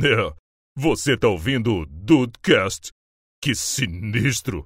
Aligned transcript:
É, 0.00 0.32
você 0.76 1.16
tá 1.16 1.26
ouvindo 1.26 1.74
o 1.74 1.84
Dudecast? 1.84 2.92
Que 3.42 3.52
sinistro! 3.52 4.64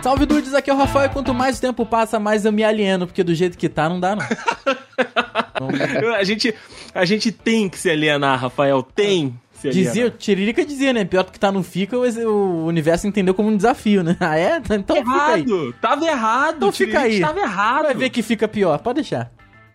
Salve 0.00 0.24
Dudes, 0.24 0.54
aqui 0.54 0.70
é 0.70 0.72
o 0.72 0.76
Rafael 0.76 1.06
e 1.06 1.12
quanto 1.12 1.34
mais 1.34 1.58
tempo 1.58 1.84
passa, 1.84 2.20
mais 2.20 2.44
eu 2.44 2.52
me 2.52 2.62
alieno, 2.62 3.08
porque 3.08 3.24
do 3.24 3.34
jeito 3.34 3.58
que 3.58 3.68
tá, 3.68 3.88
não 3.88 3.98
dá 3.98 4.14
não. 4.14 4.22
a, 6.14 6.22
gente, 6.22 6.54
a 6.94 7.04
gente 7.04 7.32
tem 7.32 7.68
que 7.68 7.76
se 7.76 7.90
alienar, 7.90 8.38
Rafael, 8.38 8.84
tem. 8.84 9.36
Se 9.60 9.68
alienar. 9.68 9.92
Dizia, 9.92 10.10
Tiririca 10.10 10.64
dizia, 10.64 10.92
né? 10.92 11.04
Pior 11.04 11.24
do 11.24 11.32
que 11.32 11.40
tá 11.40 11.50
não 11.50 11.62
fica, 11.62 11.96
o, 11.96 12.66
universo 12.66 13.06
entendeu 13.06 13.34
como 13.34 13.48
um 13.48 13.56
desafio, 13.56 14.02
né? 14.02 14.16
Ah, 14.26 14.38
é? 14.38 14.60
Então 14.70 14.96
errado, 14.96 15.46
fica 15.46 15.60
aí. 15.60 15.72
Tava 15.80 16.04
errado. 16.04 16.56
Então 16.56 16.72
fica 16.72 17.00
aí. 17.00 17.20
Tava 17.20 17.38
errado. 17.38 17.84
Vai 17.84 17.94
ver 17.94 18.10
que 18.10 18.22
fica 18.22 18.48
pior, 18.48 18.78
pode 18.78 18.96
deixar. 18.96 19.30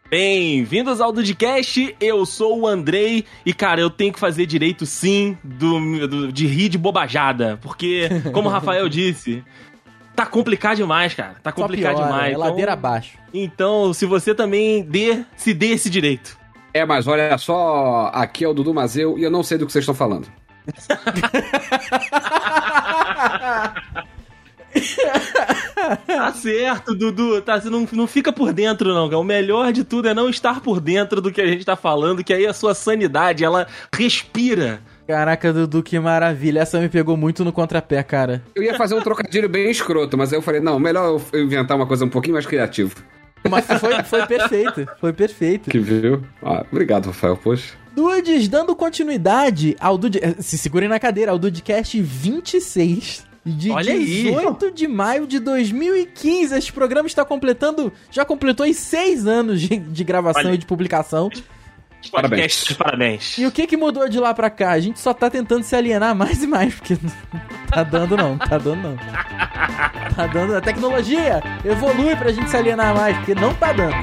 Bem-vindos 0.09 0.99
ao 0.99 1.09
Dudcast, 1.13 1.95
eu 2.01 2.25
sou 2.25 2.59
o 2.59 2.67
Andrei 2.67 3.23
e, 3.45 3.53
cara, 3.53 3.79
eu 3.79 3.89
tenho 3.89 4.11
que 4.11 4.19
fazer 4.19 4.45
direito 4.45 4.85
sim 4.85 5.37
do, 5.41 6.05
do 6.05 6.31
de 6.33 6.45
rir 6.45 6.67
de 6.67 6.77
bobajada, 6.77 7.57
porque, 7.61 8.09
como 8.33 8.49
o 8.49 8.51
Rafael 8.51 8.89
disse, 8.89 9.41
tá 10.13 10.25
complicado 10.25 10.75
demais, 10.75 11.13
cara. 11.13 11.35
Tá 11.41 11.49
complicado 11.53 11.95
piora, 11.95 12.07
demais. 12.11 12.25
É 12.25 12.35
então, 12.35 12.41
ladeira 12.41 12.73
abaixo. 12.73 13.17
Então, 13.33 13.93
se 13.93 14.05
você 14.05 14.35
também 14.35 14.83
dê, 14.83 15.23
se 15.37 15.53
dê 15.53 15.67
esse 15.67 15.89
direito. 15.89 16.37
É, 16.73 16.85
mas 16.85 17.07
olha 17.07 17.37
só, 17.37 18.09
aqui 18.13 18.45
é 18.45 18.47
o 18.47 18.53
Dudu 18.53 18.73
Mazeu 18.73 19.17
e 19.17 19.23
eu 19.23 19.31
não 19.31 19.43
sei 19.43 19.57
do 19.57 19.65
que 19.65 19.71
vocês 19.71 19.83
estão 19.83 19.95
falando. 19.95 20.27
tá 26.07 26.33
certo, 26.33 26.95
Dudu. 26.95 27.41
Tá, 27.41 27.59
você 27.59 27.69
não, 27.69 27.87
não 27.91 28.07
fica 28.07 28.31
por 28.31 28.53
dentro, 28.53 28.93
não. 28.93 29.09
O 29.19 29.23
melhor 29.23 29.73
de 29.73 29.83
tudo 29.83 30.07
é 30.07 30.13
não 30.13 30.29
estar 30.29 30.61
por 30.61 30.79
dentro 30.79 31.19
do 31.21 31.31
que 31.31 31.41
a 31.41 31.47
gente 31.47 31.65
tá 31.65 31.75
falando, 31.75 32.23
que 32.23 32.33
aí 32.33 32.47
a 32.47 32.53
sua 32.53 32.73
sanidade, 32.73 33.43
ela 33.43 33.67
respira. 33.93 34.81
Caraca, 35.07 35.51
Dudu, 35.51 35.83
que 35.83 35.99
maravilha. 35.99 36.61
Essa 36.61 36.79
me 36.79 36.87
pegou 36.87 37.17
muito 37.17 37.43
no 37.43 37.51
contrapé, 37.51 38.01
cara. 38.03 38.41
Eu 38.55 38.63
ia 38.63 38.75
fazer 38.75 38.95
um 38.95 39.01
trocadilho 39.01 39.49
bem 39.49 39.69
escroto, 39.69 40.17
mas 40.17 40.31
aí 40.31 40.39
eu 40.39 40.43
falei, 40.43 40.61
não, 40.61 40.79
melhor 40.79 41.19
eu 41.33 41.43
inventar 41.43 41.75
uma 41.75 41.85
coisa 41.85 42.05
um 42.05 42.09
pouquinho 42.09 42.33
mais 42.33 42.45
criativa. 42.45 42.95
Mas 43.49 43.65
foi, 43.65 44.03
foi 44.03 44.27
perfeito, 44.27 44.87
foi 44.99 45.13
perfeito. 45.13 45.69
Que 45.69 45.79
viu? 45.79 46.23
Ah, 46.43 46.63
obrigado, 46.71 47.07
Rafael, 47.07 47.35
poxa. 47.37 47.73
Dudes, 47.95 48.47
dando 48.47 48.75
continuidade 48.75 49.75
ao 49.79 49.97
Dude... 49.97 50.19
Se 50.39 50.57
segurem 50.57 50.87
na 50.87 50.99
cadeira, 50.99 51.31
ao 51.31 51.39
Dudecast 51.39 51.99
26. 52.01 53.25
De 53.43 53.71
Olha 53.71 53.97
18 53.97 54.65
aí. 54.65 54.71
de 54.71 54.87
maio 54.87 55.25
de 55.25 55.39
2015. 55.39 56.55
Este 56.55 56.71
programa 56.71 57.07
está 57.07 57.25
completando. 57.25 57.91
Já 58.11 58.23
completou 58.23 58.65
em 58.65 58.73
seis 58.73 59.25
anos 59.25 59.59
de, 59.59 59.77
de 59.77 60.03
gravação 60.03 60.43
Olha. 60.45 60.53
e 60.53 60.57
de 60.57 60.65
publicação. 60.65 61.29
Podcast, 62.09 62.75
parabéns. 62.75 63.37
E 63.37 63.45
o 63.45 63.51
que 63.51 63.67
que 63.67 63.77
mudou 63.77 64.09
de 64.09 64.19
lá 64.19 64.33
pra 64.33 64.49
cá? 64.49 64.71
A 64.71 64.79
gente 64.79 64.99
só 64.99 65.13
tá 65.13 65.29
tentando 65.29 65.63
se 65.63 65.75
alienar 65.75 66.15
mais 66.15 66.41
e 66.41 66.47
mais, 66.47 66.73
porque 66.73 66.97
não 67.01 67.11
tá 67.69 67.83
dando 67.83 68.17
não, 68.17 68.37
tá 68.37 68.57
dando 68.57 68.81
não. 68.81 68.97
Tá 70.15 70.27
dando. 70.27 70.55
A 70.55 70.61
tecnologia 70.61 71.41
evolui 71.63 72.15
pra 72.15 72.31
gente 72.31 72.49
se 72.49 72.57
alienar 72.57 72.95
mais, 72.95 73.15
porque 73.17 73.35
não 73.35 73.53
tá 73.53 73.71
dando. 73.71 73.95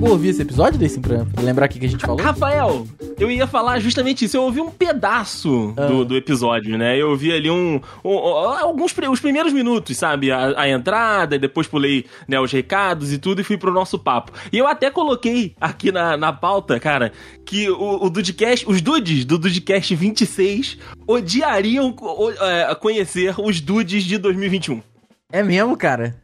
Chegou 0.00 0.08
a 0.08 0.12
ouvir 0.12 0.28
esse 0.30 0.42
episódio 0.42 0.78
desse 0.78 0.98
programa? 0.98 1.30
Lembrar 1.42 1.66
o 1.66 1.68
que 1.68 1.84
a 1.84 1.88
gente 1.88 2.00
falou? 2.04 2.20
Rafael, 2.20 2.86
eu 3.18 3.30
ia 3.30 3.46
falar 3.46 3.78
justamente 3.80 4.24
isso. 4.24 4.36
Eu 4.36 4.42
ouvi 4.44 4.60
um 4.60 4.70
pedaço 4.70 5.74
Ah. 5.76 5.86
do, 5.86 6.04
do 6.04 6.16
episódio, 6.16 6.78
né? 6.78 6.96
Eu 6.96 7.10
ouvi 7.10 7.32
ali 7.32 7.50
um, 7.50 7.80
um- 8.04 8.18
alguns 8.18 8.94
os 9.10 9.20
primeiros 9.20 9.52
minutos, 9.52 9.96
sabe? 9.96 10.30
A, 10.32 10.58
a 10.60 10.68
entrada, 10.68 11.36
e 11.36 11.38
depois 11.38 11.66
pulei 11.66 12.06
né, 12.26 12.40
os 12.40 12.50
recados 12.50 13.12
e 13.12 13.18
tudo 13.18 13.40
e 13.40 13.44
fui 13.44 13.56
pro 13.58 13.72
nosso 13.72 13.98
papo. 13.98 14.32
E 14.52 14.56
eu 14.58 14.66
até 14.66 14.90
coloquei 14.90 15.54
aqui 15.60 15.92
na, 15.92 16.16
na 16.16 16.32
pauta, 16.32 16.78
cara, 16.80 17.12
que 17.44 17.68
o, 17.70 18.04
o 18.04 18.10
Dudecast, 18.10 18.64
os 18.68 18.80
dudes 18.80 19.24
do 19.24 19.38
Dudecast 19.38 19.94
26 19.94 20.78
odiariam 21.06 21.94
o- 22.00 22.30
é, 22.30 22.74
conhecer 22.74 23.34
os 23.38 23.60
dudes 23.60 24.04
de 24.04 24.16
2021. 24.18 24.80
É 25.32 25.42
mesmo, 25.42 25.76
cara? 25.76 26.16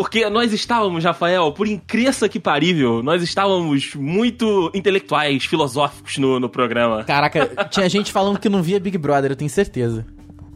Porque 0.00 0.28
nós 0.30 0.50
estávamos, 0.52 1.04
Rafael, 1.04 1.52
por 1.52 1.68
incrível 1.68 2.26
que 2.28 2.40
parível, 2.40 3.02
nós 3.02 3.22
estávamos 3.22 3.94
muito 3.94 4.70
intelectuais, 4.74 5.44
filosóficos 5.44 6.16
no, 6.16 6.40
no 6.40 6.48
programa. 6.48 7.04
Caraca, 7.04 7.46
tinha 7.70 7.86
gente 7.88 8.10
falando 8.10 8.38
que 8.38 8.48
não 8.48 8.62
via 8.62 8.80
Big 8.80 8.96
Brother, 8.96 9.32
eu 9.32 9.36
tenho 9.36 9.50
certeza. 9.50 10.06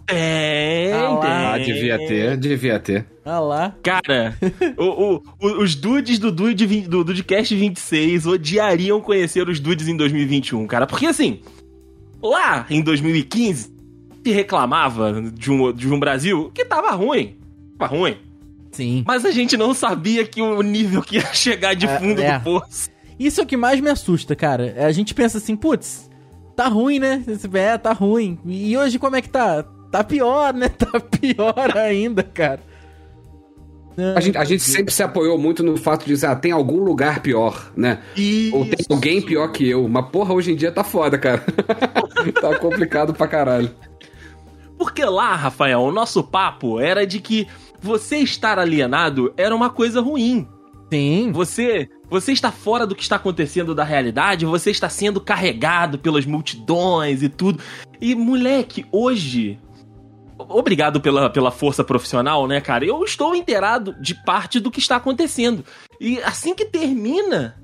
É, 0.08 0.92
Ah. 0.94 1.52
Ah, 1.54 1.58
devia 1.58 1.98
ter, 1.98 2.36
devia 2.38 2.78
ter. 2.80 3.06
Ah 3.24 3.38
lá. 3.40 3.74
Cara, 3.82 4.36
o- 4.78 5.20
o- 5.40 5.62
os 5.62 5.74
dudes 5.74 6.18
do, 6.18 6.30
dude, 6.32 6.66
do 6.82 7.04
Dudecast 7.04 7.54
26 7.54 8.26
odiariam 8.26 9.00
conhecer 9.00 9.48
os 9.48 9.60
dudes 9.60 9.88
em 9.88 9.96
2021, 9.96 10.66
cara. 10.66 10.86
Porque 10.86 11.06
assim, 11.06 11.40
lá 12.22 12.66
em 12.70 12.82
2015, 12.82 13.72
se 14.24 14.32
reclamava 14.32 15.22
de 15.32 15.50
um, 15.50 15.72
de 15.72 15.86
um 15.92 15.98
Brasil 16.00 16.50
que 16.54 16.64
tava 16.64 16.90
ruim. 16.92 17.36
Tava 17.78 17.94
ruim. 17.94 18.16
Sim. 18.74 19.04
Mas 19.06 19.24
a 19.24 19.30
gente 19.30 19.56
não 19.56 19.72
sabia 19.72 20.26
que 20.26 20.42
o 20.42 20.60
nível 20.60 21.00
que 21.00 21.16
ia 21.16 21.32
chegar 21.32 21.74
de 21.74 21.86
É, 21.86 21.98
fundo 21.98 22.20
é. 22.20 22.38
do 22.38 22.44
poço. 22.44 22.90
Isso 23.18 23.40
é 23.40 23.44
o 23.44 23.46
que 23.46 23.56
mais 23.56 23.80
me 23.80 23.88
assusta, 23.88 24.34
cara. 24.34 24.74
A 24.84 24.90
gente 24.90 25.14
pensa 25.14 25.38
assim, 25.38 25.54
putz, 25.54 26.10
tá 26.56 26.66
ruim, 26.66 26.98
né? 26.98 27.22
É, 27.54 27.78
tá 27.78 27.92
ruim. 27.92 28.36
E 28.44 28.76
hoje 28.76 28.98
como 28.98 29.14
é 29.14 29.22
que 29.22 29.28
tá? 29.28 29.62
Tá 29.92 30.02
pior, 30.02 30.52
né? 30.52 30.68
Tá 30.76 30.98
pior 30.98 31.76
ainda, 31.76 32.24
cara. 32.24 32.60
A 34.16 34.20
gente, 34.20 34.36
a 34.36 34.42
gente 34.42 34.64
sempre 34.64 34.92
se 34.92 35.04
apoiou 35.04 35.38
muito 35.38 35.62
no 35.62 35.76
fato 35.76 36.00
de 36.00 36.08
dizer, 36.08 36.26
ah, 36.26 36.34
tem 36.34 36.50
algum 36.50 36.82
lugar 36.82 37.20
pior, 37.20 37.70
né? 37.76 38.00
Ou 38.52 38.64
tem 38.64 38.84
alguém 38.90 39.22
pior 39.22 39.46
que 39.52 39.68
eu. 39.68 39.86
Mas 39.86 40.06
porra, 40.06 40.34
hoje 40.34 40.50
em 40.50 40.56
dia 40.56 40.72
tá 40.72 40.82
foda, 40.82 41.16
cara. 41.16 41.44
tá 42.42 42.58
complicado 42.58 43.14
pra 43.14 43.28
caralho. 43.28 43.70
Porque 44.76 45.04
lá, 45.04 45.36
Rafael, 45.36 45.80
o 45.80 45.92
nosso 45.92 46.24
papo 46.24 46.80
era 46.80 47.06
de 47.06 47.20
que 47.20 47.46
você 47.84 48.16
estar 48.16 48.58
alienado 48.58 49.32
era 49.36 49.54
uma 49.54 49.68
coisa 49.68 50.00
ruim. 50.00 50.48
Sim. 50.90 51.30
Você, 51.32 51.90
você 52.08 52.32
está 52.32 52.50
fora 52.50 52.86
do 52.86 52.94
que 52.94 53.02
está 53.02 53.16
acontecendo 53.16 53.74
da 53.74 53.84
realidade, 53.84 54.46
você 54.46 54.70
está 54.70 54.88
sendo 54.88 55.20
carregado 55.20 55.98
pelas 55.98 56.24
multidões 56.24 57.22
e 57.22 57.28
tudo. 57.28 57.62
E 58.00 58.14
moleque, 58.14 58.86
hoje, 58.90 59.58
obrigado 60.38 60.98
pela, 60.98 61.28
pela 61.28 61.50
força 61.50 61.84
profissional, 61.84 62.46
né, 62.46 62.58
cara? 62.60 62.86
Eu 62.86 63.04
estou 63.04 63.34
inteirado 63.34 63.94
de 64.00 64.14
parte 64.14 64.58
do 64.58 64.70
que 64.70 64.78
está 64.78 64.96
acontecendo. 64.96 65.62
E 66.00 66.18
assim 66.22 66.54
que 66.54 66.64
termina 66.64 67.54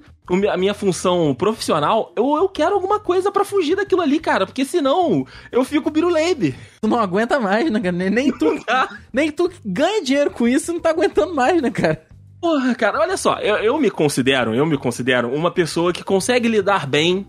a 0.50 0.56
minha 0.56 0.74
função 0.74 1.34
profissional, 1.34 2.12
eu, 2.16 2.36
eu 2.36 2.48
quero 2.48 2.74
alguma 2.74 3.00
coisa 3.00 3.32
pra 3.32 3.44
fugir 3.44 3.76
daquilo 3.76 4.02
ali, 4.02 4.18
cara, 4.18 4.46
porque 4.46 4.64
senão 4.64 5.26
eu 5.50 5.64
fico 5.64 5.90
biruleibe. 5.90 6.54
Tu 6.80 6.88
não 6.88 6.98
aguenta 6.98 7.40
mais, 7.40 7.70
né, 7.70 7.80
cara? 7.80 7.92
Nem, 7.92 8.10
nem 8.10 8.32
tu, 8.32 8.46
nem 9.12 9.30
tu 9.30 9.48
que 9.48 9.58
ganha 9.64 10.02
dinheiro 10.02 10.30
com 10.30 10.46
isso 10.46 10.72
não 10.72 10.80
tá 10.80 10.90
aguentando 10.90 11.34
mais, 11.34 11.60
né, 11.60 11.70
cara? 11.70 12.06
Porra, 12.40 12.74
cara, 12.74 13.00
olha 13.00 13.16
só, 13.16 13.38
eu, 13.40 13.56
eu 13.56 13.78
me 13.78 13.90
considero, 13.90 14.54
eu 14.54 14.64
me 14.64 14.78
considero 14.78 15.28
uma 15.30 15.50
pessoa 15.50 15.92
que 15.92 16.02
consegue 16.02 16.48
lidar 16.48 16.86
bem 16.86 17.26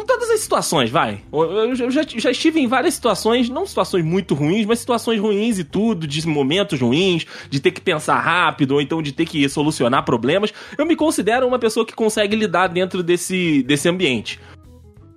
em 0.00 0.06
todas 0.06 0.30
as 0.30 0.40
situações, 0.40 0.90
vai. 0.90 1.20
Eu, 1.32 1.74
já- 1.90 2.02
já 2.06 2.30
estive 2.30 2.60
em 2.60 2.66
várias 2.66 2.94
situações, 2.94 3.48
não 3.48 3.66
situações 3.66 4.04
muito 4.04 4.34
ruins, 4.34 4.64
mas 4.66 4.78
situações 4.78 5.20
ruins 5.20 5.58
e 5.58 5.64
tudo, 5.64 6.06
de 6.06 6.26
momentos 6.26 6.80
ruins, 6.80 7.26
de 7.50 7.60
ter 7.60 7.70
que 7.72 7.80
pensar 7.80 8.18
rápido, 8.20 8.72
ou 8.72 8.80
então 8.80 9.02
de 9.02 9.12
ter 9.12 9.26
que 9.26 9.48
solucionar 9.48 10.04
problemas. 10.04 10.52
Eu 10.76 10.86
me 10.86 10.94
considero 10.96 11.46
uma 11.46 11.58
pessoa 11.58 11.84
que 11.84 11.92
consegue 11.94 12.36
lidar 12.36 12.68
dentro 12.68 13.02
desse, 13.02 13.62
desse 13.64 13.88
ambiente. 13.88 14.40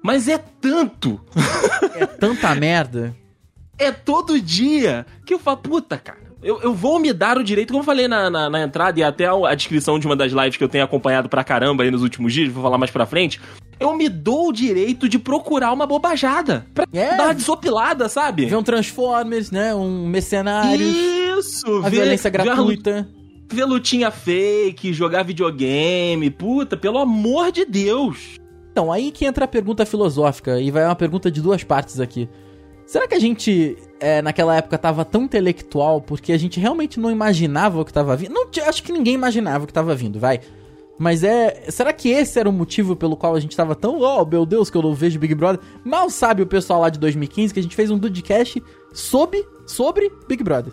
Mas 0.04 0.28
é 0.28 0.38
tanto, 0.38 1.22
É 1.96 2.06
tanta 2.06 2.56
merda. 2.56 3.16
é 3.78 3.92
todo 3.92 4.42
dia 4.42 5.06
que 5.26 5.34
eu 5.34 5.40
falo, 5.40 5.58
puta, 5.58 5.98
cara. 5.98 6.20
Eu, 6.44 6.60
eu 6.62 6.74
vou 6.74 7.00
me 7.00 7.14
dar 7.14 7.38
o 7.38 7.44
direito, 7.44 7.68
como 7.68 7.82
eu 7.82 7.86
falei 7.86 8.08
na, 8.08 8.28
na, 8.28 8.50
na 8.50 8.64
entrada 8.64 9.00
e 9.00 9.04
até 9.04 9.28
a, 9.28 9.34
a 9.48 9.54
descrição 9.54 10.00
de 10.00 10.08
uma 10.08 10.16
das 10.16 10.32
lives 10.32 10.58
que 10.58 10.64
eu 10.64 10.68
tenho 10.70 10.84
acompanhado 10.84 11.30
pra 11.30 11.44
caramba 11.44 11.84
aí 11.84 11.92
nos 11.92 12.02
últimos 12.02 12.34
dias, 12.34 12.52
vou 12.52 12.64
falar 12.64 12.80
mais 12.80 12.90
pra 12.90 13.06
frente. 13.06 13.40
Eu 13.82 13.96
me 13.96 14.08
dou 14.08 14.50
o 14.50 14.54
direito 14.54 15.10
de 15.10 15.18
procurar 15.18 15.74
uma 15.74 15.88
bobajada. 15.88 16.66
Pra 16.74 16.86
É. 16.94 17.18
dar 17.18 17.24
uma 17.26 17.34
desopilada, 17.34 18.08
sabe? 18.08 18.46
Ver 18.46 18.56
um 18.56 18.64
Transformers, 18.64 19.50
né? 19.50 19.74
Um 19.74 20.06
Mercenários. 20.08 20.96
Isso! 20.96 21.82
A 21.84 21.90
violência 21.90 22.30
ver, 22.30 22.40
a 22.42 22.44
lu- 22.44 22.56
gratuita. 22.56 23.10
ver 23.52 23.66
lutinha 23.66 24.12
fake, 24.12 24.94
jogar 24.94 25.24
videogame, 25.24 26.30
puta, 26.30 26.78
pelo 26.78 27.00
amor 27.00 27.52
de 27.52 27.66
Deus. 27.66 28.40
Então, 28.72 28.92
aí 28.92 29.12
que 29.12 29.26
entra 29.26 29.46
a 29.46 29.48
pergunta 29.48 29.86
filosófica, 29.86 30.60
e 30.62 30.72
vai 30.72 30.86
uma 30.86 30.96
pergunta 30.96 31.30
de 31.32 31.42
duas 31.42 31.64
partes 31.64 32.00
aqui. 32.00 32.30
Será 32.86 33.08
que 33.08 33.16
a 33.16 33.20
gente, 33.20 33.78
é, 34.00 34.22
naquela 34.22 34.56
época, 34.56 34.78
tava 34.78 35.04
tão 35.04 35.24
intelectual 35.24 36.02
porque 36.02 36.32
a 36.34 36.38
gente 36.38 36.60
realmente 36.60 37.00
não 37.00 37.10
imaginava 37.10 37.80
o 37.82 37.86
que 37.86 37.92
tava 37.92 38.16
vindo? 38.16 38.34
Não, 38.34 38.48
acho 38.68 38.84
que 38.84 38.92
ninguém 38.92 39.14
imaginava 39.14 39.64
o 39.64 39.68
que 39.68 39.74
tava 39.74 39.96
vindo, 39.96 40.20
vai. 40.20 40.40
Mas 41.02 41.24
é. 41.24 41.64
Será 41.70 41.92
que 41.92 42.10
esse 42.10 42.40
era 42.40 42.48
o 42.48 42.54
motivo 42.54 42.96
pelo 42.96 43.18
qual 43.18 43.34
a 43.34 43.40
gente 43.40 43.58
tava 43.58 43.74
tão. 43.74 44.00
Oh, 44.00 44.24
meu 44.24 44.46
Deus, 44.46 44.70
que 44.70 44.78
eu 44.78 44.84
não 44.84 44.94
vejo 44.94 45.18
Big 45.18 45.34
Brother? 45.34 45.60
Mal 45.84 46.12
sabe 46.12 46.44
o 46.44 46.46
pessoal 46.46 46.80
lá 46.80 46.90
de 46.92 47.00
2015 47.00 47.52
que 47.52 47.60
a 47.60 47.64
gente 47.64 47.76
fez 47.76 47.90
um 47.90 47.98
Dudcast 47.98 48.62
sobre, 48.94 49.44
sobre 49.66 50.12
Big 50.28 50.44
Brother. 50.44 50.72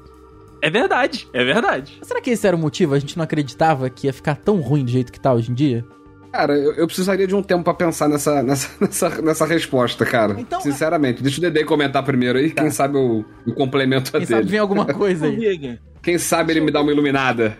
É 0.61 0.69
verdade, 0.69 1.27
é 1.33 1.43
verdade. 1.43 1.97
Mas 1.99 2.09
será 2.09 2.21
que 2.21 2.29
esse 2.29 2.47
era 2.47 2.55
o 2.55 2.59
motivo? 2.59 2.93
A 2.93 2.99
gente 2.99 3.17
não 3.17 3.25
acreditava 3.25 3.89
que 3.89 4.07
ia 4.07 4.13
ficar 4.13 4.37
tão 4.37 4.61
ruim 4.61 4.85
do 4.85 4.91
jeito 4.91 5.11
que 5.11 5.19
tá 5.19 5.33
hoje 5.33 5.51
em 5.51 5.55
dia? 5.55 5.83
Cara, 6.31 6.55
eu, 6.59 6.75
eu 6.75 6.87
precisaria 6.87 7.27
de 7.27 7.35
um 7.35 7.43
tempo 7.43 7.65
pra 7.65 7.73
pensar 7.73 8.07
nessa, 8.07 8.43
nessa, 8.45 8.69
nessa, 8.79 9.23
nessa 9.23 9.47
resposta, 9.47 10.05
cara. 10.05 10.39
Então, 10.39 10.61
Sinceramente. 10.61 11.23
Deixa 11.23 11.39
o 11.39 11.41
Dedê 11.41 11.65
comentar 11.65 12.05
primeiro 12.05 12.39
aí. 12.39 12.51
Quem 12.51 12.69
sabe 12.71 12.99
eu, 12.99 13.25
eu 13.47 13.55
complemento 13.55 14.15
a 14.15 14.21
Quem 14.21 14.27
sabe 14.27 14.41
dele. 14.41 14.51
vem 14.51 14.61
alguma 14.61 14.85
coisa 14.93 15.25
aí. 15.25 15.79
Quem 16.03 16.19
sabe 16.19 16.53
ele 16.53 16.61
me 16.61 16.71
dá 16.71 16.83
uma 16.83 16.93
iluminada. 16.93 17.57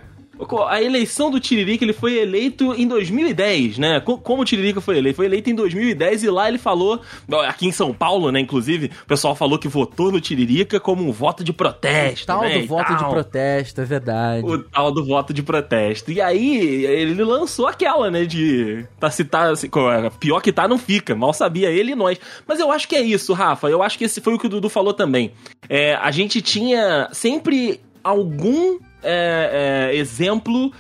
A 0.69 0.82
eleição 0.82 1.31
do 1.31 1.40
Tiririca, 1.40 1.85
ele 1.85 1.93
foi 1.93 2.17
eleito 2.19 2.75
em 2.75 2.87
2010, 2.87 3.79
né? 3.79 4.00
Co- 4.00 4.19
Como 4.19 4.43
o 4.43 4.44
Tiririca 4.44 4.81
foi 4.81 4.99
eleito? 4.99 5.17
Foi 5.17 5.26
eleito 5.26 5.50
em 5.50 5.55
2010 5.55 6.23
e 6.25 6.31
lá 6.31 6.49
ele 6.49 6.58
falou, 6.58 7.00
aqui 7.46 7.67
em 7.67 7.73
São 7.73 7.93
Paulo, 7.93 8.31
né, 8.31 8.40
inclusive, 8.40 8.90
o 9.02 9.06
pessoal 9.06 9.35
falou 9.35 9.58
que 9.58 9.69
votou 9.69 10.12
no 10.12 10.20
Tiririca 10.20 10.79
como 10.79 11.02
um 11.02 11.11
voto 11.12 11.43
de 11.43 11.52
protesto, 11.52 12.26
Tal 12.26 12.43
né, 12.43 12.55
do 12.55 12.58
e 12.61 12.67
voto 12.67 12.93
de 12.93 12.99
tal. 13.00 13.11
protesto, 13.11 13.81
é 13.81 13.85
verdade. 13.85 14.46
O 14.46 14.58
tal 14.62 14.93
do 14.93 15.05
voto 15.05 15.32
de 15.32 15.43
protesto. 15.43 16.12
E 16.12 16.20
aí, 16.20 16.84
ele 16.87 17.23
lançou 17.25 17.67
aquela, 17.67 18.11
né, 18.11 18.25
de 18.25 18.84
tá 19.00 19.11
se 19.11 19.25
tá, 19.25 19.55
se- 19.56 19.69
co- 19.69 19.88
pior 20.20 20.41
que 20.41 20.52
tá 20.52 20.69
não 20.69 20.79
fica, 20.79 21.14
mal 21.17 21.32
sabia 21.32 21.70
ele 21.70 21.93
e 21.93 21.94
nós. 21.96 22.19
Mas 22.46 22.61
eu 22.61 22.70
acho 22.70 22.87
que 22.88 22.94
é 22.96 23.00
isso, 23.00 23.32
Rafa, 23.32 23.69
eu 23.69 23.82
acho 23.82 23.99
que 23.99 24.05
esse 24.05 24.20
foi 24.20 24.34
o 24.34 24.38
que 24.38 24.46
o 24.46 24.49
Dudu 24.50 24.69
falou 24.69 24.93
também. 24.94 25.32
É, 25.69 25.94
a 25.96 26.11
gente 26.11 26.41
tinha 26.41 27.08
sempre 27.12 27.81
algum 28.02 28.79
é, 29.02 29.90
é, 29.92 29.96
exemplo 29.96 30.72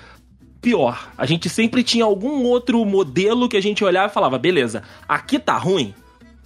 pior. 0.60 1.10
A 1.16 1.26
gente 1.26 1.48
sempre 1.48 1.82
tinha 1.82 2.04
algum 2.04 2.44
outro 2.44 2.84
modelo 2.84 3.48
que 3.48 3.56
a 3.56 3.62
gente 3.62 3.84
olhava 3.84 4.10
e 4.10 4.14
falava, 4.14 4.38
beleza, 4.38 4.82
aqui 5.08 5.38
tá 5.38 5.56
ruim, 5.56 5.94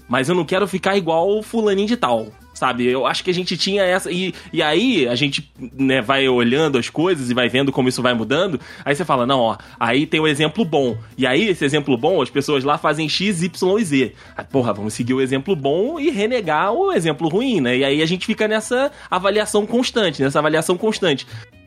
mas 0.08 0.28
eu 0.28 0.34
não 0.34 0.44
quero 0.44 0.66
ficar 0.68 0.96
igual 0.96 1.38
o 1.38 1.42
fulaninho 1.42 1.88
de 1.88 1.96
tal. 1.96 2.26
Sabe, 2.54 2.86
eu 2.86 3.06
acho 3.06 3.24
que 3.24 3.30
a 3.30 3.34
gente 3.34 3.56
tinha 3.56 3.82
essa. 3.82 4.10
E, 4.10 4.34
e 4.52 4.62
aí 4.62 5.08
a 5.08 5.14
gente 5.14 5.50
né, 5.72 6.00
vai 6.00 6.28
olhando 6.28 6.78
as 6.78 6.88
coisas 6.88 7.30
e 7.30 7.34
vai 7.34 7.48
vendo 7.48 7.72
como 7.72 7.88
isso 7.88 8.02
vai 8.02 8.14
mudando. 8.14 8.60
Aí 8.84 8.94
você 8.94 9.04
fala, 9.04 9.26
não, 9.26 9.40
ó, 9.40 9.56
aí 9.80 10.06
tem 10.06 10.20
o 10.20 10.28
exemplo 10.28 10.64
bom. 10.64 10.96
E 11.16 11.26
aí, 11.26 11.48
esse 11.48 11.64
exemplo 11.64 11.96
bom, 11.96 12.20
as 12.22 12.30
pessoas 12.30 12.62
lá 12.62 12.76
fazem 12.76 13.08
X, 13.08 13.42
Y 13.42 13.78
e 13.78 13.84
Z. 13.84 14.12
Porra, 14.50 14.72
vamos 14.72 14.94
seguir 14.94 15.14
o 15.14 15.20
exemplo 15.20 15.56
bom 15.56 15.98
e 15.98 16.10
renegar 16.10 16.72
o 16.72 16.92
exemplo 16.92 17.28
ruim, 17.28 17.60
né? 17.60 17.78
E 17.78 17.84
aí 17.84 18.02
a 18.02 18.06
gente 18.06 18.26
fica 18.26 18.46
nessa 18.46 18.92
avaliação 19.10 19.66
constante, 19.66 20.22
nessa 20.22 20.38
avaliação 20.38 20.76
constante. 20.76 21.26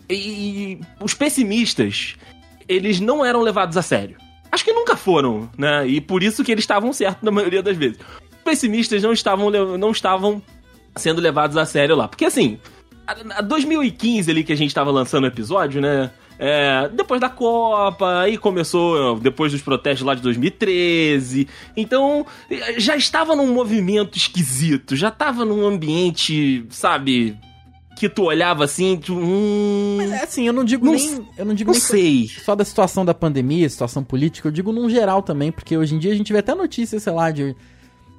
E 0.09 0.79
os 0.99 1.13
pessimistas, 1.13 2.15
eles 2.67 2.99
não 2.99 3.25
eram 3.25 3.41
levados 3.41 3.77
a 3.77 3.81
sério. 3.81 4.17
Acho 4.51 4.63
que 4.63 4.73
nunca 4.73 4.95
foram, 4.95 5.49
né? 5.57 5.87
E 5.87 5.99
por 5.99 6.23
isso 6.23 6.43
que 6.43 6.51
eles 6.51 6.63
estavam 6.63 6.93
certos 6.93 7.23
na 7.23 7.31
maioria 7.31 7.61
das 7.61 7.75
vezes. 7.75 7.97
Os 8.31 8.43
pessimistas 8.43 9.03
não 9.03 9.11
estavam, 9.11 9.49
não 9.77 9.91
estavam 9.91 10.41
sendo 10.95 11.19
levados 11.19 11.57
a 11.57 11.65
sério 11.65 11.95
lá. 11.95 12.07
Porque 12.07 12.25
assim, 12.25 12.59
a, 13.05 13.39
a 13.39 13.41
2015 13.41 14.29
ali 14.31 14.43
que 14.43 14.53
a 14.53 14.57
gente 14.57 14.73
tava 14.73 14.91
lançando 14.91 15.23
o 15.23 15.27
episódio, 15.27 15.81
né? 15.81 16.11
É, 16.37 16.89
depois 16.89 17.21
da 17.21 17.29
Copa, 17.29 18.19
aí 18.21 18.37
começou 18.37 19.17
depois 19.19 19.51
dos 19.51 19.61
protestos 19.61 20.05
lá 20.05 20.13
de 20.13 20.21
2013. 20.21 21.47
Então, 21.77 22.25
já 22.77 22.95
estava 22.95 23.35
num 23.35 23.53
movimento 23.53 24.17
esquisito, 24.17 24.95
já 24.95 25.07
estava 25.07 25.45
num 25.45 25.65
ambiente, 25.65 26.65
sabe, 26.69 27.37
que 27.95 28.09
tu 28.09 28.23
olhava 28.23 28.63
assim, 28.65 28.97
tu, 28.97 29.13
hum, 29.15 29.97
É 30.01 30.23
assim, 30.23 30.45
eu 30.47 30.53
não 30.53 30.63
digo 30.63 30.85
Não 30.85 30.93
nem. 30.93 31.25
Eu 31.37 31.45
não 31.45 31.53
digo 31.53 31.71
não 31.71 31.79
nem 31.79 31.81
sei. 31.81 32.27
só 32.27 32.53
da 32.55 32.65
situação 32.65 33.05
da 33.05 33.13
pandemia, 33.13 33.69
situação 33.69 34.03
política, 34.03 34.47
eu 34.47 34.51
digo 34.51 34.71
num 34.71 34.89
geral 34.89 35.21
também, 35.23 35.51
porque 35.51 35.77
hoje 35.77 35.95
em 35.95 35.99
dia 35.99 36.11
a 36.11 36.15
gente 36.15 36.33
vê 36.33 36.39
até 36.39 36.53
notícias, 36.53 37.03
sei 37.03 37.13
lá, 37.13 37.31
de 37.31 37.55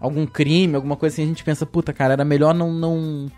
algum 0.00 0.26
crime, 0.26 0.74
alguma 0.74 0.96
coisa 0.96 1.14
assim, 1.14 1.22
a 1.24 1.26
gente 1.26 1.44
pensa, 1.44 1.64
puta, 1.66 1.92
cara, 1.92 2.14
era 2.14 2.24
melhor 2.24 2.54
não. 2.54 2.72
não 2.72 3.30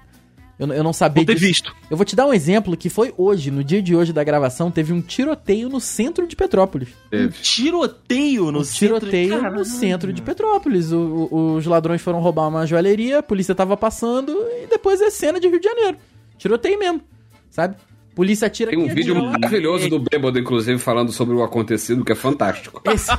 eu, 0.58 0.66
eu 0.72 0.82
não 0.82 0.92
saber 0.92 1.20
Não 1.20 1.26
ter 1.26 1.34
disso. 1.34 1.46
visto. 1.46 1.72
Eu 1.88 1.96
vou 1.96 2.04
te 2.04 2.16
dar 2.16 2.26
um 2.26 2.34
exemplo 2.34 2.76
que 2.76 2.88
foi 2.90 3.14
hoje, 3.16 3.48
no 3.48 3.62
dia 3.62 3.80
de 3.80 3.94
hoje 3.94 4.12
da 4.12 4.24
gravação, 4.24 4.72
teve 4.72 4.92
um 4.92 5.00
tiroteio 5.00 5.68
no 5.68 5.80
centro 5.80 6.26
de 6.26 6.34
Petrópolis. 6.34 6.88
Um 7.12 7.28
tiroteio 7.28 8.50
no 8.50 8.58
um 8.60 8.62
tiroteio 8.64 9.34
centro. 9.40 9.52
no 9.54 9.64
centro 9.64 10.12
de 10.12 10.20
Petrópolis. 10.20 10.90
O- 10.90 11.28
o- 11.30 11.54
os 11.54 11.64
ladrões 11.64 12.00
foram 12.02 12.20
roubar 12.20 12.48
uma 12.48 12.66
joalheria, 12.66 13.20
a 13.20 13.22
polícia 13.22 13.54
tava 13.54 13.76
passando 13.76 14.32
e 14.62 14.66
depois 14.66 15.00
é 15.00 15.10
cena 15.10 15.38
de 15.38 15.46
Rio 15.48 15.60
de 15.60 15.64
Janeiro. 15.68 15.96
Tiroteio 16.38 16.78
mesmo, 16.78 17.02
sabe? 17.50 17.76
Polícia 18.18 18.48
atira 18.48 18.70
Tem 18.70 18.80
um 18.80 18.86
aqui, 18.86 18.94
vídeo 18.94 19.14
maravilhoso 19.14 19.88
do 19.88 20.00
Bêbado, 20.00 20.40
inclusive, 20.40 20.76
falando 20.80 21.12
sobre 21.12 21.36
o 21.36 21.42
acontecido, 21.44 22.04
que 22.04 22.10
é 22.10 22.16
fantástico. 22.16 22.82
Esse, 22.92 23.12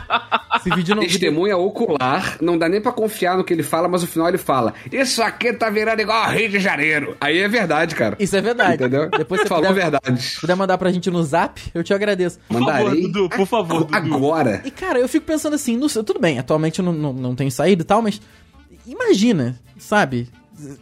esse 0.57 0.69
vídeo 0.75 0.93
não. 0.93 1.01
Testemunha 1.01 1.55
ocular, 1.55 2.37
não 2.41 2.57
dá 2.57 2.67
nem 2.67 2.81
pra 2.81 2.91
confiar 2.91 3.37
no 3.37 3.45
que 3.45 3.53
ele 3.53 3.63
fala, 3.63 3.87
mas 3.87 4.01
no 4.01 4.09
final 4.09 4.27
ele 4.27 4.37
fala: 4.37 4.73
Isso 4.91 5.23
aqui 5.23 5.53
tá 5.53 5.69
virando 5.69 6.01
igual 6.01 6.17
a 6.17 6.27
Rio 6.27 6.49
de 6.49 6.59
Janeiro. 6.59 7.15
Aí 7.21 7.39
é 7.39 7.47
verdade, 7.47 7.95
cara. 7.95 8.17
Isso 8.19 8.35
é 8.35 8.41
verdade. 8.41 8.73
Entendeu? 8.73 9.09
Depois 9.09 9.39
você 9.39 9.47
falou 9.47 9.63
a 9.63 9.67
puder, 9.69 9.89
verdade. 9.89 10.37
puder 10.41 10.55
mandar 10.57 10.77
pra 10.77 10.91
gente 10.91 11.09
no 11.09 11.23
zap, 11.23 11.61
eu 11.73 11.81
te 11.81 11.93
agradeço. 11.93 12.37
favor, 12.49 12.59
Mandarei. 12.59 13.01
Dudu, 13.03 13.29
por 13.29 13.47
favor, 13.47 13.85
Dudu. 13.85 13.95
Agora. 13.95 14.61
E 14.65 14.69
cara, 14.69 14.99
eu 14.99 15.07
fico 15.07 15.25
pensando 15.25 15.53
assim, 15.53 15.77
no, 15.77 15.87
tudo 15.87 16.19
bem, 16.19 16.39
atualmente 16.39 16.79
eu 16.79 16.83
não, 16.83 16.91
não, 16.91 17.13
não 17.13 17.35
tenho 17.35 17.49
saído 17.49 17.83
e 17.83 17.85
tal, 17.85 18.01
mas 18.01 18.19
imagina, 18.85 19.57
sabe? 19.77 20.27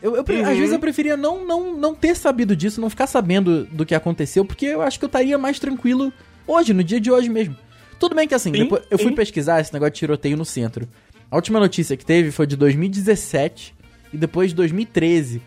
Eu, 0.01 0.15
eu 0.15 0.25
Uhum. 0.27 0.45
Às 0.45 0.57
vezes 0.57 0.74
eu 0.74 0.79
preferia 0.79 1.15
não, 1.18 1.45
não, 1.45 1.77
não 1.77 1.95
ter 1.95 2.15
sabido 2.15 2.56
disso, 2.56 2.81
não 2.81 2.89
ficar 2.89 3.07
sabendo 3.07 3.65
do 3.65 3.85
que 3.85 3.95
aconteceu, 3.95 4.44
porque 4.44 4.65
eu 4.65 4.81
acho 4.81 5.00
que 5.00 5.06
eu 5.06 5.07
estaria 5.07 5.38
mais 5.38 5.59
tranquilo 5.59 6.12
hoje, 6.45 6.74
no 6.74 6.83
dia 6.83 7.00
de 7.00 7.12
hoje 7.12 7.29
mesmo. 7.29 7.56
Tudo 8.00 8.15
bem 8.15 8.27
que 8.27 8.35
assim, 8.35 8.51
Sim, 8.51 8.63
depois, 8.63 8.83
eu 8.89 8.97
fui 8.97 9.09
sim. 9.09 9.15
pesquisar 9.15 9.59
esse 9.59 9.74
negócio 9.74 9.94
de 9.94 10.00
tiroteio 10.00 10.38
no 10.38 10.45
centro. 10.45 10.88
A 11.29 11.35
última 11.35 11.59
notícia 11.59 11.97
que 11.97 12.06
teve 12.06 12.31
foi 12.31 12.47
de 12.47 12.56
2017 12.56 13.75
e 14.13 14.18
depois 14.18 14.50
de 14.51 14.56
2013. 14.56 15.41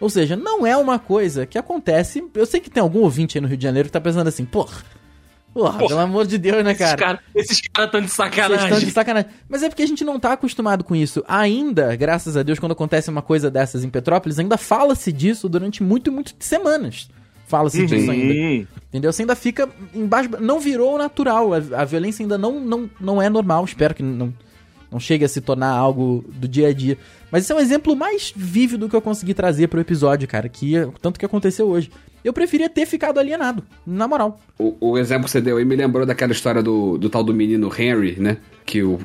Ou 0.00 0.10
seja, 0.10 0.36
não 0.36 0.66
é 0.66 0.76
uma 0.76 0.98
coisa 0.98 1.46
que 1.46 1.56
acontece. 1.56 2.24
Eu 2.34 2.44
sei 2.44 2.60
que 2.60 2.68
tem 2.68 2.82
algum 2.82 3.00
ouvinte 3.00 3.38
aí 3.38 3.42
no 3.42 3.48
Rio 3.48 3.56
de 3.56 3.62
Janeiro 3.62 3.88
que 3.88 3.92
tá 3.92 4.00
pensando 4.00 4.26
assim, 4.26 4.44
porra. 4.44 4.82
Porra, 5.52 5.72
Porra, 5.72 5.88
pelo 5.88 6.00
amor 6.00 6.26
de 6.26 6.38
Deus, 6.38 6.64
né, 6.64 6.74
cara? 6.74 7.20
esses 7.34 7.60
caras 7.60 7.90
tão 7.90 8.00
de 8.00 8.08
sacanagem. 8.08 8.64
estão 8.64 8.78
de 8.78 8.90
sacanagem. 8.90 9.30
Mas 9.48 9.62
é 9.62 9.68
porque 9.68 9.82
a 9.82 9.86
gente 9.86 10.02
não 10.02 10.18
tá 10.18 10.32
acostumado 10.32 10.82
com 10.82 10.96
isso. 10.96 11.22
Ainda, 11.28 11.94
graças 11.94 12.36
a 12.36 12.42
Deus, 12.42 12.58
quando 12.58 12.72
acontece 12.72 13.10
uma 13.10 13.20
coisa 13.20 13.50
dessas 13.50 13.84
em 13.84 13.90
Petrópolis, 13.90 14.38
ainda 14.38 14.56
fala-se 14.56 15.12
disso 15.12 15.48
durante 15.48 15.82
muito, 15.82 16.10
muito 16.10 16.34
semanas. 16.38 17.08
Fala-se 17.46 17.84
disso 17.84 18.10
ainda. 18.10 18.66
Entendeu? 18.88 19.12
Você 19.12 19.22
ainda 19.22 19.36
fica 19.36 19.68
embaixo. 19.94 20.30
Não 20.40 20.58
virou 20.58 20.96
natural. 20.96 21.52
A, 21.52 21.58
a 21.82 21.84
violência 21.84 22.22
ainda 22.22 22.38
não, 22.38 22.58
não, 22.58 22.90
não 22.98 23.20
é 23.20 23.28
normal. 23.28 23.62
Espero 23.66 23.94
que 23.94 24.02
não, 24.02 24.32
não 24.90 24.98
chegue 24.98 25.22
a 25.26 25.28
se 25.28 25.42
tornar 25.42 25.70
algo 25.70 26.24
do 26.32 26.48
dia 26.48 26.68
a 26.68 26.72
dia. 26.72 26.96
Mas 27.30 27.44
esse 27.44 27.52
é 27.52 27.54
um 27.54 27.60
exemplo 27.60 27.94
mais 27.94 28.32
vívido 28.34 28.88
que 28.88 28.96
eu 28.96 29.02
consegui 29.02 29.34
trazer 29.34 29.68
pro 29.68 29.80
episódio, 29.80 30.26
cara. 30.26 30.48
Que 30.48 30.72
tanto 31.02 31.20
que 31.20 31.26
aconteceu 31.26 31.68
hoje. 31.68 31.90
Eu 32.24 32.32
preferia 32.32 32.68
ter 32.68 32.86
ficado 32.86 33.18
alienado, 33.18 33.64
na 33.86 34.06
moral. 34.06 34.40
O, 34.58 34.76
o 34.92 34.98
exemplo 34.98 35.24
que 35.24 35.30
você 35.30 35.40
deu 35.40 35.56
aí 35.56 35.64
me 35.64 35.74
lembrou 35.76 36.06
daquela 36.06 36.32
história 36.32 36.62
do, 36.62 36.96
do 36.98 37.10
tal 37.10 37.22
do 37.24 37.34
menino 37.34 37.70
Henry, 37.76 38.16
né? 38.20 38.36
Que 38.64 38.82
o, 38.82 38.98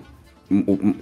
o, 0.51 0.95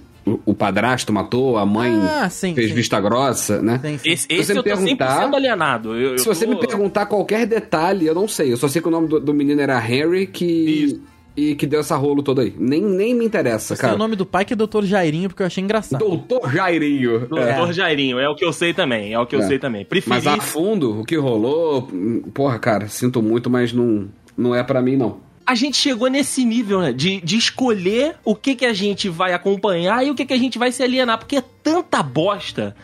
o, 0.46 0.54
padrasto 0.54 1.12
matou, 1.12 1.56
a 1.58 1.64
mãe 1.66 1.92
Ah, 1.94 2.28
sim, 2.28 2.54
fez 2.54 2.68
sim. 2.70 2.74
vista 2.74 3.00
grossa, 3.00 3.60
né? 3.62 3.78
Sim, 3.82 3.98
sim. 3.98 4.10
Esse, 4.10 4.22
Se 4.22 4.28
esse 4.34 4.44
você 4.46 4.52
eu 4.52 4.62
tô 4.62 4.70
me 4.70 4.76
perguntar- 4.76 5.30
100% 5.30 5.34
alienado. 5.34 5.94
Eu, 5.94 6.12
eu 6.12 6.18
Se 6.18 6.24
você 6.26 6.46
tô- 6.46 6.52
me 6.52 6.58
perguntar 6.58 7.06
qualquer 7.06 7.46
detalhe, 7.46 8.06
eu 8.06 8.14
não 8.14 8.26
sei. 8.26 8.52
Eu 8.52 8.56
só 8.56 8.66
sei 8.66 8.80
que 8.82 8.88
o 8.88 8.90
nome 8.90 9.08
do, 9.08 9.20
do 9.20 9.32
menino 9.34 9.60
era 9.60 9.78
Henry 9.86 10.26
que. 10.26 10.44
Isso. 10.44 11.00
E 11.36 11.54
que 11.54 11.66
deu 11.66 11.80
essa 11.80 11.96
rolo 11.96 12.22
toda 12.22 12.40
aí. 12.42 12.54
Nem, 12.58 12.80
nem 12.82 13.14
me 13.14 13.24
interessa, 13.24 13.76
Sei 13.76 13.82
cara. 13.82 13.94
o 13.94 13.98
nome 13.98 14.16
do 14.16 14.24
pai 14.24 14.44
que 14.44 14.54
é 14.54 14.56
Dr. 14.56 14.84
Jairinho, 14.84 15.28
porque 15.28 15.42
eu 15.42 15.46
achei 15.46 15.62
engraçado. 15.62 15.98
Doutor 15.98 16.50
Jairinho. 16.50 17.20
Doutor 17.28 17.68
É. 17.68 17.72
Jairinho, 17.72 18.18
é 18.18 18.28
o 18.28 18.34
que 18.34 18.44
eu 18.44 18.52
sei 18.54 18.72
também. 18.72 19.12
É 19.12 19.18
o 19.18 19.26
que 19.26 19.36
eu 19.36 19.40
É. 19.40 19.46
sei 19.46 19.58
também. 19.58 19.84
Preferi. 19.84 20.08
Mas 20.16 20.26
a 20.26 20.38
fundo, 20.40 21.00
o 21.00 21.04
que 21.04 21.14
rolou. 21.16 21.88
Porra, 22.32 22.58
cara, 22.58 22.88
sinto 22.88 23.20
muito, 23.22 23.50
mas 23.50 23.72
não, 23.72 24.08
não 24.36 24.54
é 24.54 24.62
pra 24.62 24.80
mim, 24.80 24.96
não. 24.96 25.24
a 25.48 25.54
gente 25.54 25.76
chegou 25.76 26.08
nesse 26.08 26.44
nível, 26.44 26.80
né? 26.80 26.92
De, 26.92 27.20
de 27.20 27.36
escolher 27.36 28.16
o 28.24 28.34
que, 28.34 28.56
que 28.56 28.64
a 28.66 28.72
gente 28.72 29.08
vai 29.08 29.32
acompanhar 29.32 30.04
e 30.04 30.10
o 30.10 30.14
que, 30.16 30.24
que 30.26 30.32
a 30.34 30.38
gente 30.38 30.58
vai 30.58 30.72
se 30.72 30.82
alienar. 30.82 31.18
Porque 31.18 31.36
é 31.36 31.42
tanta 31.62 32.02
bosta. 32.02 32.74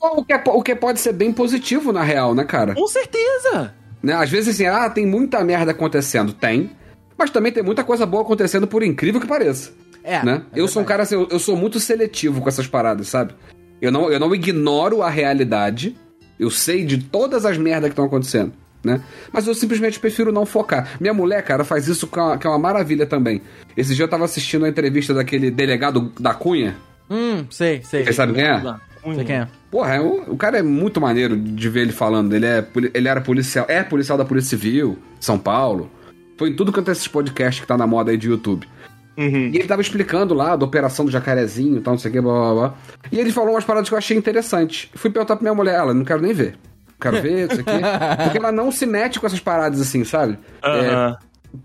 O 0.00 0.24
que, 0.24 0.32
é- 0.32 0.42
o 0.46 0.62
que 0.62 0.74
pode 0.74 0.98
ser 0.98 1.12
bem 1.12 1.32
positivo, 1.32 1.92
na 1.92 2.02
real, 2.02 2.34
né, 2.34 2.42
cara? 2.44 2.74
Com 2.74 2.86
certeza. 2.88 3.72
Né? 4.02 4.14
Às 4.14 4.30
vezes 4.30 4.54
assim, 4.54 4.66
ah, 4.66 4.88
tem 4.90 5.06
muita 5.06 5.44
merda 5.44 5.70
acontecendo. 5.72 6.32
Tem. 6.32 6.70
Mas 7.18 7.30
também 7.30 7.50
tem 7.50 7.62
muita 7.62 7.82
coisa 7.82 8.06
boa 8.06 8.22
acontecendo, 8.22 8.66
por 8.66 8.82
incrível 8.82 9.20
que 9.20 9.26
pareça. 9.26 9.72
É. 10.04 10.24
né? 10.24 10.42
é 10.54 10.60
eu 10.60 10.68
sou 10.68 10.80
um 10.82 10.84
cara 10.84 11.02
assim, 11.02 11.16
eu, 11.16 11.26
eu 11.30 11.38
sou 11.38 11.56
muito 11.56 11.78
seletivo 11.80 12.40
com 12.40 12.48
essas 12.48 12.66
paradas, 12.66 13.08
sabe? 13.08 13.34
Eu 13.82 13.90
não, 13.92 14.10
eu 14.10 14.18
não 14.18 14.34
ignoro 14.34 15.02
a 15.02 15.10
realidade. 15.10 15.96
Eu 16.38 16.50
sei 16.50 16.84
de 16.84 16.98
todas 16.98 17.44
as 17.44 17.58
merdas 17.58 17.88
que 17.88 17.92
estão 17.92 18.04
acontecendo, 18.04 18.52
né? 18.82 19.02
Mas 19.32 19.46
eu 19.46 19.54
simplesmente 19.54 19.98
prefiro 19.98 20.30
não 20.32 20.46
focar. 20.46 20.88
Minha 21.00 21.12
mulher, 21.12 21.42
cara, 21.42 21.64
faz 21.64 21.88
isso 21.88 22.06
que 22.06 22.18
é 22.18 22.22
uma, 22.22 22.38
que 22.38 22.46
é 22.46 22.50
uma 22.50 22.58
maravilha 22.58 23.04
também. 23.06 23.42
Esse 23.76 23.94
dia 23.94 24.04
eu 24.04 24.08
tava 24.08 24.24
assistindo 24.24 24.64
a 24.64 24.68
entrevista 24.68 25.12
daquele 25.12 25.50
delegado 25.50 26.12
da 26.18 26.32
Cunha. 26.32 26.76
Hum, 27.10 27.44
sei, 27.50 27.82
sei. 27.82 28.04
Vocês 28.04 28.14
sabem 28.16 28.36
quem 28.36 28.44
é? 28.44 28.60
Sei 29.14 29.24
quem 29.24 29.36
é. 29.36 29.48
Porra, 29.70 29.94
é 29.96 30.00
um- 30.00 30.32
o 30.32 30.36
cara 30.36 30.58
é 30.58 30.62
muito 30.62 31.00
maneiro 31.00 31.36
de 31.36 31.68
ver 31.68 31.80
ele 31.82 31.92
falando. 31.92 32.34
Ele, 32.34 32.46
é, 32.46 32.64
ele 32.94 33.08
era 33.08 33.20
policial, 33.20 33.66
é 33.68 33.82
policial 33.82 34.16
da 34.16 34.24
Polícia 34.24 34.50
Civil, 34.50 34.98
São 35.20 35.38
Paulo. 35.38 35.90
Foi 36.38 36.50
em 36.50 36.56
tudo 36.56 36.72
quanto 36.72 36.88
é 36.88 36.92
esses 36.92 37.08
podcasts 37.08 37.60
que 37.60 37.66
tá 37.66 37.76
na 37.76 37.86
moda 37.86 38.12
aí 38.12 38.16
de 38.16 38.28
YouTube. 38.28 38.66
Uhum. 39.18 39.50
E 39.52 39.56
ele 39.56 39.66
tava 39.66 39.82
explicando 39.82 40.32
lá 40.32 40.54
da 40.54 40.64
operação 40.64 41.04
do 41.04 41.10
jacarezinho 41.10 41.78
e 41.78 41.80
tal, 41.80 41.94
não 41.94 41.98
sei 41.98 42.08
o 42.08 42.14
que, 42.14 42.20
blá 42.20 42.32
blá 42.32 42.54
blá. 42.54 42.74
E 43.10 43.18
ele 43.18 43.32
falou 43.32 43.54
umas 43.54 43.64
paradas 43.64 43.88
que 43.88 43.94
eu 43.94 43.98
achei 43.98 44.16
interessantes. 44.16 44.88
Fui 44.94 45.10
perguntar 45.10 45.34
pra 45.34 45.42
minha 45.42 45.54
mulher, 45.54 45.74
ela, 45.74 45.92
não 45.92 46.04
quero 46.04 46.22
nem 46.22 46.32
ver. 46.32 46.56
Não 46.98 47.12
quero 47.12 47.22
ver, 47.22 47.48
isso 47.48 47.60
aqui. 47.60 48.24
Porque 48.24 48.38
ela 48.38 48.50
não 48.50 48.72
se 48.72 48.84
mete 48.84 49.20
com 49.20 49.26
essas 49.28 49.38
paradas 49.38 49.80
assim, 49.80 50.02
sabe? 50.02 50.36
É, 50.64 50.68
Aham. 50.68 51.16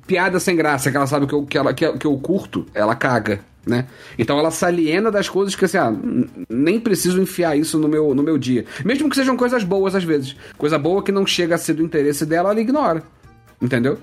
piada 0.05 0.39
sem 0.39 0.55
graça, 0.55 0.91
que 0.91 0.95
ela 0.95 1.07
sabe 1.07 1.25
que 1.25 1.33
eu, 1.33 1.43
que 1.43 1.57
ela, 1.57 1.73
que, 1.73 1.91
que 1.93 2.05
eu 2.05 2.15
curto, 2.17 2.67
ela 2.71 2.93
caga, 2.93 3.39
né? 3.65 3.87
Então 4.15 4.37
ela 4.37 4.51
se 4.51 4.63
aliena 4.63 5.09
das 5.09 5.27
coisas 5.27 5.55
que 5.55 5.65
assim, 5.65 5.77
ah, 5.79 5.91
nem 6.47 6.79
preciso 6.79 7.19
enfiar 7.19 7.57
isso 7.57 7.79
no 7.79 7.87
meu, 7.87 8.13
no 8.13 8.21
meu 8.21 8.37
dia. 8.37 8.65
Mesmo 8.85 9.09
que 9.09 9.15
sejam 9.15 9.35
coisas 9.35 9.63
boas 9.63 9.95
às 9.95 10.03
vezes. 10.03 10.35
Coisa 10.55 10.77
boa 10.77 11.01
que 11.01 11.11
não 11.11 11.25
chega 11.25 11.55
a 11.55 11.57
ser 11.57 11.73
do 11.73 11.83
interesse 11.83 12.27
dela, 12.27 12.51
ela 12.51 12.61
ignora. 12.61 13.01
Entendeu? 13.59 13.97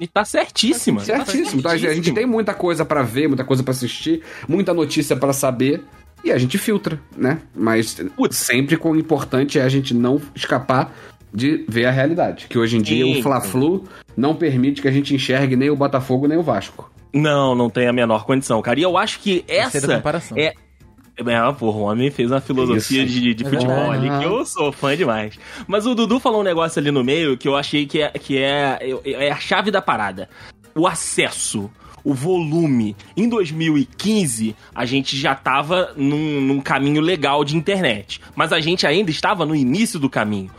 E 0.00 0.06
tá 0.06 0.24
certíssima. 0.24 1.00
Certíssimo. 1.00 1.60
Então, 1.60 1.70
Tá 1.70 1.72
a 1.72 1.76
gente- 1.76 1.90
a 1.90 1.94
gente 1.94 2.12
tem 2.12 2.26
muita 2.26 2.54
coisa 2.54 2.84
pra 2.84 3.02
ver, 3.02 3.28
muita 3.28 3.44
coisa 3.44 3.62
pra 3.62 3.70
assistir, 3.72 4.22
muita 4.48 4.74
notícia 4.74 5.14
pra 5.16 5.32
saber. 5.32 5.82
E 6.24 6.30
a 6.30 6.38
gente 6.38 6.56
filtra, 6.58 7.00
né? 7.16 7.38
Mas 7.54 7.94
Putz. 8.16 8.36
sempre 8.36 8.76
com 8.76 8.92
o 8.92 8.96
importante 8.96 9.58
é 9.58 9.62
a 9.62 9.68
gente 9.68 9.92
não 9.92 10.20
escapar 10.36 10.92
de 11.34 11.64
ver 11.68 11.86
a 11.86 11.90
realidade. 11.90 12.46
Que 12.48 12.58
hoje 12.58 12.76
em 12.76 12.82
dia 12.82 13.04
Sim. 13.04 13.18
o 13.18 13.22
Fla-Flu 13.22 13.84
não 14.16 14.34
permite 14.34 14.80
que 14.82 14.86
a 14.88 14.92
gente 14.92 15.14
enxergue 15.14 15.56
nem 15.56 15.70
o 15.70 15.74
Botafogo 15.76 16.28
nem 16.28 16.38
o 16.38 16.42
Vasco. 16.42 16.90
Não, 17.12 17.54
não 17.54 17.68
tem 17.68 17.88
a 17.88 17.92
menor 17.92 18.24
condição, 18.24 18.62
cara. 18.62 18.78
E 18.78 18.82
eu 18.82 18.96
acho 18.96 19.18
que 19.20 19.44
essa 19.48 20.00
é. 20.36 20.54
É, 21.16 21.52
porra, 21.52 21.76
o 21.78 21.82
homem 21.82 22.10
fez 22.10 22.30
uma 22.30 22.40
filosofia 22.40 23.02
Isso. 23.04 23.12
de, 23.20 23.34
de 23.34 23.44
É 23.46 23.50
futebol 23.50 23.76
verdade. 23.90 24.08
ali 24.08 24.18
que 24.18 24.24
eu 24.24 24.44
sou 24.46 24.72
fã 24.72 24.96
demais. 24.96 25.38
Mas 25.66 25.86
o 25.86 25.94
Dudu 25.94 26.18
falou 26.18 26.40
um 26.40 26.44
negócio 26.44 26.78
ali 26.80 26.90
no 26.90 27.04
meio 27.04 27.36
que 27.36 27.46
eu 27.46 27.54
achei 27.54 27.86
que 27.86 28.00
é, 28.00 28.08
que 28.10 28.38
é, 28.38 28.78
é 29.04 29.30
a 29.30 29.36
chave 29.36 29.70
da 29.70 29.82
parada. 29.82 30.28
O 30.74 30.86
acesso, 30.86 31.70
o 32.02 32.14
volume. 32.14 32.96
Em 33.14 33.28
2015, 33.28 34.56
a 34.74 34.84
gente 34.86 35.16
já 35.16 35.34
tava 35.34 35.92
num, 35.96 36.40
num 36.40 36.60
caminho 36.60 37.00
legal 37.02 37.44
de 37.44 37.56
internet. 37.56 38.20
Mas 38.34 38.52
a 38.52 38.60
gente 38.60 38.86
ainda 38.86 39.10
estava 39.10 39.44
no 39.44 39.54
início 39.54 39.98
do 40.00 40.08
caminho. 40.08 40.50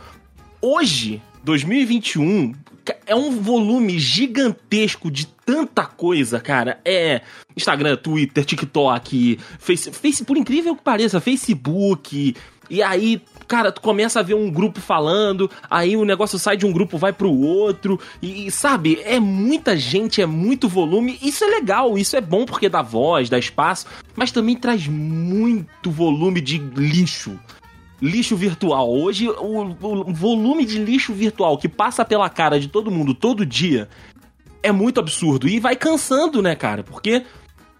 Hoje, 0.62 1.20
2021, 1.42 2.52
ca- 2.52 2.58
é 3.06 3.14
um 3.14 3.40
volume 3.40 3.98
gigantesco 3.98 5.10
de 5.10 5.26
tanta 5.26 5.86
coisa, 5.86 6.40
cara. 6.40 6.80
É 6.84 7.22
Instagram, 7.56 7.96
Twitter, 7.96 8.44
TikTok, 8.44 9.38
Face, 9.58 9.90
Face 9.92 10.24
por 10.24 10.36
incrível 10.36 10.76
que 10.76 10.82
pareça, 10.82 11.20
Facebook. 11.20 12.34
E 12.70 12.82
aí, 12.82 13.20
cara, 13.46 13.70
tu 13.70 13.80
começa 13.80 14.20
a 14.20 14.22
ver 14.22 14.34
um 14.34 14.50
grupo 14.50 14.80
falando, 14.80 15.50
aí 15.70 15.96
o 15.96 16.04
negócio 16.04 16.38
sai 16.38 16.56
de 16.56 16.64
um 16.64 16.72
grupo, 16.72 16.96
vai 16.96 17.12
pro 17.12 17.30
outro. 17.30 18.00
E, 18.22 18.46
e, 18.46 18.50
sabe, 18.50 19.00
é 19.04 19.20
muita 19.20 19.76
gente, 19.76 20.22
é 20.22 20.26
muito 20.26 20.68
volume. 20.68 21.18
Isso 21.22 21.44
é 21.44 21.48
legal, 21.48 21.98
isso 21.98 22.16
é 22.16 22.20
bom 22.20 22.44
porque 22.46 22.68
dá 22.68 22.82
voz, 22.82 23.28
dá 23.28 23.38
espaço, 23.38 23.86
mas 24.16 24.32
também 24.32 24.56
traz 24.56 24.86
muito 24.88 25.90
volume 25.90 26.40
de 26.40 26.58
lixo 26.58 27.38
lixo 28.04 28.36
virtual. 28.36 28.90
Hoje, 28.90 29.28
o, 29.28 29.62
o 29.80 30.12
volume 30.12 30.64
de 30.64 30.78
lixo 30.78 31.12
virtual 31.12 31.58
que 31.58 31.68
passa 31.68 32.04
pela 32.04 32.28
cara 32.28 32.60
de 32.60 32.68
todo 32.68 32.90
mundo 32.90 33.14
todo 33.14 33.44
dia 33.46 33.88
é 34.62 34.70
muito 34.70 35.00
absurdo. 35.00 35.48
E 35.48 35.58
vai 35.58 35.76
cansando, 35.76 36.40
né, 36.42 36.54
cara? 36.54 36.82
Porque 36.82 37.24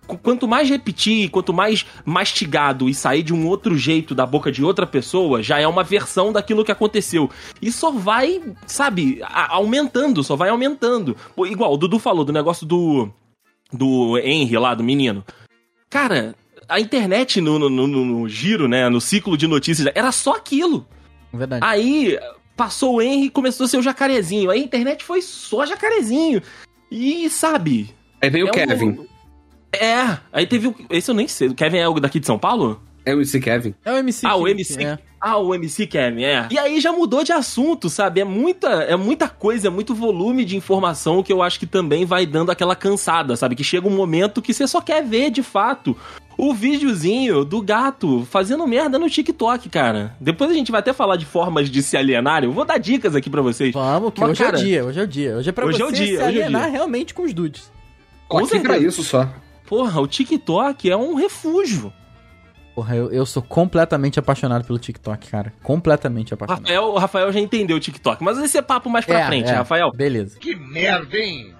qu- 0.07 0.19
quanto 0.19 0.47
mais 0.49 0.69
repetir, 0.69 1.31
quanto 1.31 1.53
mais 1.53 1.87
mastigado 2.05 2.89
e 2.89 2.95
sair 2.95 3.23
de 3.23 3.33
um 3.33 3.47
outro 3.47 3.77
jeito 3.77 4.15
da 4.15 4.27
boca 4.27 4.51
de 4.53 4.65
outra 4.65 4.87
pessoa, 4.87 5.43
já 5.43 5.59
é 5.59 5.67
uma 5.67 5.83
versão 5.83 6.33
daquilo 6.33 6.65
que 6.65 6.73
aconteceu. 6.73 7.31
E 7.61 7.71
só 7.73 7.91
vai, 7.91 8.43
sabe, 8.67 9.21
aumentando, 9.49 10.23
só 10.23 10.37
vai 10.37 10.49
aumentando. 10.49 11.17
Igual 11.39 11.73
o 11.73 11.77
Dudu 11.77 11.99
falou 11.99 12.25
do 12.25 12.33
negócio 12.33 12.67
do. 12.67 13.09
do 13.73 14.19
Henry 14.19 14.57
lá, 14.59 14.75
do 14.75 14.85
menino. 14.85 15.25
Cara, 15.91 16.35
a 16.75 16.81
internet 16.81 17.41
no, 17.41 17.59
no, 17.59 17.69
no- 17.71 17.87
no 17.87 18.29
giro, 18.29 18.69
né? 18.69 18.89
No 18.89 19.01
ciclo 19.01 19.37
de 19.37 19.47
notícias, 19.47 19.91
era 19.95 20.11
só 20.13 20.33
aquilo. 20.37 20.87
Verdade. 21.33 21.65
Aí 21.65 22.19
passou 22.57 22.97
o 22.97 23.03
Henry 23.03 23.27
e 23.27 23.31
começou 23.31 23.67
a 23.67 23.69
ser 23.69 23.77
o 23.79 23.83
jacarezinho. 23.83 24.51
Aí 24.51 24.61
a 24.61 24.65
internet 24.65 25.03
foi 25.05 25.21
só 25.23 25.67
jacarezinho. 25.67 26.41
E 26.91 27.29
sabe. 27.31 27.91
Aí 28.23 28.31
vem 28.31 28.45
o 28.45 28.49
é 28.49 28.51
Kevin. 28.51 28.99
É, 29.73 30.19
aí 30.33 30.47
teve 30.47 30.69
o. 30.69 30.75
Esse 30.91 31.11
eu 31.11 31.15
nem 31.15 31.27
sei. 31.27 31.49
O 31.49 31.55
Kevin 31.55 31.79
é 31.79 31.89
o 31.89 31.99
daqui 31.99 32.21
de 32.21 32.27
São 32.27 32.39
Paulo? 32.39 32.81
É 33.05 33.13
o 33.13 33.19
MC 33.19 33.41
Kevin. 33.41 33.75
É 33.85 33.93
o 33.93 33.97
MC. 33.99 34.27
Ah, 34.27 34.37
o 34.37 34.49
MC. 34.49 34.83
é. 34.83 34.99
Ah, 35.21 35.39
o 35.39 35.55
MC 35.55 35.87
Kevin, 35.87 36.23
é. 36.23 36.47
E 36.51 36.59
aí 36.59 36.81
já 36.81 36.93
mudou 36.93 37.25
de 37.25 37.33
assunto, 37.33 37.89
sabe? 37.91 38.21
É 38.21 38.25
muita, 38.25 38.69
é 38.85 38.95
muita 38.97 39.27
coisa, 39.29 39.69
é 39.69 39.71
muito 39.71 39.95
volume 39.95 40.45
de 40.45 40.55
informação 40.57 41.23
que 41.23 41.33
eu 41.33 41.43
acho 41.43 41.59
que 41.59 41.67
também 41.67 42.05
vai 42.05 42.25
dando 42.27 42.51
aquela 42.51 42.77
cansada, 42.77 43.35
sabe? 43.35 43.55
Que 43.57 43.65
chega 43.65 43.89
um 43.89 43.97
momento 43.97 44.41
que 44.43 44.53
você 44.55 44.67
só 44.67 44.81
quer 44.83 45.03
ver, 45.03 45.31
de 45.31 45.43
fato, 45.43 45.97
o 46.37 46.53
videozinho 46.55 47.45
do 47.45 47.61
gato 47.63 48.27
fazendo 48.31 48.67
merda 48.67 48.99
no 48.99 49.09
TikTok, 49.09 49.69
cara. 49.69 50.15
Depois 50.21 50.51
a 50.51 50.55
gente 50.55 50.71
vai 50.71 50.81
até 50.81 50.93
falar 50.93 51.17
de 51.17 51.25
formas 51.27 51.71
de 51.71 51.83
se 51.83 51.97
alienar. 51.97 52.45
Eu 52.45 52.53
vou 52.53 52.65
dar 52.65 52.79
dicas 52.79 53.15
aqui 53.15 53.31
pra 53.31 53.43
vocês. 53.43 53.73
Vamos, 53.73 54.13
que 54.13 54.21
Mas, 54.21 54.31
hoje 54.31 54.43
cara, 54.45 54.57
é 54.57 54.61
o 54.61 54.65
dia, 54.65 54.85
hoje 54.85 55.01
é 55.01 55.03
o 55.03 55.07
dia. 55.07 55.37
Hoje 55.37 55.49
é 55.49 55.53
pra 55.53 55.67
hoje 55.67 55.79
você 55.79 55.85
é 55.85 55.93
dia, 55.93 56.07
se 56.07 56.13
hoje 56.13 56.23
é 56.23 56.27
alienar 56.45 56.63
dia. 56.63 56.71
realmente 56.73 57.15
com 57.15 57.23
os 57.23 57.33
dudes. 57.33 57.71
Com 58.29 58.39
Aqui 58.39 58.61
pra 58.61 58.79
isso 58.79 59.03
só. 59.03 59.29
Porra, 59.67 60.01
o 60.01 60.07
TikTok 60.07 60.91
é 60.91 60.97
um 60.97 61.15
refúgio. 61.15 61.93
Porra, 62.75 62.97
eu, 62.97 63.13
eu 63.13 63.25
sou 63.25 63.41
completamente 63.41 64.19
apaixonado 64.19 64.65
pelo 64.65 64.79
TikTok, 64.79 65.31
cara. 65.31 65.53
Completamente 65.63 66.35
apaixonado. 66.35 66.63
Rafael, 66.63 66.85
o 66.85 66.99
Rafael 66.99 67.33
já 67.33 67.39
entendeu 67.39 67.77
o 67.77 67.81
TikTok, 67.81 68.23
mas 68.25 68.37
esse 68.39 68.59
é 68.59 68.63
papo 68.63 68.91
mais 68.91 69.05
pra 69.07 69.21
É, 69.21 69.27
frente, 69.27 69.49
é. 69.49 69.55
Rafael. 69.55 69.93
Beleza. 69.95 70.39
Que 70.41 70.57
merda, 70.57 71.17
hein? 71.17 71.55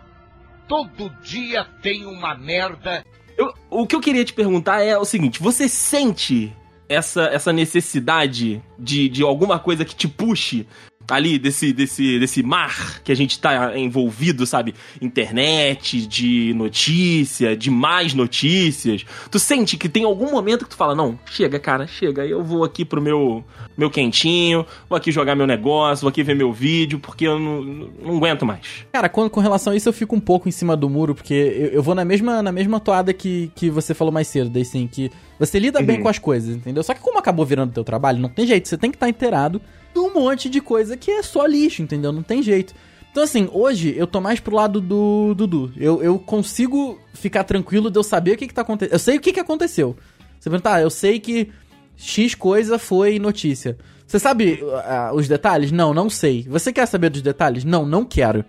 Todo 0.67 1.11
dia 1.23 1.65
tem 1.83 2.05
uma 2.05 2.35
merda. 2.35 3.05
Eu- 3.37 3.53
o 3.71 3.87
que 3.87 3.97
eu 3.97 4.01
queria 4.01 4.25
te 4.25 4.33
perguntar 4.33 4.81
é 4.83 4.97
o 4.97 5.05
seguinte: 5.05 5.43
você 5.43 5.69
sente 5.69 6.53
essa, 6.89 7.23
essa 7.25 7.53
necessidade 7.53 8.63
de, 8.79 9.09
de 9.09 9.23
alguma 9.23 9.59
coisa 9.59 9.85
que 9.85 9.95
te 9.95 10.07
puxe 10.07 10.67
ali 11.11 11.39
desse, 11.39 11.73
desse, 11.73 12.19
desse 12.19 12.43
mar 12.43 13.01
que 13.03 13.13
a 13.13 13.15
gente 13.15 13.39
tá 13.39 13.77
envolvido, 13.79 14.47
sabe? 14.47 14.75
Internet, 15.01 16.07
de 16.07 16.53
notícia, 16.55 17.57
de 17.57 17.71
mais 17.71 18.15
notícias. 18.15 19.05
Tu 19.31 19.39
sente 19.39 19.77
que 19.77 19.89
tem 19.89 20.05
algum 20.05 20.31
momento 20.31 20.65
que 20.65 20.71
tu 20.71 20.77
fala: 20.77 20.95
não, 20.95 21.19
chega, 21.27 21.59
cara, 21.59 21.87
chega, 21.87 22.25
eu 22.25 22.43
vou 22.43 22.65
aqui 22.65 22.85
pro 22.85 23.03
meu, 23.03 23.45
meu 23.77 23.91
quentinho, 23.91 24.65
vou 24.89 24.97
aqui 24.97 25.13
jogar 25.13 25.35
meu 25.35 25.47
negócio, 25.47 26.03
vou 26.03 26.09
aqui 26.09 26.23
ver 26.23 26.35
meu 26.35 26.53
vídeo, 26.53 26.99
porque 26.99 27.27
eu 27.27 27.39
não, 27.39 27.63
não 27.63 28.17
aguento 28.17 28.47
mais. 28.47 28.87
Cara, 28.93 29.09
quando, 29.09 29.31
com 29.31 29.41
relação 29.41 29.73
a 29.73 29.77
isso, 29.77 29.89
eu 29.89 29.93
fico 29.93 30.17
um 30.17 30.21
pouco 30.21 30.49
em 30.49 30.53
cima 30.53 30.77
do 30.77 30.89
muro, 30.89 31.15
porque 31.15 31.35
eu, 31.35 31.67
eu 31.69 31.83
vou 31.83 31.95
na 31.95 32.05
mesma, 32.05 32.43
na 32.43 32.53
mesma 32.53 32.81
toada 32.81 33.13
que, 33.13 33.51
que 33.55 33.69
você 33.69 33.93
falou 33.93 34.13
mais 34.13 34.29
cedo, 34.29 34.49
daí 34.49 34.65
sim, 34.65 34.89
que 34.91 35.11
você 35.39 35.59
lida 35.59 35.83
bem 35.83 36.01
com 36.01 36.09
as 36.09 36.19
coisas, 36.19 36.55
entendeu? 36.57 36.83
Só 36.83 36.95
que 36.95 37.01
como 37.01 37.19
acabou 37.19 37.45
virando 37.45 37.73
teu 37.73 37.85
trabalho, 37.85 38.19
não 38.19 38.29
tem 38.29 38.47
jeito, 38.47 38.69
você 38.69 38.79
tem 38.79 38.91
que 38.91 38.97
estar 38.97 39.09
inteirado 39.09 39.61
um 40.01 40.13
monte 40.13 40.49
de 40.49 40.61
coisa 40.61 40.97
que 40.97 41.11
é 41.11 41.23
só 41.23 41.47
lixo, 41.47 41.83
entendeu? 41.83 42.13
Não 42.13 42.23
tem 42.23 42.43
jeito. 42.43 42.75
Então, 43.11 43.23
assim, 43.23 43.49
hoje 43.53 43.95
eu 43.97 44.09
tô 44.09 44.21
mais 44.21 44.41
pro 44.41 44.57
lado 44.57 44.81
do 44.81 45.35
Dudu. 45.35 45.73
Eu, 45.77 46.03
eu 46.03 46.19
consigo 46.19 46.99
ficar 47.13 47.45
tranquilo 47.45 47.89
de 47.89 47.97
eu 47.97 48.03
saber 48.03 48.33
o 48.33 48.37
que, 48.37 48.49
que 48.49 48.55
tá 48.55 48.63
acontecendo. 48.63 48.93
Eu 48.93 48.99
sei 48.99 49.17
o 49.17 49.21
que, 49.21 49.33
que 49.33 49.39
aconteceu. 49.39 49.97
Você 50.39 50.51
pergunta, 50.51 50.75
ah, 50.75 50.81
eu 50.81 50.91
sei 50.91 51.21
que 51.21 51.49
X 51.97 52.35
coisa 52.35 52.79
foi 52.79 53.19
notícia. 53.21 53.79
Você 54.05 54.19
sabe 54.19 54.61
ah, 54.85 55.13
os 55.15 55.29
detalhes? 55.29 55.71
Não, 55.71 55.95
não 55.95 56.11
sei. 56.11 56.45
Você 56.49 56.73
quer 56.73 56.87
saber 56.87 57.09
dos 57.09 57.23
detalhes? 57.23 57.65
Não, 57.65 57.87
não 57.87 58.05
quero. 58.05 58.45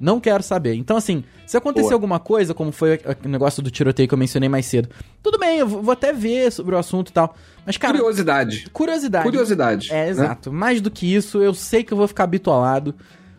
Não 0.00 0.18
quero 0.18 0.42
saber. 0.42 0.74
Então, 0.76 0.96
assim, 0.96 1.22
se 1.46 1.56
acontecer 1.58 1.82
Boa. 1.88 1.94
alguma 1.94 2.18
coisa, 2.18 2.54
como 2.54 2.72
foi 2.72 2.98
o 3.22 3.28
negócio 3.28 3.62
do 3.62 3.70
tiroteio 3.70 4.08
que 4.08 4.14
eu 4.14 4.18
mencionei 4.18 4.48
mais 4.48 4.64
cedo, 4.64 4.88
tudo 5.22 5.38
bem, 5.38 5.58
eu 5.58 5.68
vou 5.68 5.92
até 5.92 6.10
ver 6.10 6.50
sobre 6.50 6.74
o 6.74 6.78
assunto 6.78 7.10
e 7.10 7.12
tal. 7.12 7.34
Mas, 7.66 7.76
cara, 7.76 7.98
Curiosidade. 7.98 8.70
curiosidade. 8.72 9.24
Curiosidade. 9.24 9.92
É, 9.92 10.04
né? 10.04 10.08
exato. 10.08 10.50
Mais 10.50 10.80
do 10.80 10.90
que 10.90 11.14
isso, 11.14 11.42
eu 11.42 11.52
sei 11.52 11.84
que 11.84 11.92
eu 11.92 11.98
vou 11.98 12.08
ficar 12.08 12.26
bitolado. 12.26 12.94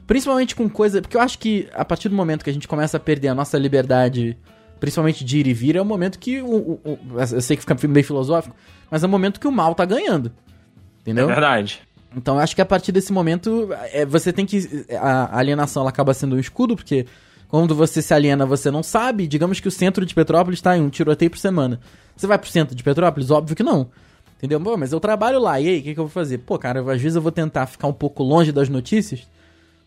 Principalmente 0.06 0.56
com 0.56 0.70
coisa. 0.70 1.02
Porque 1.02 1.18
eu 1.18 1.22
acho 1.22 1.40
que 1.40 1.68
a 1.74 1.84
partir 1.84 2.10
do 2.10 2.16
momento 2.16 2.44
que 2.44 2.50
a 2.50 2.54
gente 2.54 2.68
começa 2.68 2.98
a 2.98 3.00
perder 3.00 3.30
a 3.30 3.36
nossa 3.36 3.58
liberdade, 3.58 4.38
principalmente 4.80 5.24
de 5.26 5.40
ir 5.40 5.48
e 5.48 5.54
vir, 5.54 5.76
é 5.76 5.82
o 5.82 5.86
momento 5.86 6.20
que. 6.20 6.42
O, 6.42 6.46
o- 6.48 6.80
o- 6.84 7.00
eu 7.34 7.42
sei 7.42 7.56
que 7.58 7.62
fica 7.66 7.76
meio 7.88 8.06
filosófico, 8.06 8.56
mas 8.90 9.04
é 9.04 9.08
o 9.08 9.10
momento 9.10 9.40
que 9.40 9.48
o 9.48 9.52
mal 9.52 9.74
tá 9.74 9.86
ganhando. 9.86 10.32
Entendeu? 11.02 11.24
É 11.30 11.34
verdade. 11.34 11.82
Então 12.16 12.36
eu 12.36 12.42
acho 12.42 12.56
que 12.56 12.62
a 12.62 12.66
partir 12.66 12.92
desse 12.92 13.14
momento, 13.14 13.70
é, 13.92 14.06
você 14.06 14.34
tem 14.34 14.46
que. 14.46 14.86
A 15.00 15.38
alienação 15.38 15.82
ela 15.82 15.90
acaba 15.90 16.14
sendo 16.14 16.36
um 16.36 16.40
escudo, 16.40 16.76
porque 16.76 17.06
quando 17.48 17.74
você 17.74 18.02
se 18.02 18.14
aliena, 18.14 18.46
você 18.46 18.70
não 18.70 18.84
sabe. 18.84 19.28
Digamos 19.28 19.60
que 19.60 19.68
o 19.68 19.72
centro 19.72 20.06
de 20.06 20.14
Petrópolis 20.14 20.60
está 20.60 20.78
em 20.78 20.82
um 20.82 20.90
tiroteio 20.90 21.32
por 21.32 21.38
semana. 21.38 21.80
Você 22.16 22.28
vai 22.28 22.38
pro 22.38 22.50
centro 22.50 22.76
de 22.76 22.84
Petrópolis? 22.84 23.32
Óbvio 23.32 23.56
que 23.56 23.64
não. 23.64 23.90
Entendeu? 24.38 24.60
Pô, 24.60 24.76
mas 24.76 24.92
eu 24.92 25.00
trabalho 25.00 25.40
lá, 25.40 25.60
e 25.60 25.68
aí, 25.68 25.80
o 25.80 25.84
que, 25.84 25.94
que 25.94 26.00
eu 26.00 26.06
vou 26.06 26.12
fazer? 26.12 26.40
Pô, 26.40 26.58
cara, 26.58 26.80
às 26.92 27.00
vezes 27.00 27.16
eu 27.16 27.22
vou 27.22 27.32
tentar 27.32 27.68
ficar 27.68 27.88
um 27.88 27.94
pouco 27.94 28.24
longe 28.24 28.52
das 28.52 28.70
notícias, 28.70 29.28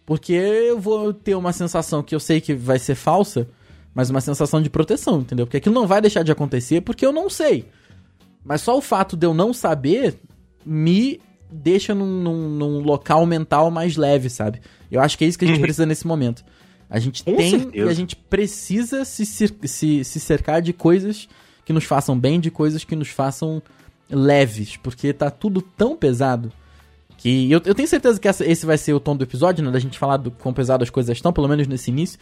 porque 0.07 0.33
eu 0.33 0.79
vou 0.79 1.13
ter 1.13 1.35
uma 1.35 1.53
sensação 1.53 2.05
que 2.05 2.15
eu 2.15 2.21
sei 2.21 2.41
que 2.41 2.55
vai 2.55 2.79
ser 2.79 2.95
falsa, 2.95 3.49
mas 3.93 4.11
uma 4.11 4.21
sensação 4.21 4.63
de 4.63 4.71
proteção, 4.71 5.21
entendeu? 5.21 5.45
Porque 5.45 5.57
aquilo 5.57 5.75
não 5.75 5.89
vai 5.89 6.01
deixar 6.01 6.23
de 6.23 6.31
acontecer 6.31 6.83
porque 6.83 7.05
eu 7.05 7.13
não 7.13 7.29
sei. 7.29 7.69
Mas 8.45 8.61
só 8.61 8.79
o 8.79 8.81
fato 8.81 9.17
de 9.17 9.27
eu 9.27 9.35
não 9.35 9.53
saber 9.53 10.21
me 10.65 11.21
deixa 11.55 11.95
num, 11.95 12.07
num- 12.23 12.49
num 12.51 12.79
local 12.81 13.25
mental 13.27 13.71
mais 13.71 13.97
leve, 13.97 14.29
sabe? 14.29 14.61
Eu 14.91 15.01
acho 15.01 15.17
que 15.17 15.25
é 15.25 15.29
isso 15.29 15.39
que 15.39 15.45
a 15.45 15.49
gente 15.49 15.57
Uhum. 15.59 15.63
precisa 15.63 15.87
nesse 15.87 16.07
momento. 16.07 16.45
A 16.91 16.99
gente 16.99 17.23
Com 17.25 17.35
tem 17.37 17.51
certeza. 17.51 17.87
e 17.87 17.89
a 17.89 17.95
gente 17.95 18.17
precisa 18.17 19.05
se, 19.05 19.25
se, 19.25 20.05
se 20.05 20.21
cercar 20.21 20.61
de 20.61 20.73
coisas 20.73 21.29
que 21.65 21.73
nos 21.73 21.85
façam 21.85 22.19
bem, 22.19 22.39
de 22.39 22.51
coisas 22.51 22.85
que 22.85 22.95
nos 22.95 23.09
façam 23.09 23.63
leves, 24.11 24.77
porque 24.77 25.13
tá 25.13 25.31
tudo 25.31 25.63
tão 25.63 25.97
pesado 25.97 26.53
que 27.17 27.51
eu, 27.51 27.61
eu 27.65 27.75
tenho 27.75 27.89
certeza 27.89 28.21
que 28.21 28.29
essa- 28.29 28.45
esse 28.45 28.67
vai 28.67 28.77
ser 28.77 28.93
o 28.93 29.01
tom 29.01 29.17
do 29.17 29.25
episódio, 29.25 29.65
né? 29.65 29.71
Da 29.71 29.79
gente 29.79 29.99
falar 29.99 30.19
do 30.19 30.31
quão 30.31 30.53
pesado 30.53 30.83
as 30.85 30.91
coisas 30.91 31.17
estão, 31.17 31.33
pelo 31.33 31.49
menos 31.49 31.67
nesse 31.67 31.91
início. 31.91 32.19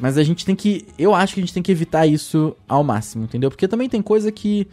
Mas 0.00 0.18
a 0.18 0.24
gente 0.24 0.44
tem 0.44 0.56
que. 0.56 0.86
Eu 0.98 1.14
acho 1.14 1.34
que 1.34 1.40
a 1.40 1.42
gente 1.42 1.54
tem 1.54 1.62
que 1.62 1.70
evitar 1.70 2.06
isso 2.06 2.56
ao 2.66 2.82
máximo, 2.82 3.24
entendeu? 3.24 3.50
Porque 3.50 3.68
também 3.68 3.88
tem 3.88 4.02
coisa 4.02 4.32
que. 4.32 4.66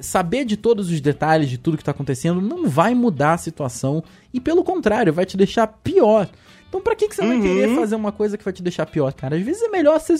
Saber 0.00 0.44
de 0.44 0.56
todos 0.56 0.90
os 0.90 1.00
detalhes 1.00 1.48
de 1.48 1.58
tudo 1.58 1.76
que 1.76 1.84
tá 1.84 1.90
acontecendo 1.90 2.40
não 2.40 2.68
vai 2.68 2.94
mudar 2.94 3.34
a 3.34 3.38
situação. 3.38 4.02
E 4.32 4.40
pelo 4.40 4.64
contrário, 4.64 5.12
vai 5.12 5.26
te 5.26 5.36
deixar 5.36 5.66
pior. 5.66 6.28
Então 6.68 6.80
pra 6.80 6.94
que, 6.94 7.08
que 7.08 7.14
você 7.14 7.22
vai 7.26 7.36
Uhum. 7.36 7.42
querer 7.42 7.74
fazer 7.74 7.94
uma 7.96 8.12
coisa 8.12 8.38
que 8.38 8.44
vai 8.44 8.52
te 8.52 8.62
deixar 8.62 8.86
pior, 8.86 9.12
cara? 9.12 9.36
Às 9.36 9.42
vezes 9.42 9.62
é 9.62 9.68
melhor 9.68 9.98
você. 10.00 10.14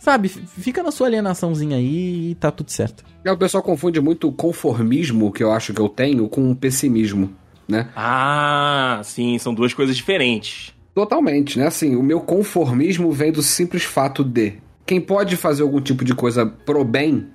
Sabe, 0.00 0.28
fica 0.28 0.80
na 0.82 0.92
sua 0.92 1.08
alienaçãozinha 1.08 1.76
aí 1.76 2.30
e 2.30 2.34
tá 2.36 2.50
tudo 2.52 2.70
certo. 2.70 3.04
É, 3.24 3.32
O 3.32 3.36
pessoal 3.36 3.62
confunde 3.62 4.00
muito 4.00 4.28
o 4.28 4.32
conformismo 4.32 5.32
que 5.32 5.42
eu 5.42 5.50
acho 5.50 5.72
que 5.74 5.80
eu 5.80 5.88
tenho 5.88 6.28
com 6.28 6.50
o 6.50 6.54
pessimismo, 6.54 7.32
né? 7.66 7.88
Ah, 7.96 9.00
sim, 9.02 9.36
são 9.38 9.52
duas 9.52 9.74
coisas 9.74 9.96
diferentes. 9.96 10.72
Totalmente, 10.94 11.58
né? 11.58 11.66
Assim, 11.66 11.96
o 11.96 12.02
meu 12.02 12.20
conformismo 12.20 13.10
vem 13.12 13.32
do 13.32 13.42
simples 13.42 13.82
fato 13.84 14.22
de 14.24 14.54
quem 14.86 15.00
pode 15.00 15.36
fazer 15.36 15.62
algum 15.62 15.80
tipo 15.80 16.04
de 16.04 16.14
coisa 16.14 16.46
pro 16.46 16.84
bem, 16.84 17.26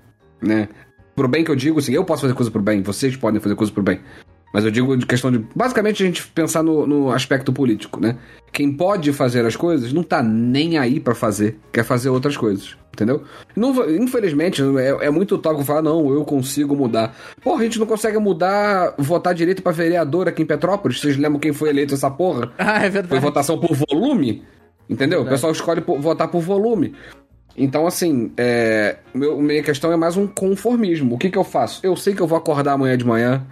né? 0.41 0.69
Pro 1.15 1.27
bem 1.27 1.43
que 1.43 1.51
eu 1.51 1.55
digo, 1.55 1.79
assim, 1.79 1.93
eu 1.93 2.03
posso 2.03 2.21
fazer 2.21 2.33
coisa 2.33 2.49
pro 2.51 2.61
bem, 2.61 2.81
vocês 2.81 3.15
podem 3.15 3.39
fazer 3.39 3.55
coisa 3.55 3.71
pro 3.71 3.83
bem. 3.83 3.99
Mas 4.53 4.63
eu 4.65 4.69
digo 4.71 4.95
de 4.95 5.05
questão 5.05 5.31
de. 5.31 5.43
Basicamente, 5.55 6.03
a 6.03 6.05
gente 6.05 6.27
pensar 6.27 6.61
no, 6.61 6.85
no 6.85 7.11
aspecto 7.11 7.51
político, 7.51 7.99
né? 7.99 8.17
Quem 8.51 8.71
pode 8.71 9.11
fazer 9.11 9.43
as 9.45 9.55
coisas 9.55 9.91
não 9.91 10.03
tá 10.03 10.21
nem 10.21 10.77
aí 10.77 10.99
pra 10.99 11.15
fazer, 11.15 11.57
quer 11.71 11.83
fazer 11.83 12.09
outras 12.09 12.37
coisas, 12.37 12.77
entendeu? 12.93 13.23
Não, 13.55 13.71
infelizmente, 13.89 14.61
é, 14.77 15.07
é 15.07 15.09
muito 15.09 15.33
utópico 15.35 15.63
falar, 15.65 15.81
não, 15.81 16.07
eu 16.13 16.23
consigo 16.23 16.75
mudar. 16.75 17.15
Porra, 17.43 17.61
a 17.61 17.63
gente 17.63 17.79
não 17.79 17.87
consegue 17.87 18.19
mudar, 18.19 18.93
votar 18.99 19.33
direito 19.33 19.63
pra 19.63 19.71
vereador 19.71 20.27
aqui 20.27 20.43
em 20.43 20.45
Petrópolis. 20.45 20.99
Vocês 21.01 21.17
lembram 21.17 21.39
quem 21.39 21.51
foi 21.51 21.69
eleito 21.69 21.95
essa 21.95 22.11
porra? 22.11 22.51
Ah, 22.59 22.77
é 22.77 22.81
Foi 22.81 22.89
verdade. 22.91 23.21
votação 23.21 23.59
por 23.59 23.75
volume, 23.89 24.43
entendeu? 24.87 25.21
O 25.21 25.23
Verdade. 25.23 25.35
pessoal 25.35 25.51
escolhe 25.51 25.81
por- 25.81 25.99
votar 25.99 26.27
por 26.27 26.41
volume. 26.41 26.93
Então, 27.55 27.85
assim, 27.85 28.31
é, 28.35 28.97
meu, 29.13 29.39
minha 29.39 29.61
questão 29.61 29.91
é 29.91 29.95
mais 29.95 30.17
um 30.17 30.25
conformismo. 30.25 31.15
O 31.15 31.17
que, 31.17 31.29
que 31.29 31.37
eu 31.37 31.43
faço? 31.43 31.79
Eu 31.83 31.95
sei 31.95 32.15
que 32.15 32.21
eu 32.21 32.27
vou 32.27 32.37
acordar 32.37 32.73
amanhã 32.73 32.97
de 32.97 33.05
manhã, 33.05 33.45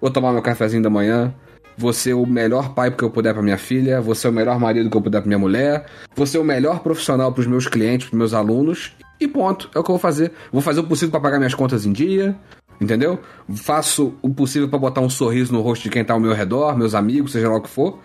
vou 0.00 0.10
tomar 0.10 0.32
meu 0.32 0.42
cafezinho 0.42 0.82
da 0.82 0.90
manhã, 0.90 1.34
vou 1.76 1.92
ser 1.92 2.14
o 2.14 2.26
melhor 2.26 2.74
pai 2.74 2.90
que 2.90 3.02
eu 3.02 3.10
puder 3.10 3.32
pra 3.32 3.42
minha 3.42 3.58
filha, 3.58 4.00
vou 4.00 4.14
ser 4.14 4.28
o 4.28 4.32
melhor 4.32 4.58
marido 4.60 4.90
que 4.90 4.96
eu 4.96 5.02
puder 5.02 5.20
pra 5.20 5.26
minha 5.26 5.38
mulher, 5.38 5.86
vou 6.14 6.26
ser 6.26 6.38
o 6.38 6.44
melhor 6.44 6.80
profissional 6.80 7.32
pros 7.32 7.46
meus 7.46 7.66
clientes, 7.66 8.08
pros 8.08 8.18
meus 8.18 8.34
alunos, 8.34 8.92
e 9.18 9.26
ponto. 9.26 9.70
É 9.74 9.78
o 9.78 9.82
que 9.82 9.90
eu 9.90 9.94
vou 9.94 10.00
fazer. 10.00 10.32
Vou 10.52 10.60
fazer 10.60 10.80
o 10.80 10.84
possível 10.84 11.10
pra 11.10 11.20
pagar 11.20 11.38
minhas 11.38 11.54
contas 11.54 11.86
em 11.86 11.92
dia, 11.92 12.36
entendeu? 12.80 13.18
Faço 13.54 14.14
o 14.20 14.28
possível 14.28 14.68
pra 14.68 14.78
botar 14.78 15.00
um 15.00 15.08
sorriso 15.10 15.52
no 15.52 15.62
rosto 15.62 15.84
de 15.84 15.90
quem 15.90 16.04
tá 16.04 16.12
ao 16.12 16.20
meu 16.20 16.34
redor, 16.34 16.76
meus 16.76 16.94
amigos, 16.94 17.32
seja 17.32 17.48
lá 17.48 17.56
o 17.56 17.62
que 17.62 17.70
for. 17.70 17.98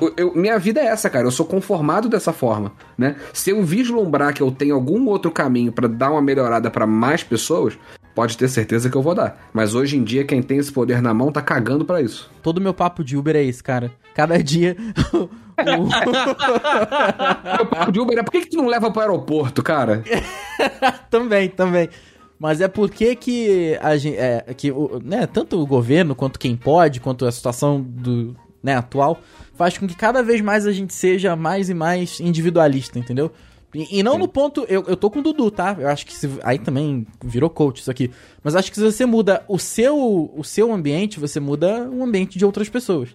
Eu- 0.00 0.14
eu- 0.16 0.34
minha 0.34 0.58
vida 0.58 0.80
é 0.80 0.86
essa, 0.86 1.08
cara. 1.08 1.26
Eu 1.26 1.30
sou 1.30 1.46
conformado 1.46 2.08
dessa 2.08 2.32
forma, 2.32 2.72
né? 2.96 3.16
Se 3.32 3.50
eu 3.50 3.62
vislumbrar 3.62 4.34
que 4.34 4.42
eu 4.42 4.50
tenho 4.50 4.74
algum 4.74 5.06
outro 5.08 5.30
caminho 5.30 5.72
pra 5.72 5.88
dar 5.88 6.10
uma 6.10 6.20
melhorada 6.22 6.70
pra 6.70 6.86
mais 6.86 7.22
pessoas, 7.22 7.78
pode 8.14 8.36
ter 8.36 8.48
certeza 8.48 8.90
que 8.90 8.96
eu 8.96 9.02
vou 9.02 9.14
dar. 9.14 9.48
Mas 9.52 9.74
hoje 9.74 9.96
em 9.96 10.04
dia, 10.04 10.24
quem 10.24 10.42
tem 10.42 10.58
esse 10.58 10.72
poder 10.72 11.00
na 11.00 11.14
mão 11.14 11.32
tá 11.32 11.40
cagando 11.40 11.84
pra 11.84 12.02
isso. 12.02 12.30
Todo 12.42 12.60
meu 12.60 12.74
papo 12.74 13.02
de 13.02 13.16
Uber 13.16 13.34
é 13.36 13.42
esse, 13.44 13.62
cara. 13.62 13.90
Cada 14.14 14.36
dia. 14.42 14.76
Meu 17.56 17.66
papo 17.66 17.92
de 17.92 18.00
Uber 18.00 18.18
é 18.18 18.22
por 18.22 18.30
que, 18.32 18.40
que 18.42 18.50
tu 18.50 18.56
não 18.58 18.66
leva 18.66 18.90
pro 18.90 19.00
aeroporto, 19.00 19.62
cara? 19.62 20.02
também, 21.10 21.48
também. 21.48 21.88
Mas 22.38 22.60
é 22.60 22.68
porque 22.68 23.16
que 23.16 23.76
a 23.80 23.96
gente, 23.96 24.16
é, 24.16 24.44
que 24.56 24.72
né, 25.02 25.26
tanto 25.26 25.60
o 25.60 25.66
governo 25.66 26.14
quanto 26.14 26.38
quem 26.38 26.56
pode, 26.56 27.00
quanto 27.00 27.26
a 27.26 27.32
situação 27.32 27.80
do, 27.80 28.36
né, 28.62 28.76
atual, 28.76 29.20
faz 29.54 29.78
com 29.78 29.86
que 29.86 29.96
cada 29.96 30.22
vez 30.22 30.40
mais 30.40 30.66
a 30.66 30.72
gente 30.72 30.94
seja 30.94 31.36
mais 31.36 31.68
e 31.68 31.74
mais 31.74 32.20
individualista, 32.20 32.98
entendeu? 32.98 33.30
E, 33.74 33.98
e 33.98 34.02
não 34.02 34.16
no 34.16 34.26
ponto, 34.26 34.64
eu, 34.68 34.84
eu 34.88 34.96
tô 34.96 35.10
com 35.10 35.18
o 35.18 35.22
Dudu, 35.22 35.50
tá? 35.50 35.76
Eu 35.78 35.88
acho 35.88 36.06
que 36.06 36.14
se, 36.14 36.28
aí 36.42 36.58
também 36.58 37.06
virou 37.22 37.50
coach 37.50 37.80
isso 37.80 37.90
aqui. 37.90 38.10
Mas 38.42 38.56
acho 38.56 38.70
que 38.70 38.78
se 38.78 38.84
você 38.84 39.04
muda 39.04 39.44
o 39.46 39.58
seu, 39.58 40.32
o 40.34 40.42
seu 40.42 40.72
ambiente, 40.72 41.20
você 41.20 41.38
muda 41.38 41.88
o 41.88 42.02
ambiente 42.02 42.38
de 42.38 42.44
outras 42.46 42.68
pessoas. 42.68 43.10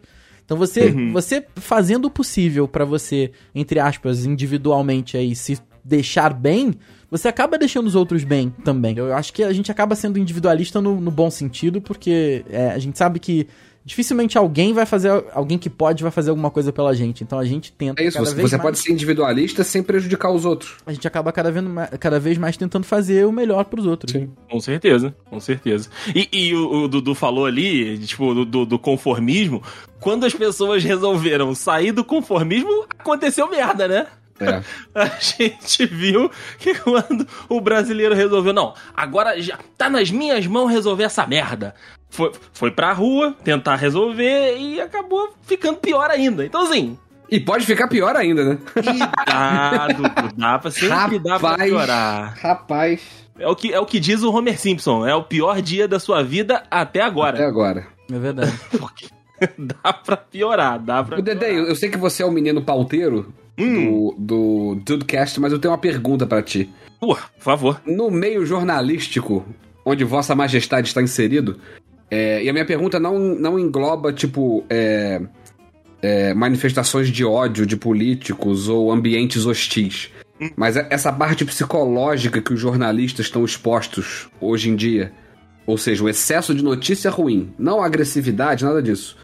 Então 0.45 0.57
você, 0.57 0.91
você 1.11 1.45
fazendo 1.55 2.05
o 2.05 2.11
possível 2.11 2.67
pra 2.67 2.85
você, 2.85 3.31
entre 3.55 3.79
aspas, 3.79 4.25
individualmente 4.25 5.17
aí 5.17 5.35
se 5.35 5.57
deixar 5.83 6.33
bem, 6.33 6.75
você 7.09 7.27
acaba 7.27 7.57
deixando 7.57 7.87
os 7.87 7.95
outros 7.95 8.23
bem 8.23 8.49
também. 8.63 8.97
Eu 8.97 9.13
acho 9.13 9.33
que 9.33 9.43
a 9.43 9.53
gente 9.53 9.71
acaba 9.71 9.95
sendo 9.95 10.19
individualista 10.19 10.81
no, 10.81 10.99
no 10.99 11.11
bom 11.11 11.29
sentido, 11.29 11.81
porque 11.81 12.45
é, 12.49 12.69
a 12.69 12.79
gente 12.79 12.97
sabe 12.97 13.19
que 13.19 13.47
dificilmente 13.85 14.37
alguém 14.37 14.73
vai 14.73 14.85
fazer, 14.85 15.09
alguém 15.33 15.57
que 15.57 15.69
pode 15.69 16.01
vai 16.03 16.11
fazer 16.11 16.29
alguma 16.29 16.49
coisa 16.49 16.71
pela 16.71 16.93
gente. 16.95 17.23
Então 17.23 17.37
a 17.39 17.45
gente 17.45 17.71
tenta 17.71 18.01
É 18.01 18.07
isso, 18.07 18.17
cada 18.17 18.29
você, 18.29 18.35
vez 18.35 18.49
você 18.49 18.55
mais, 18.57 18.63
pode 18.65 18.79
ser 18.79 18.91
individualista 18.91 19.63
sem 19.63 19.83
prejudicar 19.83 20.31
os 20.31 20.45
outros. 20.45 20.75
a 20.85 20.93
gente 20.93 21.07
acaba 21.07 21.31
cada 21.31 21.51
vez, 21.51 21.65
mais, 21.65 21.89
cada 21.99 22.19
vez 22.19 22.37
mais 22.37 22.55
tentando 22.57 22.85
fazer 22.85 23.25
o 23.25 23.31
melhor 23.31 23.65
pros 23.65 23.85
outros. 23.85 24.11
Sim. 24.11 24.29
Com 24.49 24.59
certeza, 24.59 25.15
com 25.29 25.39
certeza. 25.39 25.89
E, 26.15 26.29
e 26.31 26.55
o, 26.55 26.83
o 26.83 26.87
Dudu 26.87 27.13
falou 27.13 27.45
ali, 27.45 27.97
tipo, 27.99 28.33
do- 28.33 28.45
do, 28.45 28.65
do 28.65 28.79
conformismo. 28.79 29.61
Quando 29.99 30.25
as 30.25 30.33
pessoas 30.33 30.83
resolveram 30.83 31.53
sair 31.55 31.91
do 31.91 32.03
conformismo, 32.03 32.85
aconteceu 32.97 33.49
merda, 33.49 33.87
né? 33.87 34.07
É. 34.39 34.61
A 34.95 35.05
gente 35.19 35.85
viu 35.85 36.29
que 36.57 36.73
quando 36.75 37.25
o 37.47 37.61
brasileiro 37.61 38.15
resolveu, 38.15 38.51
não, 38.51 38.73
agora 38.95 39.39
já 39.41 39.57
tá 39.77 39.89
nas 39.89 40.09
minhas 40.09 40.45
mãos 40.47 40.67
resolver 40.71 41.03
essa 41.03 41.25
merda. 41.27 41.73
Foi, 42.13 42.31
foi 42.53 42.69
pra 42.69 42.93
rua 42.93 43.35
tentar 43.43 43.75
resolver 43.75 44.55
e 44.57 44.79
acabou 44.79 45.33
ficando 45.41 45.77
pior 45.79 46.11
ainda. 46.11 46.45
Então, 46.45 46.61
assim, 46.61 46.95
E 47.27 47.39
pode 47.39 47.65
ficar 47.65 47.87
pior 47.87 48.15
ainda, 48.15 48.43
né? 48.45 48.57
dá, 49.25 49.87
Dudu, 49.87 50.35
dá 50.37 50.59
pra 50.59 50.69
sempre 50.69 51.17
dá 51.17 51.39
pra 51.39 51.49
Rapaz. 51.51 51.69
piorar. 51.69 52.37
Rapaz. 52.39 53.01
É 53.39 53.47
o, 53.47 53.55
que, 53.55 53.73
é 53.73 53.79
o 53.79 53.85
que 53.87 53.99
diz 53.99 54.21
o 54.21 54.31
Homer 54.31 54.59
Simpson, 54.59 55.07
é 55.07 55.15
o 55.15 55.23
pior 55.23 55.59
dia 55.59 55.87
da 55.87 55.99
sua 55.99 56.23
vida 56.23 56.61
até 56.69 57.01
agora. 57.01 57.35
Até 57.37 57.45
agora. 57.47 57.87
É 58.11 58.19
verdade. 58.19 58.53
Porque 58.77 59.07
dá 59.57 59.91
pra 59.91 60.15
piorar, 60.15 60.79
dá 60.79 61.03
pra 61.03 61.17
O 61.17 61.21
Dedé, 61.21 61.49
eu 61.51 61.65
eu 61.67 61.75
sei 61.75 61.89
que 61.89 61.97
você 61.97 62.21
é 62.21 62.25
o 62.27 62.31
menino 62.31 62.61
pauteiro 62.61 63.33
do, 63.57 64.15
do 64.19 64.75
Dudecast, 64.85 65.39
mas 65.39 65.51
eu 65.51 65.57
tenho 65.57 65.71
uma 65.71 65.79
pergunta 65.79 66.27
pra 66.27 66.43
ti. 66.43 66.69
Pô, 66.99 67.15
por 67.15 67.23
favor. 67.39 67.81
No 67.87 68.11
meio 68.11 68.45
jornalístico, 68.45 69.43
onde 69.83 70.03
Vossa 70.03 70.35
Majestade 70.35 70.87
está 70.89 71.01
inserido, 71.01 71.59
é, 72.15 72.43
e 72.43 72.47
a 72.47 72.53
minha 72.53 72.63
pergunta 72.63 72.99
não, 72.99 73.17
não 73.17 73.57
engloba, 73.57 74.13
tipo, 74.13 74.63
é, 74.69 75.19
é, 75.99 76.31
manifestações 76.35 77.09
de 77.09 77.25
ódio 77.25 77.65
de 77.65 77.75
políticos 77.75 78.69
ou 78.69 78.91
ambientes 78.91 79.47
hostis. 79.47 80.11
Mas 80.55 80.77
é- 80.77 80.85
essa 80.91 81.11
parte 81.11 81.43
psicológica 81.43 82.39
que 82.39 82.53
os 82.53 82.59
jornalistas 82.59 83.25
estão 83.25 83.43
expostos 83.43 84.29
hoje 84.39 84.69
em 84.69 84.75
dia, 84.75 85.11
ou 85.65 85.75
seja, 85.75 86.03
o 86.03 86.09
excesso 86.09 86.53
de 86.53 86.63
notícia 86.63 87.09
ruim, 87.09 87.51
não 87.57 87.81
a 87.81 87.87
agressividade, 87.87 88.63
nada 88.63 88.79
disso, 88.79 89.17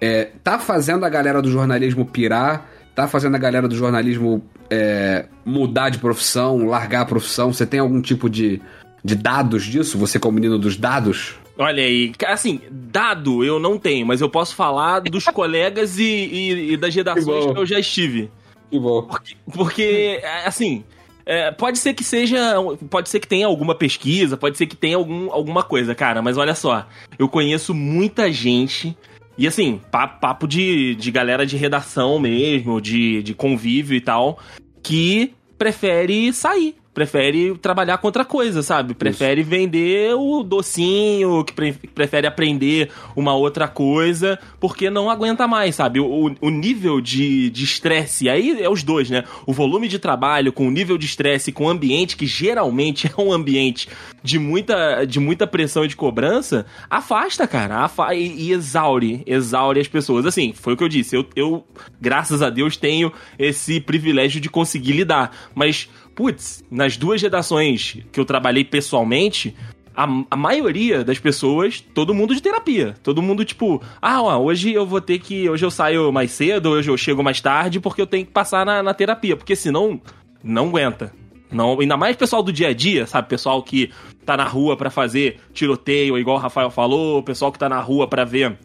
é, 0.00 0.32
tá 0.42 0.58
fazendo 0.58 1.06
a 1.06 1.08
galera 1.08 1.40
do 1.40 1.48
jornalismo 1.48 2.04
pirar, 2.04 2.68
tá 2.96 3.06
fazendo 3.06 3.36
a 3.36 3.38
galera 3.38 3.68
do 3.68 3.76
jornalismo 3.76 4.42
é, 4.68 5.26
mudar 5.44 5.88
de 5.88 6.00
profissão, 6.00 6.66
largar 6.66 7.02
a 7.02 7.06
profissão? 7.06 7.52
Você 7.52 7.64
tem 7.64 7.78
algum 7.78 8.02
tipo 8.02 8.28
de, 8.28 8.60
de 9.04 9.14
dados 9.14 9.62
disso? 9.62 9.96
Você 9.98 10.18
como 10.18 10.34
menino 10.34 10.58
dos 10.58 10.76
dados? 10.76 11.36
Olha 11.56 11.82
aí, 11.84 12.12
assim, 12.26 12.60
dado 12.70 13.44
eu 13.44 13.58
não 13.60 13.78
tenho, 13.78 14.04
mas 14.06 14.20
eu 14.20 14.28
posso 14.28 14.54
falar 14.54 15.00
dos 15.00 15.24
colegas 15.30 15.98
e, 15.98 16.02
e- 16.04 16.72
e 16.72 16.76
das 16.76 16.94
redações 16.94 17.46
Que 17.46 17.52
que 17.52 17.58
eu 17.58 17.66
já 17.66 17.78
estive. 17.78 18.30
Que 18.70 18.78
bom. 18.78 19.02
Porque, 19.02 19.36
porque, 19.52 20.20
assim, 20.44 20.82
é, 21.24 21.52
pode 21.52 21.78
ser 21.78 21.94
que 21.94 22.02
seja. 22.02 22.54
Pode 22.90 23.08
ser 23.08 23.20
que 23.20 23.28
tenha 23.28 23.46
alguma 23.46 23.74
pesquisa, 23.74 24.36
pode 24.36 24.58
ser 24.58 24.66
que 24.66 24.74
tenha 24.76 24.96
algum, 24.96 25.30
alguma 25.32 25.62
coisa, 25.62 25.94
cara, 25.94 26.20
mas 26.20 26.36
olha 26.36 26.54
só, 26.56 26.86
eu 27.18 27.28
conheço 27.28 27.72
muita 27.72 28.32
gente. 28.32 28.96
E 29.38 29.46
assim, 29.46 29.80
pa- 29.90 30.06
papo 30.08 30.46
de, 30.48 30.94
de 30.96 31.10
galera 31.10 31.44
de 31.46 31.56
redação 31.56 32.18
mesmo, 32.18 32.80
de, 32.80 33.22
de 33.22 33.32
convívio 33.34 33.96
e 33.96 34.00
tal, 34.00 34.38
que 34.82 35.32
prefere 35.58 36.32
sair. 36.32 36.74
Prefere 36.94 37.56
trabalhar 37.58 37.98
com 37.98 38.06
outra 38.06 38.24
coisa, 38.24 38.62
sabe? 38.62 38.94
Prefere 38.94 39.40
Isso. 39.40 39.50
vender 39.50 40.14
o 40.14 40.42
docinho, 40.44 41.44
que 41.44 41.52
pre 41.52 41.72
prefere 41.72 42.26
aprender 42.26 42.90
uma 43.16 43.34
outra 43.34 43.66
coisa, 43.66 44.38
porque 44.60 44.88
não 44.88 45.10
aguenta 45.10 45.48
mais, 45.48 45.74
sabe? 45.74 45.98
O, 45.98 46.34
o 46.40 46.50
nível 46.50 47.00
de 47.00 47.52
estresse, 47.56 48.28
aí 48.28 48.62
é 48.62 48.70
os 48.70 48.82
dois, 48.82 49.10
né? 49.10 49.24
O 49.44 49.52
volume 49.52 49.88
de 49.88 49.98
trabalho 49.98 50.52
com 50.52 50.68
o 50.68 50.70
nível 50.70 50.96
de 50.96 51.06
estresse, 51.06 51.50
com 51.50 51.64
o 51.64 51.68
ambiente, 51.68 52.16
que 52.16 52.26
geralmente 52.26 53.10
é 53.16 53.20
um 53.20 53.32
ambiente 53.32 53.88
de 54.22 54.38
muita, 54.38 55.04
de 55.04 55.20
muita 55.20 55.46
pressão 55.46 55.84
e 55.84 55.88
de 55.88 55.96
cobrança, 55.96 56.64
afasta, 56.88 57.46
cara, 57.46 57.84
afa 57.84 58.14
e, 58.14 58.48
e 58.48 58.52
exaure, 58.52 59.22
exaure 59.26 59.80
as 59.80 59.88
pessoas. 59.88 60.24
Assim, 60.24 60.52
foi 60.52 60.74
o 60.74 60.76
que 60.76 60.84
eu 60.84 60.88
disse, 60.88 61.16
eu, 61.16 61.26
eu, 61.34 61.64
graças 62.00 62.40
a 62.40 62.48
Deus, 62.48 62.76
tenho 62.76 63.12
esse 63.38 63.80
privilégio 63.80 64.40
de 64.40 64.48
conseguir 64.48 64.92
lidar, 64.92 65.30
mas 65.54 65.88
putz, 66.14 66.64
nas 66.70 66.96
duas 66.96 67.20
redações 67.20 67.98
que 68.12 68.20
eu 68.20 68.24
trabalhei 68.24 68.64
pessoalmente, 68.64 69.54
a, 69.96 70.04
a, 70.30 70.36
maioria 70.36 71.04
das 71.04 71.18
pessoas, 71.18 71.80
todo 71.80 72.14
mundo 72.14 72.34
de 72.34 72.42
terapia. 72.42 72.94
Todo 73.02 73.22
mundo, 73.22 73.44
tipo, 73.44 73.80
ah, 74.02 74.22
ó, 74.22 74.38
hoje 74.38 74.72
eu 74.72 74.84
vou 74.84 75.00
ter 75.00 75.18
que. 75.20 75.48
Hoje 75.48 75.64
eu 75.64 75.70
saio 75.70 76.12
mais 76.12 76.32
cedo, 76.32 76.70
hoje 76.70 76.90
eu 76.90 76.96
chego 76.96 77.22
mais 77.22 77.40
tarde, 77.40 77.78
porque 77.78 78.02
eu 78.02 78.06
tenho 78.06 78.26
que 78.26 78.32
passar 78.32 78.66
na, 78.66 78.82
na 78.82 78.92
terapia. 78.92 79.36
Porque 79.36 79.54
senão, 79.54 80.00
não 80.42 80.68
aguenta. 80.68 81.12
Não, 81.50 81.78
ainda 81.78 81.96
mais 81.96 82.16
pessoal 82.16 82.42
do 82.42 82.52
dia 82.52 82.68
a 82.68 82.72
dia, 82.72 83.06
sabe? 83.06 83.28
Pessoal 83.28 83.62
que 83.62 83.90
tá 84.26 84.36
na 84.36 84.44
rua 84.44 84.76
para 84.76 84.90
fazer 84.90 85.38
tiroteio, 85.52 86.18
igual 86.18 86.36
o 86.36 86.40
Rafael 86.40 86.70
falou, 86.70 87.22
pessoal 87.22 87.52
que 87.52 87.58
tá 87.58 87.68
na 87.68 87.80
rua 87.80 88.08
para 88.08 88.24
ver 88.24 88.58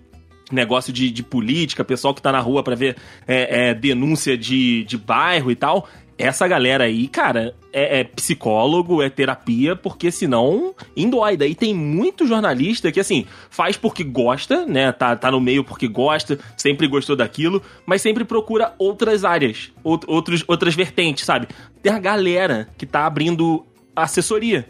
negócio 0.51 0.91
de, 0.91 1.12
de 1.12 1.21
política, 1.21 1.85
pessoal 1.85 2.15
que 2.15 2.21
tá 2.21 2.31
na 2.31 2.39
rua 2.39 2.63
para 2.63 2.75
ver 2.75 2.95
é, 3.27 3.69
é, 3.69 3.73
denúncia 3.75 4.35
de, 4.35 4.83
de 4.85 4.97
bairro 4.97 5.51
e 5.51 5.55
tal 5.55 5.88
essa 6.19 6.45
galera 6.49 6.84
aí, 6.84 7.08
cara, 7.08 7.55
é, 7.71 8.01
é, 8.01 8.03
psicólogo, 8.03 9.01
é 9.01 9.10
terapia, 9.10 9.73
porque 9.73 10.12
senão 10.12 10.75
indói. 10.95 11.38
Daí 11.38 11.55
tem 11.55 11.73
muito 11.73 12.27
jornalista 12.27 12.91
que, 12.91 12.99
assim, 12.99 13.25
faz 13.49 13.77
porque 13.77 14.03
gosta, 14.03 14.65
né? 14.65 14.91
Tá, 14.91 15.15
tá 15.15 15.32
no 15.32 15.39
meio 15.39 15.63
porque 15.63 15.88
gosta, 15.88 16.38
sempre 16.58 16.88
gostou 16.88 17.15
daquilo, 17.15 17.63
mas 17.86 18.01
sempre 18.01 18.25
procura 18.25 18.75
outras 18.77 19.23
áreas, 19.23 19.71
outros, 19.82 20.43
outras 20.45 20.75
vertentes, 20.75 21.23
sabe? 21.23 21.47
Tem 21.82 21.93
a 21.93 21.99
galera 21.99 22.67
que 22.77 22.86
tá 22.86 23.05
abrindo 23.05 23.65
assessoria, 23.95 24.67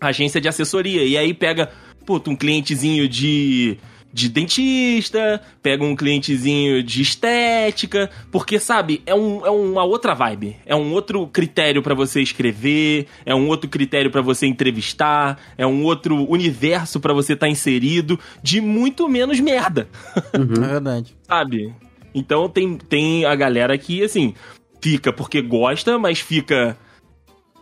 agência 0.00 0.40
de 0.40 0.48
assessoria, 0.48 1.04
e 1.04 1.14
aí 1.14 1.34
pega, 1.34 1.70
puta, 2.06 2.30
um 2.30 2.36
clientezinho 2.36 3.06
de 3.06 3.76
de 4.12 4.28
dentista, 4.28 5.40
pega 5.62 5.84
um 5.84 5.94
clientezinho 5.94 6.82
de 6.82 7.02
estética, 7.02 8.10
porque 8.30 8.58
sabe, 8.58 9.02
é, 9.06 9.14
um, 9.14 9.46
é 9.46 9.50
uma 9.50 9.84
outra 9.84 10.14
vibe, 10.14 10.56
é 10.66 10.74
um 10.74 10.92
outro 10.92 11.26
critério 11.26 11.82
para 11.82 11.94
você 11.94 12.20
escrever, 12.20 13.06
é 13.24 13.34
um 13.34 13.48
outro 13.48 13.68
critério 13.68 14.10
para 14.10 14.20
você 14.20 14.46
entrevistar, 14.46 15.38
é 15.56 15.66
um 15.66 15.84
outro 15.84 16.28
universo 16.30 16.98
para 16.98 17.14
você 17.14 17.34
estar 17.34 17.46
tá 17.46 17.50
inserido, 17.50 18.18
de 18.42 18.60
muito 18.60 19.08
menos 19.08 19.38
merda. 19.40 19.88
Uhum. 20.34 20.64
é 20.64 20.68
verdade. 20.68 21.16
sabe? 21.26 21.74
Então 22.14 22.48
tem, 22.48 22.76
tem 22.76 23.24
a 23.24 23.34
galera 23.34 23.76
que, 23.78 24.02
assim, 24.02 24.34
fica 24.80 25.12
porque 25.12 25.40
gosta, 25.40 25.98
mas 25.98 26.18
fica 26.18 26.76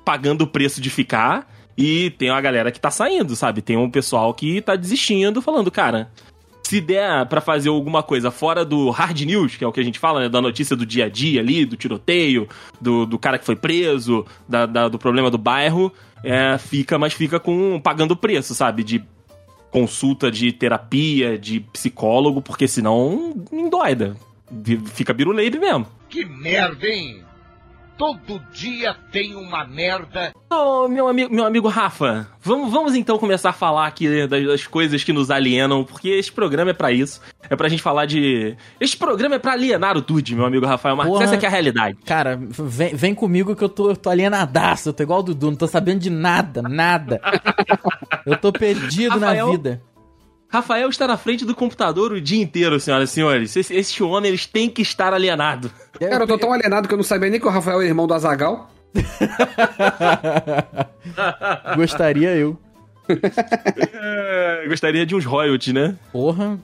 pagando 0.05 0.43
o 0.43 0.47
preço 0.47 0.81
de 0.81 0.89
ficar. 0.89 1.47
E 1.77 2.11
tem 2.11 2.31
uma 2.31 2.41
galera 2.41 2.73
que 2.73 2.81
tá 2.81 2.91
saindo, 2.91 3.37
sabe? 3.37 3.63
Tem 3.63 3.77
um 3.77 3.89
pessoal 3.89 4.35
que 4.35 4.61
tá 4.61 4.75
desistindo, 4.75 5.41
falando, 5.41 5.71
cara, 5.71 6.11
se 6.69 6.83
der 6.83 7.25
para 7.25 7.41
fazer 7.41 7.71
alguma 7.71 8.03
coisa 8.03 8.31
fora 8.31 8.63
do 8.63 8.91
hard 8.91 9.19
news, 9.23 9.57
que 9.57 9.65
é 9.65 9.67
o 9.67 9.73
que 9.73 9.81
a 9.81 9.83
gente 9.83 9.99
fala, 9.99 10.21
né, 10.21 10.29
da 10.29 10.39
notícia 10.39 10.77
do 10.77 10.85
dia 10.85 11.07
a 11.07 11.09
dia 11.09 11.41
ali, 11.41 11.65
do 11.65 11.79
tiroteio, 11.79 12.47
do, 12.79 13.07
do 13.07 13.19
cara 13.19 13.39
que 13.39 13.47
foi 13.47 13.57
preso, 13.57 14.27
da, 14.47 14.67
da 14.67 14.87
do 14.87 14.99
problema 14.99 15.31
do 15.31 15.39
bairro, 15.39 15.91
é, 16.23 16.59
fica, 16.59 16.99
mas 16.99 17.15
fica 17.15 17.41
com 17.41 17.81
pagando 17.81 18.15
preço, 18.15 18.55
sabe? 18.55 18.85
De 18.85 19.03
consulta 19.71 20.31
de 20.31 20.53
terapia, 20.53 21.39
de 21.39 21.61
psicólogo, 21.61 22.43
porque 22.43 22.69
senão 22.69 23.35
endoida. 23.51 24.15
Fica 24.93 25.15
biruleibe 25.15 25.59
mesmo. 25.59 25.87
Que 26.11 26.23
merda, 26.27 26.87
hein? 26.87 27.25
Todo 27.99 28.41
dia 28.53 28.95
tem 29.11 29.35
uma 29.35 29.67
merda. 29.67 30.33
Oh, 30.49 30.87
meu 30.87 31.09
amigo, 31.09 31.35
meu 31.35 31.45
amigo 31.45 31.67
Rafa, 31.67 32.29
vamos, 32.41 32.71
vamos 32.71 32.95
então 32.95 33.19
começar 33.19 33.51
a 33.51 33.53
falar 33.53 33.89
aqui 33.89 34.27
das, 34.29 34.47
das 34.47 34.67
coisas 34.69 35.03
que 35.03 35.13
nos 35.13 35.33
alienam, 35.33 35.83
porque 35.83 36.09
este 36.09 36.31
programa 36.31 36.71
é 36.71 36.75
para 36.75 36.93
isso. 36.93 37.21
É 37.51 37.57
pra 37.57 37.69
gente 37.69 37.83
falar 37.83 38.07
de. 38.07 38.57
Este 38.81 38.97
programa 38.97 39.35
é 39.35 39.39
pra 39.41 39.53
alienar 39.53 39.97
o 39.97 40.01
Dude, 40.01 40.37
meu 40.37 40.47
amigo 40.47 40.65
Rafael 40.65 40.95
Marques. 40.95 41.13
Porra, 41.13 41.25
Essa 41.25 41.35
é, 41.35 41.43
é 41.43 41.47
a 41.47 41.51
realidade. 41.51 41.99
Cara, 42.07 42.39
vem, 42.41 42.95
vem 42.95 43.15
comigo 43.15 43.57
que 43.57 43.65
eu 43.65 43.69
tô, 43.69 43.91
eu 43.91 43.97
tô 43.97 44.11
alienadaço. 44.11 44.91
Eu 44.91 44.93
tô 44.93 45.03
igual 45.03 45.19
o 45.19 45.23
Dudu, 45.25 45.51
não 45.51 45.57
tô 45.57 45.67
sabendo 45.67 45.99
de 45.99 46.09
nada, 46.09 46.63
nada. 46.63 47.21
eu 48.25 48.37
tô 48.37 48.53
perdido 48.53 49.19
Rafael, 49.19 49.47
na 49.47 49.53
vida. 49.53 49.83
Rafael 50.51 50.89
está 50.89 51.07
na 51.07 51.17
frente 51.17 51.45
do 51.45 51.55
computador 51.55 52.13
o 52.13 52.21
dia 52.21 52.43
inteiro, 52.43 52.81
senhoras 52.81 53.11
e 53.11 53.13
senhores. 53.13 53.55
Esse, 53.55 53.75
esse 53.75 54.03
homem, 54.03 54.31
eles 54.31 54.47
têm 54.47 54.71
que 54.71 54.81
estar 54.81 55.13
alienado. 55.13 55.71
Cara, 55.99 56.25
eu 56.25 56.27
tô 56.27 56.39
tão 56.39 56.53
alienado 56.53 56.89
que 56.89 56.95
eu 56.95 56.99
não 56.99 57.05
sabia 57.05 57.29
nem 57.29 57.39
que 57.39 57.47
o 57.47 57.51
Rafael 57.51 57.83
é 57.83 57.87
irmão 57.87 58.07
do 58.07 58.15
Azagal. 58.15 58.71
Gostaria 61.77 62.35
eu. 62.35 62.59
É, 63.11 64.67
gostaria 64.69 65.07
de 65.07 65.17
uns 65.17 65.25
royalties, 65.25 65.73
né? 65.73 65.97
Porra, 66.13 66.59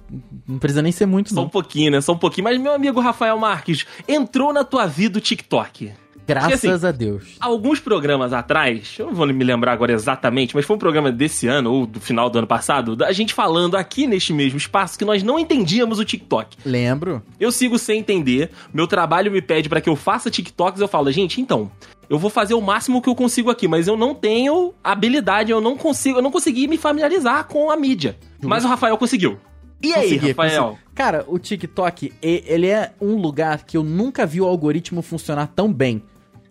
não 0.46 0.58
precisa 0.58 0.82
nem 0.82 0.92
ser 0.92 1.06
muito, 1.06 1.30
Só 1.30 1.36
não. 1.36 1.44
um 1.44 1.48
pouquinho, 1.48 1.90
né? 1.90 2.02
Só 2.02 2.12
um 2.12 2.18
pouquinho. 2.18 2.44
Mas, 2.44 2.60
meu 2.60 2.74
amigo 2.74 3.00
Rafael 3.00 3.38
Marques, 3.38 3.86
entrou 4.06 4.52
na 4.52 4.62
tua 4.62 4.86
vida 4.86 5.18
o 5.18 5.22
TikTok. 5.22 5.92
Graças 6.26 6.60
Porque, 6.60 6.66
assim, 6.68 6.86
a 6.86 6.90
Deus. 6.90 7.36
Alguns 7.38 7.80
programas 7.80 8.32
atrás, 8.32 8.96
eu 8.98 9.06
não 9.06 9.14
vou 9.14 9.26
me 9.26 9.44
lembrar 9.44 9.72
agora 9.72 9.92
exatamente, 9.92 10.54
mas 10.54 10.64
foi 10.64 10.76
um 10.76 10.78
programa 10.78 11.12
desse 11.12 11.46
ano, 11.46 11.72
ou 11.72 11.86
do 11.86 12.00
final 12.00 12.30
do 12.30 12.38
ano 12.38 12.46
passado, 12.46 12.96
a 13.04 13.12
gente 13.12 13.34
falando 13.34 13.76
aqui 13.76 14.06
neste 14.06 14.32
mesmo 14.32 14.56
espaço 14.56 14.98
que 14.98 15.04
nós 15.04 15.22
não 15.22 15.38
entendíamos 15.38 15.98
o 15.98 16.04
TikTok. 16.04 16.56
Lembro. 16.64 17.22
Eu 17.38 17.52
sigo 17.52 17.78
sem 17.78 18.00
entender, 18.00 18.50
meu 18.72 18.86
trabalho 18.86 19.30
me 19.30 19.42
pede 19.42 19.68
para 19.68 19.80
que 19.80 19.88
eu 19.88 19.96
faça 19.96 20.30
TikToks, 20.30 20.80
eu 20.80 20.88
falo, 20.88 21.12
gente, 21.12 21.40
então, 21.40 21.70
eu 22.08 22.18
vou 22.18 22.30
fazer 22.30 22.54
o 22.54 22.60
máximo 22.60 23.02
que 23.02 23.08
eu 23.08 23.14
consigo 23.14 23.50
aqui, 23.50 23.68
mas 23.68 23.86
eu 23.86 23.96
não 23.96 24.14
tenho 24.14 24.74
habilidade, 24.82 25.50
eu 25.50 25.60
não 25.60 25.76
consigo, 25.76 26.18
eu 26.18 26.22
não 26.22 26.30
consegui 26.30 26.66
me 26.66 26.76
familiarizar 26.76 27.44
com 27.44 27.70
a 27.70 27.76
mídia. 27.76 28.16
Mas 28.42 28.64
o 28.64 28.68
Rafael 28.68 28.96
conseguiu. 28.96 29.38
E 29.82 29.92
aí, 29.92 30.16
Rafael? 30.16 30.62
Consegui. 30.62 30.84
Cara, 30.94 31.24
o 31.26 31.38
TikTok, 31.38 32.12
ele 32.22 32.68
é 32.68 32.92
um 33.00 33.16
lugar 33.16 33.64
que 33.64 33.76
eu 33.76 33.82
nunca 33.82 34.24
vi 34.24 34.40
o 34.40 34.46
algoritmo 34.46 35.02
funcionar 35.02 35.48
tão 35.48 35.72
bem. 35.72 36.02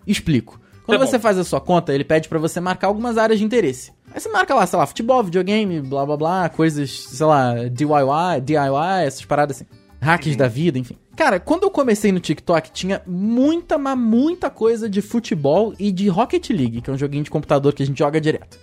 Explico. 0.06 0.60
Quando 0.86 1.00
tá 1.00 1.08
você 1.08 1.18
faz 1.18 1.38
a 1.38 1.44
sua 1.44 1.62
conta, 1.62 1.94
ele 1.94 2.04
pede 2.04 2.28
para 2.28 2.40
você 2.40 2.60
marcar 2.60 2.88
algumas 2.88 3.18
áreas 3.18 3.40
de 3.40 3.46
interesse. 3.46 3.92
Aí 4.14 4.20
você 4.20 4.30
marca 4.30 4.54
lá, 4.54 4.66
sei 4.68 4.78
lá, 4.78 4.86
futebol, 4.86 5.24
videogame, 5.24 5.82
blá 5.82 6.06
blá 6.06 6.18
blá, 6.18 6.50
coisas, 6.50 6.92
sei 6.92 7.26
lá, 7.26 7.54
DIY, 7.70 8.42
DIY, 8.44 9.06
essas 9.06 9.26
paradas 9.26 9.58
assim. 9.58 9.66
Hacks 10.02 10.34
uhum. 10.34 10.38
da 10.38 10.48
vida, 10.50 10.78
enfim. 10.78 10.98
Cara, 11.16 11.40
quando 11.40 11.64
eu 11.64 11.72
comecei 11.72 12.12
no 12.12 12.20
TikTok, 12.20 12.72
tinha 12.72 13.02
muita, 13.08 13.78
mas 13.78 13.98
muita 13.98 14.50
coisa 14.50 14.90
de 14.90 15.02
futebol 15.02 15.74
e 15.80 15.92
de 15.92 16.10
Rocket 16.10 16.50
League, 16.50 16.82
que 16.82 16.90
é 16.90 16.94
um 16.94 16.98
joguinho 16.98 17.24
de 17.24 17.32
computador 17.32 17.74
que 17.74 17.82
a 17.82 17.86
gente 17.86 18.00
joga 18.00 18.20
direto. 18.20 18.60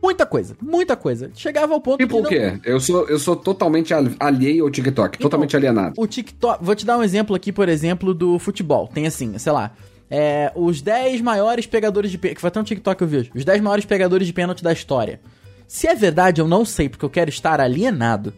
Muita 0.00 0.24
coisa, 0.24 0.56
muita 0.62 0.94
coisa. 0.94 1.30
Chegava 1.34 1.74
ao 1.74 1.80
ponto 1.80 1.98
tipo 1.98 2.20
o 2.20 2.22
quê? 2.22 2.60
Eu 2.64 2.78
sou, 2.78 3.08
eu 3.08 3.18
sou 3.18 3.34
totalmente 3.34 3.92
alheio 4.20 4.64
ao 4.64 4.70
TikTok, 4.70 5.16
então, 5.16 5.24
totalmente 5.24 5.56
alienado. 5.56 5.94
O 5.96 6.06
TikTok, 6.06 6.62
vou 6.62 6.76
te 6.76 6.86
dar 6.86 6.98
um 6.98 7.02
exemplo 7.02 7.34
aqui, 7.34 7.50
por 7.50 7.68
exemplo, 7.68 8.14
do 8.14 8.38
futebol. 8.38 8.86
Tem 8.86 9.06
assim, 9.06 9.36
sei 9.38 9.50
lá, 9.50 9.72
é, 10.10 10.52
os 10.54 10.80
10 10.80 11.20
maiores 11.20 11.66
pegadores 11.66 12.10
de 12.10 12.18
pênalti. 12.18 12.36
Que 12.36 12.40
foi 12.40 12.48
até 12.48 12.60
um 12.60 12.64
TikTok 12.64 12.98
que 12.98 13.04
eu 13.04 13.08
vi. 13.08 13.30
Os 13.34 13.44
10 13.44 13.60
maiores 13.60 13.84
pegadores 13.84 14.26
de 14.26 14.32
pênalti 14.32 14.62
da 14.62 14.72
história. 14.72 15.20
Se 15.66 15.86
é 15.88 15.94
verdade, 15.94 16.40
eu 16.40 16.46
não 16.46 16.64
sei, 16.64 16.88
porque 16.88 17.04
eu 17.04 17.10
quero 17.10 17.30
estar 17.30 17.60
alienado. 17.60 18.32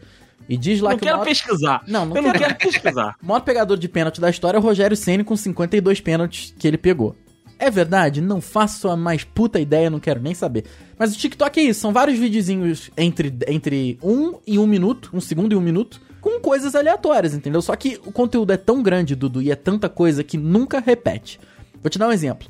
E 0.48 0.56
diz 0.56 0.80
lá 0.80 0.90
não 0.90 0.98
que. 0.98 1.04
Quero 1.04 1.18
maior... 1.18 1.28
pesquisar. 1.28 1.82
Não, 1.86 2.06
não 2.06 2.16
eu 2.16 2.22
quero... 2.22 2.26
não 2.26 2.32
quero 2.32 2.54
pesquisar. 2.56 3.16
o 3.22 3.26
maior 3.26 3.40
pegador 3.40 3.76
de 3.76 3.88
pênalti 3.88 4.20
da 4.20 4.30
história 4.30 4.56
é 4.56 4.60
o 4.60 4.62
Rogério 4.62 4.96
Senna 4.96 5.22
com 5.22 5.36
52 5.36 6.00
pênaltis 6.00 6.54
que 6.58 6.66
ele 6.66 6.78
pegou. 6.78 7.14
É 7.58 7.70
verdade? 7.70 8.20
Não 8.20 8.40
faço 8.40 8.88
a 8.88 8.96
mais 8.96 9.24
puta 9.24 9.58
ideia, 9.58 9.90
não 9.90 9.98
quero 9.98 10.20
nem 10.20 10.32
saber. 10.32 10.64
Mas 10.96 11.12
o 11.12 11.18
TikTok 11.18 11.58
é 11.58 11.64
isso, 11.64 11.80
são 11.80 11.92
vários 11.92 12.16
videozinhos 12.16 12.88
entre, 12.96 13.34
entre 13.48 13.98
um 14.00 14.38
e 14.46 14.58
um 14.58 14.66
minuto, 14.66 15.10
um 15.12 15.20
segundo 15.20 15.52
e 15.52 15.56
um 15.56 15.60
minuto, 15.60 16.00
com 16.20 16.40
coisas 16.40 16.76
aleatórias, 16.76 17.34
entendeu? 17.34 17.60
Só 17.60 17.74
que 17.74 18.00
o 18.06 18.12
conteúdo 18.12 18.52
é 18.52 18.56
tão 18.56 18.80
grande, 18.80 19.16
Dudu, 19.16 19.42
e 19.42 19.50
é 19.50 19.56
tanta 19.56 19.88
coisa 19.88 20.22
que 20.22 20.38
nunca 20.38 20.78
repete. 20.78 21.40
Vou 21.82 21.90
te 21.90 21.98
dar 21.98 22.08
um 22.08 22.12
exemplo. 22.12 22.48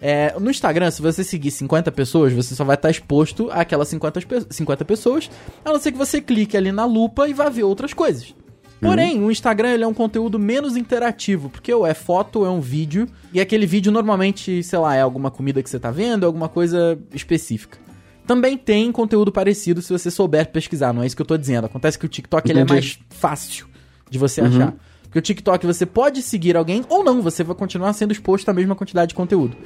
É, 0.00 0.34
no 0.40 0.50
Instagram, 0.50 0.90
se 0.90 1.02
você 1.02 1.22
seguir 1.22 1.50
50 1.50 1.92
pessoas, 1.92 2.32
você 2.32 2.54
só 2.54 2.64
vai 2.64 2.74
estar 2.74 2.90
exposto 2.90 3.50
àquelas 3.50 3.88
50, 3.88 4.46
50 4.50 4.84
pessoas, 4.84 5.30
a 5.62 5.70
não 5.70 5.78
ser 5.78 5.92
que 5.92 5.98
você 5.98 6.22
clique 6.22 6.56
ali 6.56 6.72
na 6.72 6.86
lupa 6.86 7.28
e 7.28 7.34
vá 7.34 7.50
ver 7.50 7.64
outras 7.64 7.92
coisas. 7.92 8.34
Porém, 8.80 9.18
uhum. 9.18 9.26
o 9.26 9.30
Instagram 9.30 9.72
ele 9.72 9.84
é 9.84 9.86
um 9.86 9.92
conteúdo 9.92 10.38
menos 10.38 10.74
interativo, 10.74 11.50
porque 11.50 11.72
ou 11.72 11.86
é 11.86 11.92
foto, 11.92 12.40
ou 12.40 12.46
é 12.46 12.50
um 12.50 12.60
vídeo, 12.60 13.06
e 13.30 13.38
aquele 13.38 13.66
vídeo 13.66 13.92
normalmente, 13.92 14.62
sei 14.62 14.78
lá, 14.78 14.96
é 14.96 15.02
alguma 15.02 15.30
comida 15.30 15.62
que 15.62 15.68
você 15.68 15.76
está 15.76 15.90
vendo, 15.90 16.22
é 16.22 16.26
alguma 16.26 16.48
coisa 16.48 16.98
específica. 17.12 17.78
Também 18.26 18.56
tem 18.56 18.90
conteúdo 18.90 19.30
parecido 19.30 19.82
se 19.82 19.92
você 19.92 20.10
souber 20.10 20.50
pesquisar, 20.50 20.94
não 20.94 21.02
é 21.02 21.06
isso 21.06 21.14
que 21.14 21.20
eu 21.20 21.24
estou 21.24 21.36
dizendo. 21.36 21.66
Acontece 21.66 21.98
que 21.98 22.06
o 22.06 22.08
TikTok 22.08 22.50
ele 22.50 22.60
é 22.60 22.64
mais 22.64 22.98
fácil 23.10 23.66
de 24.08 24.18
você 24.18 24.40
uhum. 24.40 24.46
achar. 24.46 24.74
Porque 25.10 25.18
o 25.18 25.22
TikTok 25.22 25.66
você 25.66 25.84
pode 25.84 26.22
seguir 26.22 26.56
alguém 26.56 26.84
ou 26.88 27.02
não, 27.02 27.20
você 27.20 27.42
vai 27.42 27.56
continuar 27.56 27.92
sendo 27.94 28.12
exposto 28.12 28.48
à 28.48 28.52
mesma 28.52 28.76
quantidade 28.76 29.08
de 29.08 29.14
conteúdo. 29.16 29.56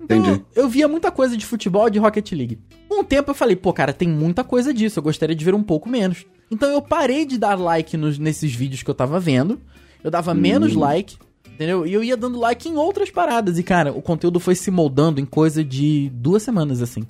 Então, 0.00 0.18
Entendi. 0.18 0.44
eu 0.56 0.68
via 0.68 0.88
muita 0.88 1.12
coisa 1.12 1.36
de 1.36 1.46
futebol 1.46 1.86
e 1.86 1.92
de 1.92 2.00
Rocket 2.00 2.32
League. 2.32 2.58
O 2.90 3.04
tempo 3.04 3.30
eu 3.30 3.34
falei, 3.34 3.54
pô, 3.54 3.72
cara, 3.72 3.92
tem 3.92 4.08
muita 4.08 4.42
coisa 4.42 4.74
disso, 4.74 4.98
eu 4.98 5.02
gostaria 5.04 5.36
de 5.36 5.44
ver 5.44 5.54
um 5.54 5.62
pouco 5.62 5.88
menos. 5.88 6.26
Então 6.50 6.68
eu 6.68 6.82
parei 6.82 7.24
de 7.24 7.38
dar 7.38 7.54
like 7.54 7.96
nos, 7.96 8.18
nesses 8.18 8.52
vídeos 8.52 8.82
que 8.82 8.90
eu 8.90 8.94
tava 8.94 9.20
vendo. 9.20 9.60
Eu 10.02 10.10
dava 10.10 10.34
menos 10.34 10.74
like, 10.74 11.16
entendeu? 11.46 11.86
E 11.86 11.94
eu 11.94 12.02
ia 12.02 12.16
dando 12.16 12.40
like 12.40 12.68
em 12.68 12.76
outras 12.76 13.08
paradas. 13.08 13.60
E, 13.60 13.62
cara, 13.62 13.92
o 13.92 14.02
conteúdo 14.02 14.40
foi 14.40 14.56
se 14.56 14.68
moldando 14.68 15.20
em 15.20 15.24
coisa 15.24 15.62
de 15.62 16.10
duas 16.12 16.42
semanas, 16.42 16.82
assim. 16.82 17.06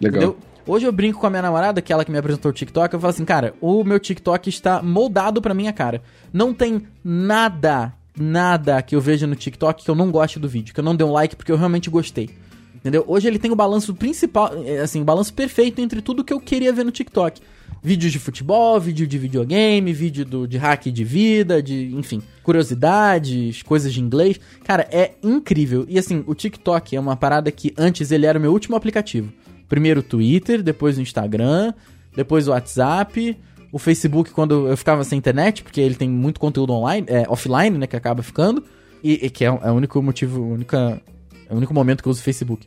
Legal. 0.00 0.22
Entendeu? 0.22 0.36
Hoje 0.68 0.84
eu 0.84 0.90
brinco 0.90 1.20
com 1.20 1.26
a 1.28 1.30
minha 1.30 1.42
namorada, 1.42 1.80
que 1.80 1.92
é 1.92 1.94
ela 1.94 2.04
que 2.04 2.10
me 2.10 2.18
apresentou 2.18 2.50
o 2.50 2.52
TikTok, 2.52 2.92
eu 2.92 2.98
falo 2.98 3.10
assim, 3.10 3.24
cara, 3.24 3.54
o 3.60 3.84
meu 3.84 4.00
TikTok 4.00 4.48
está 4.48 4.82
moldado 4.82 5.40
pra 5.40 5.54
minha 5.54 5.72
cara. 5.72 6.02
Não 6.32 6.52
tem 6.52 6.82
nada, 7.04 7.94
nada 8.18 8.82
que 8.82 8.96
eu 8.96 9.00
veja 9.00 9.28
no 9.28 9.36
TikTok 9.36 9.84
que 9.84 9.88
eu 9.88 9.94
não 9.94 10.10
goste 10.10 10.40
do 10.40 10.48
vídeo, 10.48 10.74
que 10.74 10.80
eu 10.80 10.84
não 10.84 10.96
dê 10.96 11.04
um 11.04 11.12
like 11.12 11.36
porque 11.36 11.52
eu 11.52 11.56
realmente 11.56 11.88
gostei. 11.88 12.30
Entendeu? 12.74 13.04
Hoje 13.06 13.28
ele 13.28 13.38
tem 13.38 13.52
o 13.52 13.56
balanço 13.56 13.94
principal, 13.94 14.50
é, 14.64 14.80
assim, 14.80 15.00
o 15.00 15.04
balanço 15.04 15.32
perfeito 15.34 15.80
entre 15.80 16.02
tudo 16.02 16.24
que 16.24 16.32
eu 16.32 16.40
queria 16.40 16.72
ver 16.72 16.84
no 16.84 16.90
TikTok. 16.90 17.40
Vídeos 17.80 18.10
de 18.10 18.18
futebol, 18.18 18.80
vídeo 18.80 19.06
de 19.06 19.18
videogame, 19.18 19.92
vídeo 19.92 20.24
do, 20.24 20.48
de 20.48 20.58
hack 20.58 20.86
de 20.86 21.04
vida, 21.04 21.62
de, 21.62 21.94
enfim, 21.94 22.20
curiosidades, 22.42 23.62
coisas 23.62 23.94
de 23.94 24.00
inglês. 24.00 24.40
Cara, 24.64 24.88
é 24.90 25.12
incrível. 25.22 25.86
E 25.88 25.96
assim, 25.96 26.24
o 26.26 26.34
TikTok 26.34 26.96
é 26.96 26.98
uma 26.98 27.14
parada 27.14 27.52
que 27.52 27.72
antes 27.78 28.10
ele 28.10 28.26
era 28.26 28.36
o 28.36 28.42
meu 28.42 28.50
último 28.50 28.74
aplicativo. 28.74 29.32
Primeiro 29.68 30.00
o 30.00 30.02
Twitter, 30.02 30.62
depois 30.62 30.98
o 30.98 31.02
Instagram, 31.02 31.72
depois 32.14 32.48
o 32.48 32.52
WhatsApp, 32.52 33.36
o 33.72 33.78
Facebook 33.78 34.30
quando 34.30 34.68
eu 34.68 34.76
ficava 34.76 35.04
sem 35.04 35.18
internet, 35.18 35.62
porque 35.62 35.80
ele 35.80 35.94
tem 35.94 36.08
muito 36.08 36.40
conteúdo 36.40 36.72
online, 36.72 37.06
é, 37.10 37.24
offline, 37.28 37.76
né, 37.76 37.86
que 37.86 37.96
acaba 37.96 38.22
ficando, 38.22 38.64
e, 39.02 39.26
e 39.26 39.30
que 39.30 39.44
é, 39.44 39.48
é 39.48 39.70
o 39.70 39.74
único 39.74 40.00
motivo, 40.02 40.42
única, 40.42 41.00
é 41.48 41.52
o 41.52 41.56
único 41.56 41.74
momento 41.74 42.02
que 42.02 42.08
eu 42.08 42.10
uso 42.10 42.20
o 42.20 42.24
Facebook. 42.24 42.66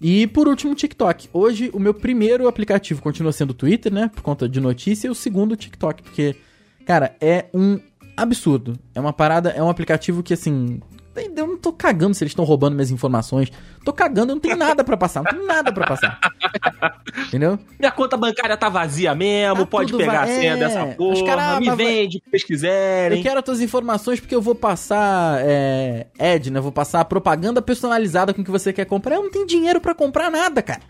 E 0.00 0.26
por 0.26 0.46
último, 0.48 0.72
o 0.72 0.74
TikTok. 0.74 1.28
Hoje, 1.32 1.70
o 1.72 1.78
meu 1.78 1.94
primeiro 1.94 2.46
aplicativo 2.46 3.00
continua 3.00 3.32
sendo 3.32 3.50
o 3.50 3.54
Twitter, 3.54 3.92
né, 3.92 4.10
por 4.14 4.22
conta 4.22 4.48
de 4.48 4.60
notícia, 4.60 5.08
e 5.08 5.10
o 5.10 5.14
segundo 5.14 5.52
o 5.52 5.56
TikTok, 5.56 6.02
porque, 6.02 6.36
cara, 6.84 7.16
é 7.20 7.46
um 7.54 7.80
absurdo. 8.16 8.78
É 8.94 9.00
uma 9.00 9.12
parada, 9.12 9.50
é 9.50 9.62
um 9.62 9.68
aplicativo 9.68 10.22
que, 10.22 10.34
assim, 10.34 10.80
eu 11.16 11.46
não 11.46 11.56
tô 11.56 11.72
cagando 11.72 12.14
se 12.14 12.22
eles 12.24 12.30
estão 12.32 12.44
roubando 12.44 12.74
minhas 12.74 12.90
informações. 12.90 13.50
Tô 13.84 13.92
cagando, 13.92 14.32
eu 14.32 14.36
não 14.36 14.40
tenho 14.40 14.56
nada 14.56 14.82
pra 14.82 14.96
passar, 14.96 15.22
não 15.22 15.30
tenho 15.30 15.46
nada 15.46 15.72
pra 15.72 15.86
passar. 15.86 16.18
Entendeu? 17.28 17.58
Minha 17.78 17.92
conta 17.92 18.16
bancária 18.16 18.56
tá 18.56 18.68
vazia 18.68 19.14
mesmo, 19.14 19.60
Tá 19.60 19.66
pode 19.66 19.92
pegar 19.96 20.12
va- 20.12 20.22
a 20.22 20.26
senha 20.26 20.52
é, 20.52 20.56
dessa 20.56 20.84
os 20.86 20.94
porra, 20.94 21.24
cara, 21.26 21.60
me 21.60 21.70
vende 21.74 22.18
o 22.18 22.20
que 22.20 22.30
vocês 22.30 22.44
quiserem. 22.44 23.18
Eu 23.18 23.22
quero 23.22 23.38
as 23.38 23.44
tuas 23.44 23.60
informações 23.60 24.20
porque 24.20 24.34
eu 24.34 24.42
vou 24.42 24.54
passar 24.54 25.38
é, 25.40 26.06
ad, 26.18 26.50
né? 26.50 26.58
Eu 26.58 26.62
vou 26.62 26.72
passar 26.72 27.04
propaganda 27.04 27.60
personalizada 27.62 28.32
com 28.34 28.42
o 28.42 28.44
que 28.44 28.50
você 28.50 28.72
quer 28.72 28.84
comprar. 28.86 29.16
Eu 29.16 29.22
não 29.22 29.30
tenho 29.30 29.46
dinheiro 29.46 29.80
pra 29.80 29.94
comprar 29.94 30.30
nada, 30.30 30.62
cara. 30.62 30.80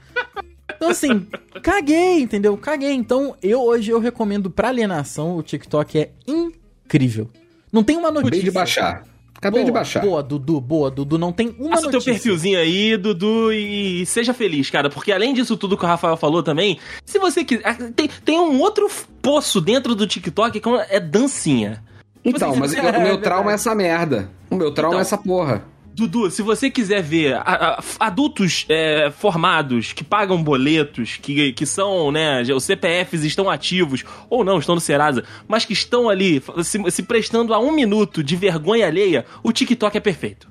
Então, 0.76 0.90
assim, 0.90 1.26
caguei, 1.62 2.20
entendeu? 2.20 2.56
Caguei. 2.56 2.92
Então, 2.92 3.36
eu 3.42 3.60
hoje 3.62 3.90
eu 3.90 3.98
recomendo 4.00 4.50
pra 4.50 4.68
alienação. 4.68 5.36
O 5.36 5.42
TikTok 5.42 5.98
é 5.98 6.10
incrível. 6.26 7.28
Não 7.72 7.82
tem 7.82 7.96
uma 7.96 8.08
notícia. 8.10 8.28
Acabei 8.28 8.42
de 8.44 8.50
baixar. 8.50 9.02
Acabei 9.36 9.60
boa, 9.62 9.66
de 9.66 9.72
baixar. 9.72 10.00
Boa, 10.00 10.22
Dudu, 10.22 10.60
boa, 10.60 10.90
Dudu. 10.90 11.18
Não 11.18 11.32
tem 11.32 11.54
uma 11.58 11.70
Faça 11.70 11.88
o 11.88 11.90
teu 11.90 11.98
notícia. 11.98 12.12
perfilzinho 12.12 12.58
aí, 12.58 12.96
Dudu, 12.96 13.52
e 13.52 14.06
seja 14.06 14.32
feliz, 14.32 14.70
cara. 14.70 14.88
Porque 14.88 15.12
além 15.12 15.34
disso 15.34 15.56
tudo 15.56 15.76
que 15.76 15.84
o 15.84 15.88
Rafael 15.88 16.16
falou 16.16 16.42
também, 16.42 16.78
se 17.04 17.18
você 17.18 17.44
quiser. 17.44 17.76
Tem, 17.92 18.08
tem 18.24 18.38
um 18.40 18.60
outro 18.60 18.88
poço 19.20 19.60
dentro 19.60 19.94
do 19.94 20.06
TikTok 20.06 20.58
que 20.60 20.68
é 20.88 20.98
dancinha. 21.00 21.82
Então, 22.24 22.56
mas 22.56 22.72
o 22.72 22.76
É 22.78 22.98
meu 23.04 23.18
trauma 23.22 23.50
é 23.50 23.54
essa 23.54 23.74
merda. 23.74 24.30
O 24.50 24.54
meu 24.56 24.72
trauma 24.72 24.94
Então. 24.94 24.98
é 25.00 25.02
essa 25.02 25.18
porra. 25.18 25.62
Dudu, 25.94 26.28
se 26.28 26.42
você 26.42 26.68
quiser 26.70 27.00
ver 27.02 27.34
a- 27.34 27.40
a- 27.78 27.82
adultos 28.00 28.66
é, 28.68 29.12
formados 29.16 29.92
que 29.92 30.02
pagam 30.02 30.42
boletos, 30.42 31.18
que, 31.22 31.52
que 31.52 31.64
são, 31.64 32.10
né, 32.10 32.42
os 32.52 32.64
CPFs 32.64 33.22
estão 33.22 33.48
ativos, 33.48 34.04
ou 34.28 34.42
não, 34.44 34.58
estão 34.58 34.74
no 34.74 34.80
Serasa, 34.80 35.22
mas 35.46 35.64
que 35.64 35.72
estão 35.72 36.08
ali 36.08 36.42
se, 36.64 36.90
se 36.90 37.02
prestando 37.04 37.54
a 37.54 37.60
um 37.60 37.70
minuto 37.70 38.24
de 38.24 38.34
vergonha 38.34 38.86
alheia, 38.88 39.24
o 39.42 39.52
TikTok 39.52 39.96
é 39.96 40.00
perfeito. 40.00 40.48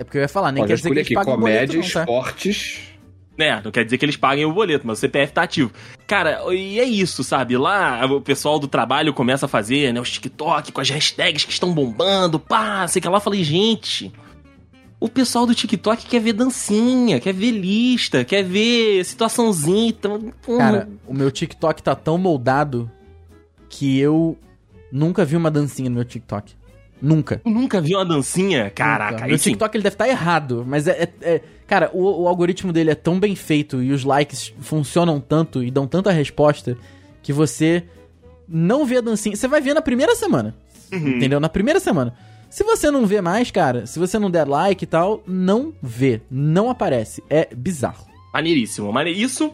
É 0.00 0.04
porque 0.04 0.18
eu 0.18 0.22
ia 0.22 0.28
falar, 0.28 0.50
nem 0.50 0.62
Olha, 0.64 0.68
quer 0.70 0.74
dizer 0.74 0.88
que 0.90 0.94
escolhi 0.94 0.98
eles 1.00 1.06
aqui 1.06 1.14
pagam 1.14 1.38
boleto, 1.40 1.72
comédia, 1.72 1.80
não, 1.80 1.92
tá? 1.94 2.00
esportes. 2.00 2.80
né? 3.38 3.60
Não 3.64 3.70
quer 3.70 3.84
dizer 3.84 3.98
que 3.98 4.04
eles 4.04 4.16
paguem 4.16 4.44
o 4.44 4.52
boleto, 4.52 4.84
mas 4.84 4.98
o 4.98 5.00
CPF 5.00 5.32
tá 5.32 5.42
ativo. 5.44 5.70
Cara, 6.08 6.42
e 6.52 6.80
é 6.80 6.84
isso, 6.84 7.22
sabe? 7.22 7.56
Lá 7.56 8.04
o 8.06 8.20
pessoal 8.20 8.58
do 8.58 8.66
trabalho 8.66 9.14
começa 9.14 9.46
a 9.46 9.48
fazer, 9.48 9.92
né? 9.92 10.00
Os 10.00 10.10
TikTok 10.10 10.72
com 10.72 10.80
as 10.80 10.90
hashtags 10.90 11.44
que 11.44 11.52
estão 11.52 11.72
bombando, 11.72 12.40
pá, 12.40 12.86
sei 12.88 13.00
que 13.00 13.06
lá. 13.08 13.18
Eu 13.18 13.20
falei, 13.20 13.44
gente. 13.44 14.12
O 15.02 15.08
pessoal 15.08 15.44
do 15.46 15.52
TikTok 15.52 16.06
quer 16.06 16.20
ver 16.20 16.32
dancinha, 16.32 17.18
quer 17.18 17.32
ver 17.34 17.50
lista, 17.50 18.24
quer 18.24 18.44
ver 18.44 19.04
situaçãozinha. 19.04 19.88
Então, 19.88 20.32
hum, 20.46 20.56
Cara, 20.56 20.88
o 21.08 21.12
meu 21.12 21.28
TikTok 21.28 21.82
tá 21.82 21.96
tão 21.96 22.16
moldado 22.16 22.88
que 23.68 23.98
eu 23.98 24.38
nunca 24.92 25.24
vi 25.24 25.34
uma 25.36 25.50
dancinha 25.50 25.90
no 25.90 25.96
meu 25.96 26.04
TikTok. 26.04 26.54
Nunca. 27.00 27.38
tu 27.42 27.50
nunca 27.50 27.80
viu 27.80 27.98
uma 27.98 28.04
dancinha? 28.04 28.70
Caraca, 28.70 29.12
Nunca. 29.14 29.24
aí 29.24 29.30
Meu. 29.30 29.38
TikTok 29.40 29.76
ele 29.76 29.82
deve 29.82 29.94
estar 29.94 30.08
errado, 30.08 30.64
mas 30.64 30.86
é. 30.86 30.92
é- 31.02 31.34
é- 31.34 31.40
cara, 31.66 31.90
o, 31.92 32.22
o 32.22 32.28
algoritmo 32.28 32.72
dele 32.72 32.92
é 32.92 32.94
tão 32.94 33.18
bem 33.18 33.34
feito 33.34 33.82
e 33.82 33.90
os 33.90 34.04
likes 34.04 34.54
funcionam 34.60 35.18
tanto 35.18 35.64
e 35.64 35.70
dão 35.72 35.84
tanta 35.84 36.12
resposta 36.12 36.78
que 37.20 37.32
você 37.32 37.82
não 38.46 38.86
vê 38.86 38.98
a 38.98 39.00
dancinha. 39.00 39.34
Você 39.34 39.48
vai 39.48 39.60
ver 39.60 39.74
na 39.74 39.82
primeira 39.82 40.14
semana. 40.14 40.54
Uhum. 40.92 41.16
Entendeu? 41.16 41.40
Na 41.40 41.48
primeira 41.48 41.80
semana. 41.80 42.14
Se 42.52 42.62
você 42.64 42.90
não 42.90 43.06
vê 43.06 43.22
mais, 43.22 43.50
cara, 43.50 43.86
se 43.86 43.98
você 43.98 44.18
não 44.18 44.30
der 44.30 44.46
like 44.46 44.84
e 44.84 44.86
tal, 44.86 45.22
não 45.26 45.72
vê. 45.82 46.20
Não 46.30 46.68
aparece. 46.68 47.22
É 47.30 47.48
bizarro. 47.54 48.06
Maneiríssimo. 48.34 48.92
Mane- 48.92 49.10
Isso 49.10 49.52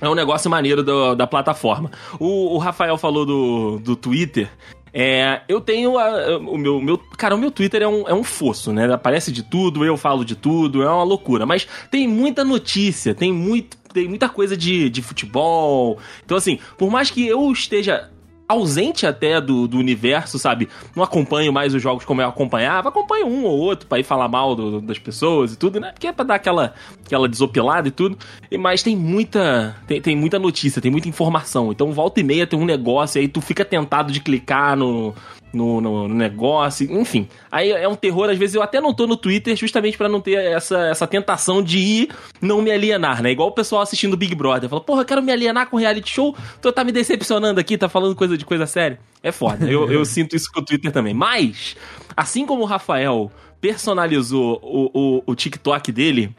é 0.00 0.08
um 0.08 0.14
negócio 0.14 0.48
maneiro 0.48 0.84
do- 0.84 1.16
da 1.16 1.26
plataforma. 1.26 1.90
O, 2.20 2.54
o 2.54 2.58
Rafael 2.58 2.96
falou 2.96 3.26
do, 3.26 3.80
do 3.80 3.96
Twitter. 3.96 4.48
É, 4.94 5.40
eu 5.48 5.60
tenho 5.60 5.98
a- 5.98 6.38
o 6.38 6.56
meu, 6.56 6.80
meu. 6.80 6.96
Cara, 7.16 7.34
o 7.34 7.38
meu 7.38 7.50
Twitter 7.50 7.82
é 7.82 7.88
um, 7.88 8.08
é 8.08 8.14
um 8.14 8.22
fosso, 8.22 8.72
né? 8.72 8.92
Aparece 8.92 9.32
de 9.32 9.42
tudo, 9.42 9.84
eu 9.84 9.96
falo 9.96 10.24
de 10.24 10.36
tudo, 10.36 10.80
é 10.82 10.88
uma 10.88 11.02
loucura. 11.02 11.44
Mas 11.44 11.66
tem 11.90 12.06
muita 12.06 12.44
notícia, 12.44 13.16
tem, 13.16 13.32
muito, 13.32 13.76
tem 13.92 14.06
muita 14.08 14.28
coisa 14.28 14.56
de, 14.56 14.88
de 14.88 15.02
futebol. 15.02 15.98
Então, 16.24 16.36
assim, 16.36 16.60
por 16.78 16.88
mais 16.88 17.10
que 17.10 17.26
eu 17.26 17.50
esteja 17.50 18.08
ausente 18.48 19.06
até 19.06 19.40
do, 19.40 19.68
do 19.68 19.76
universo, 19.78 20.38
sabe? 20.38 20.68
Não 20.96 21.02
acompanho 21.02 21.52
mais 21.52 21.74
os 21.74 21.82
jogos 21.82 22.04
como 22.04 22.22
eu 22.22 22.28
acompanhava, 22.28 22.88
acompanho 22.88 23.26
um 23.26 23.44
ou 23.44 23.58
outro 23.58 23.86
pra 23.86 23.98
ir 23.98 24.04
falar 24.04 24.26
mal 24.28 24.54
do- 24.54 24.80
das 24.80 24.98
pessoas 24.98 25.52
e 25.52 25.56
tudo, 25.58 25.78
né? 25.78 25.90
Porque 25.92 26.06
é 26.06 26.12
pra 26.12 26.24
dar 26.24 26.36
aquela, 26.36 26.72
aquela 27.04 27.28
desopilada 27.28 27.88
e 27.88 27.90
tudo. 27.90 28.16
Mas 28.58 28.82
tem 28.82 28.96
muita, 28.96 29.76
tem, 29.86 30.00
tem 30.00 30.16
muita 30.16 30.38
notícia, 30.38 30.80
tem 30.80 30.90
muita 30.90 31.08
informação. 31.08 31.70
Então 31.70 31.92
volta 31.92 32.20
e 32.20 32.22
meia 32.24 32.46
tem 32.46 32.58
um 32.58 32.64
negócio, 32.64 33.20
aí 33.20 33.28
tu 33.28 33.40
fica 33.40 33.64
tentado 33.64 34.10
de 34.10 34.20
clicar 34.20 34.76
no, 34.76 35.14
no, 35.52 35.80
no- 35.80 36.08
no 36.08 36.14
negócio, 36.14 36.90
enfim. 37.00 37.26
Aí 37.50 37.70
é 37.70 37.88
um 37.88 37.94
terror, 37.94 38.28
às 38.30 38.36
vezes 38.38 38.54
eu 38.54 38.62
até 38.62 38.80
não 38.80 38.92
tô 38.92 39.06
no 39.06 39.16
Twitter 39.16 39.56
justamente 39.56 39.96
pra 39.96 40.08
não 40.08 40.20
ter 40.20 40.34
essa, 40.34 40.78
essa 40.88 41.06
tentação 41.06 41.62
de 41.62 41.78
ir 41.78 42.08
não 42.40 42.60
me 42.62 42.70
alienar, 42.70 43.22
né? 43.22 43.30
Igual 43.32 43.48
o 43.48 43.52
pessoal 43.52 43.82
assistindo 43.82 44.16
Big 44.16 44.34
Brother. 44.34 44.68
Fala, 44.68 44.82
porra, 44.82 45.02
eu 45.02 45.06
quero 45.06 45.22
me 45.22 45.32
alienar 45.32 45.68
com 45.70 45.76
reality 45.76 46.10
show, 46.10 46.36
tu 46.60 46.70
tá 46.72 46.84
me 46.84 46.92
decepcionando 46.92 47.58
aqui, 47.60 47.78
tá 47.78 47.88
falando 47.88 48.14
coisa 48.14 48.36
de 48.36 48.44
coisa 48.44 48.66
séria. 48.66 48.98
É 49.22 49.32
foda, 49.32 49.66
eu, 49.70 49.90
eu 49.90 50.04
sinto 50.04 50.36
isso 50.36 50.50
com 50.52 50.60
o 50.60 50.64
Twitter 50.64 50.92
também. 50.92 51.14
Mas, 51.14 51.76
assim 52.16 52.44
como 52.46 52.62
o 52.62 52.66
Rafael 52.66 53.30
personalizou 53.60 54.60
o, 54.62 54.90
o, 54.92 55.22
o 55.26 55.34
TikTok 55.34 55.90
dele, 55.90 56.34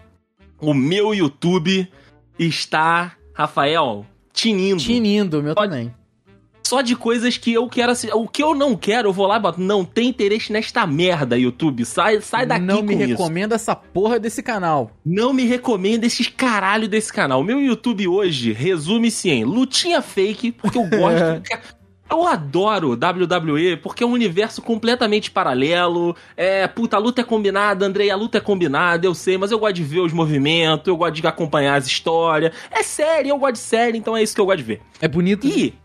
o 0.61 0.73
meu 0.73 1.13
YouTube 1.13 1.87
está, 2.37 3.13
Rafael, 3.33 4.05
tinindo. 4.33 4.81
Tinindo, 4.81 5.41
meu 5.43 5.55
Pode- 5.55 5.71
também. 5.71 5.93
Só 6.69 6.81
de 6.81 6.95
coisas 6.95 7.35
que 7.35 7.51
eu 7.51 7.67
quero 7.67 7.93
assistir. 7.93 8.15
O 8.15 8.27
que 8.27 8.43
eu 8.43 8.53
não 8.53 8.75
quero, 8.75 9.07
eu 9.07 9.13
vou 9.13 9.25
lá 9.25 9.37
e 9.37 9.39
boto. 9.39 9.59
Não 9.59 9.83
tem 9.83 10.09
interesse 10.09 10.53
nesta 10.53 10.85
merda, 10.85 11.35
YouTube. 11.35 11.83
Sai, 11.83 12.21
sai 12.21 12.45
daqui 12.45 12.63
não 12.63 12.83
me 12.83 12.95
com 12.95 13.01
isso. 13.01 13.09
recomenda 13.09 13.55
essa 13.55 13.75
porra 13.75 14.19
desse 14.19 14.43
canal. 14.43 14.91
Não 15.03 15.33
me 15.33 15.45
recomenda 15.45 16.05
esses 16.05 16.27
caralho 16.27 16.87
desse 16.87 17.11
canal. 17.11 17.43
Meu 17.43 17.59
YouTube 17.59 18.07
hoje 18.07 18.51
resume-se 18.53 19.31
em 19.31 19.43
lutinha 19.45 19.99
fake, 19.99 20.51
porque 20.51 20.77
eu 20.77 20.87
gosto. 20.87 21.41
Eu 22.11 22.25
adoro 22.27 22.93
WWE 22.93 23.77
porque 23.77 24.03
é 24.03 24.07
um 24.07 24.13
universo 24.13 24.63
completamente 24.63 25.29
paralelo. 25.29 26.15
É, 26.35 26.67
puta, 26.67 26.97
a 26.97 26.99
luta 26.99 27.21
é 27.21 27.23
combinada, 27.23 27.85
Andrei, 27.85 28.09
a 28.09 28.15
luta 28.15 28.39
é 28.39 28.41
combinada, 28.41 29.05
eu 29.05 29.13
sei, 29.13 29.37
mas 29.37 29.51
eu 29.51 29.59
gosto 29.59 29.75
de 29.75 29.83
ver 29.83 29.99
os 29.99 30.11
movimentos, 30.11 30.87
eu 30.87 30.97
gosto 30.97 31.13
de 31.13 31.27
acompanhar 31.27 31.75
as 31.75 31.85
histórias. 31.85 32.51
É 32.71 32.81
série, 32.81 33.29
eu 33.29 33.37
gosto 33.37 33.53
de 33.53 33.59
série, 33.59 33.95
então 33.95 34.17
é 34.17 34.23
isso 34.23 34.33
que 34.33 34.41
eu 34.41 34.45
gosto 34.47 34.57
de 34.57 34.63
ver. 34.63 34.81
É 34.99 35.07
bonito. 35.07 35.45
E 35.45 35.75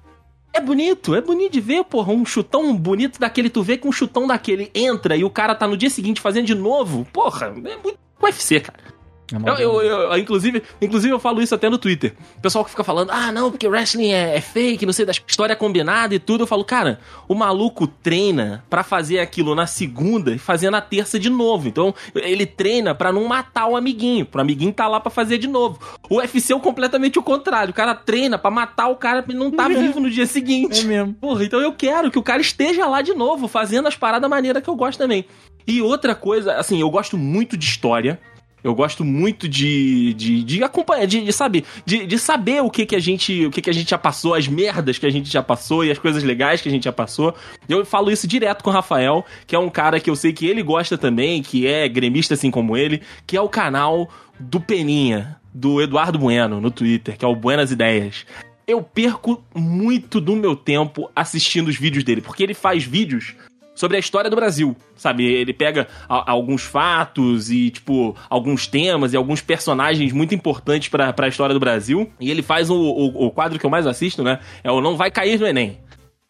é 0.54 0.60
bonito, 0.60 1.14
é 1.14 1.20
bonito 1.20 1.52
de 1.52 1.60
ver, 1.60 1.84
porra. 1.84 2.12
Um 2.12 2.24
chutão 2.24 2.74
bonito 2.76 3.18
daquele, 3.18 3.50
tu 3.50 3.62
vê 3.62 3.76
que 3.76 3.88
um 3.88 3.92
chutão 3.92 4.26
daquele 4.26 4.70
entra 4.74 5.16
e 5.16 5.24
o 5.24 5.30
cara 5.30 5.54
tá 5.54 5.66
no 5.66 5.76
dia 5.76 5.90
seguinte 5.90 6.20
fazendo 6.20 6.46
de 6.46 6.54
novo. 6.54 7.06
Porra, 7.12 7.46
é 7.46 7.76
muito 7.76 7.98
UFC, 8.22 8.60
cara. 8.60 8.93
Eu, 9.32 9.80
eu, 9.80 9.80
eu- 9.82 10.18
inclusive, 10.18 10.62
inclusive, 10.82 11.12
eu 11.12 11.18
falo 11.18 11.40
isso 11.40 11.54
até 11.54 11.70
no 11.70 11.78
Twitter. 11.78 12.14
O 12.37 12.40
pessoal 12.42 12.62
que 12.64 12.70
fica 12.70 12.84
falando, 12.84 13.10
ah, 13.10 13.32
não, 13.32 13.50
porque 13.50 13.66
wrestling 13.66 14.12
é, 14.12 14.37
é 14.37 14.40
fake, 14.40 14.84
não 14.84 14.92
sei, 14.92 15.06
da 15.06 15.12
história 15.12 15.56
combinada 15.56 16.14
e 16.14 16.18
tudo. 16.18 16.42
Eu 16.42 16.46
falo, 16.46 16.62
cara, 16.64 17.00
o 17.26 17.34
maluco 17.34 17.87
treina 17.87 18.62
pra 18.68 18.82
fazer 18.84 19.20
aquilo 19.20 19.54
na 19.54 19.66
segunda 19.66 20.34
e 20.34 20.38
fazer 20.38 20.68
na 20.68 20.80
terça 20.82 21.18
de 21.18 21.30
novo. 21.30 21.66
Então, 21.68 21.94
ele 22.14 22.44
treina 22.44 22.94
pra 22.94 23.10
não 23.12 23.24
matar 23.24 23.66
o 23.66 23.76
amiguinho, 23.76 24.26
pro 24.26 24.42
amiguinho 24.42 24.72
tá 24.72 24.87
lá 24.87 25.00
pra 25.00 25.10
fazer 25.10 25.38
de 25.38 25.48
novo. 25.48 25.78
O 26.10 26.16
UFC 26.18 26.52
é 26.52 26.56
o 26.56 26.60
completamente 26.60 27.18
o 27.18 27.22
contrário. 27.22 27.70
O 27.70 27.74
cara 27.74 27.94
treina 27.94 28.37
pra 28.38 28.50
matar 28.50 28.88
o 28.88 28.96
cara 28.96 29.24
ele 29.26 29.38
não 29.38 29.50
tá 29.50 29.68
vivo 29.68 30.00
no 30.00 30.10
dia 30.10 30.26
seguinte. 30.26 30.82
É 30.82 30.84
mesmo. 30.84 31.14
Porra, 31.14 31.44
então 31.44 31.60
eu 31.60 31.72
quero 31.72 32.10
que 32.10 32.18
o 32.18 32.22
cara 32.22 32.42
esteja 32.42 32.87
lá 32.87 33.00
de 33.00 33.14
novo, 33.14 33.48
fazendo 33.48 33.88
as 33.88 33.96
paradas 33.96 34.28
maneiras 34.28 34.62
que 34.62 34.68
eu 34.68 34.76
gosto 34.76 34.98
também. 34.98 35.24
E 35.66 35.80
outra 35.80 36.14
coisa, 36.14 36.56
assim, 36.56 36.78
eu 36.78 36.90
gosto 36.90 37.16
muito 37.16 37.56
de 37.56 37.64
história. 37.64 38.20
Eu 38.64 38.74
gosto 38.74 39.05
muito 39.05 39.46
de, 39.46 40.14
de, 40.14 40.42
de 40.42 40.64
acompanhar, 40.64 41.07
de, 41.07 41.20
de, 41.20 41.33
sabe, 41.35 41.66
de, 41.85 42.07
de 42.07 42.18
saber 42.18 42.62
o 42.62 42.70
que 42.70 42.87
que 42.87 42.96
a 42.96 42.98
gente, 42.98 43.44
o 43.44 43.50
que 43.50 43.61
que 43.61 43.68
a 43.68 43.74
gente 43.74 43.90
já 43.90 43.98
passou, 43.98 44.33
as 44.33 44.48
merdas 44.48 44.96
que 44.96 45.05
a 45.05 45.11
gente 45.11 45.31
já 45.31 45.42
passou 45.42 45.85
e 45.85 45.90
as 45.90 45.98
coisas 45.98 46.22
legais 46.22 46.62
que 46.62 46.68
a 46.70 46.72
gente 46.72 46.85
já 46.85 46.92
passou. 46.92 47.35
Eu 47.68 47.85
falo 47.85 48.11
isso 48.11 48.27
direto 48.27 48.64
com 48.64 48.70
o 48.70 48.72
Rafael, 48.72 49.22
que 49.46 49.55
é 49.55 49.59
um 49.59 49.68
cara 49.68 50.00
que 50.00 50.09
eu 50.09 50.16
sei 50.16 50.33
que 50.33 50.46
ele 50.46 50.62
gosta 50.62 50.96
também, 50.96 51.42
que 51.42 51.66
é 51.66 51.87
gremista 51.87 52.33
assim 52.33 52.50
como 52.50 52.74
ele, 52.74 53.03
que 53.27 53.37
é 53.37 53.40
o 53.40 53.50
canal 53.50 54.09
do 54.40 54.59
Peninha, 54.59 55.37
do 55.53 55.83
Eduardo 55.83 56.18
Bueno 56.18 56.59
no 56.59 56.70
Twitter, 56.70 57.18
que 57.18 57.24
é 57.24 57.29
o 57.29 57.37
Buenas 57.37 57.70
Ideias. 57.70 58.24
Eu 58.66 58.83
perco 58.83 59.44
muito 59.55 60.22
do 60.22 60.35
meu 60.35 60.57
tempo 60.57 61.11
assistindo 61.14 61.68
os 61.68 61.77
vídeos 61.77 62.03
dele, 62.03 62.22
porque 62.22 62.42
ele 62.42 62.55
faz 62.55 62.83
vídeos 62.83 63.35
sobre 63.74 63.96
a 63.96 64.00
história 64.00 64.30
do 64.30 64.37
Brasil, 64.37 64.76
sabe? 64.96 65.24
Ele 65.24 65.52
pega 65.52 65.88
a- 66.08 66.30
alguns 66.30 66.62
fatos 66.62 67.50
e, 67.50 67.70
tipo, 67.70 68.16
alguns 68.30 68.66
temas 68.66 69.12
e 69.12 69.16
alguns 69.16 69.40
personagens 69.40 70.12
muito 70.12 70.34
importantes 70.34 70.88
pra 70.88 71.12
pra 71.12 71.28
história 71.28 71.52
do 71.52 71.60
Brasil. 71.60 72.10
E 72.20 72.30
ele 72.30 72.42
faz 72.42 72.70
o, 72.70 72.76
o, 72.76 73.26
o 73.26 73.30
quadro 73.30 73.58
que 73.58 73.66
eu 73.66 73.70
mais 73.70 73.87
assisto, 73.87 74.22
né? 74.22 74.38
É 74.62 74.70
o 74.70 74.80
Não 74.80 74.96
Vai 74.96 75.10
Cair 75.10 75.38
no 75.40 75.46
Enem. 75.46 75.78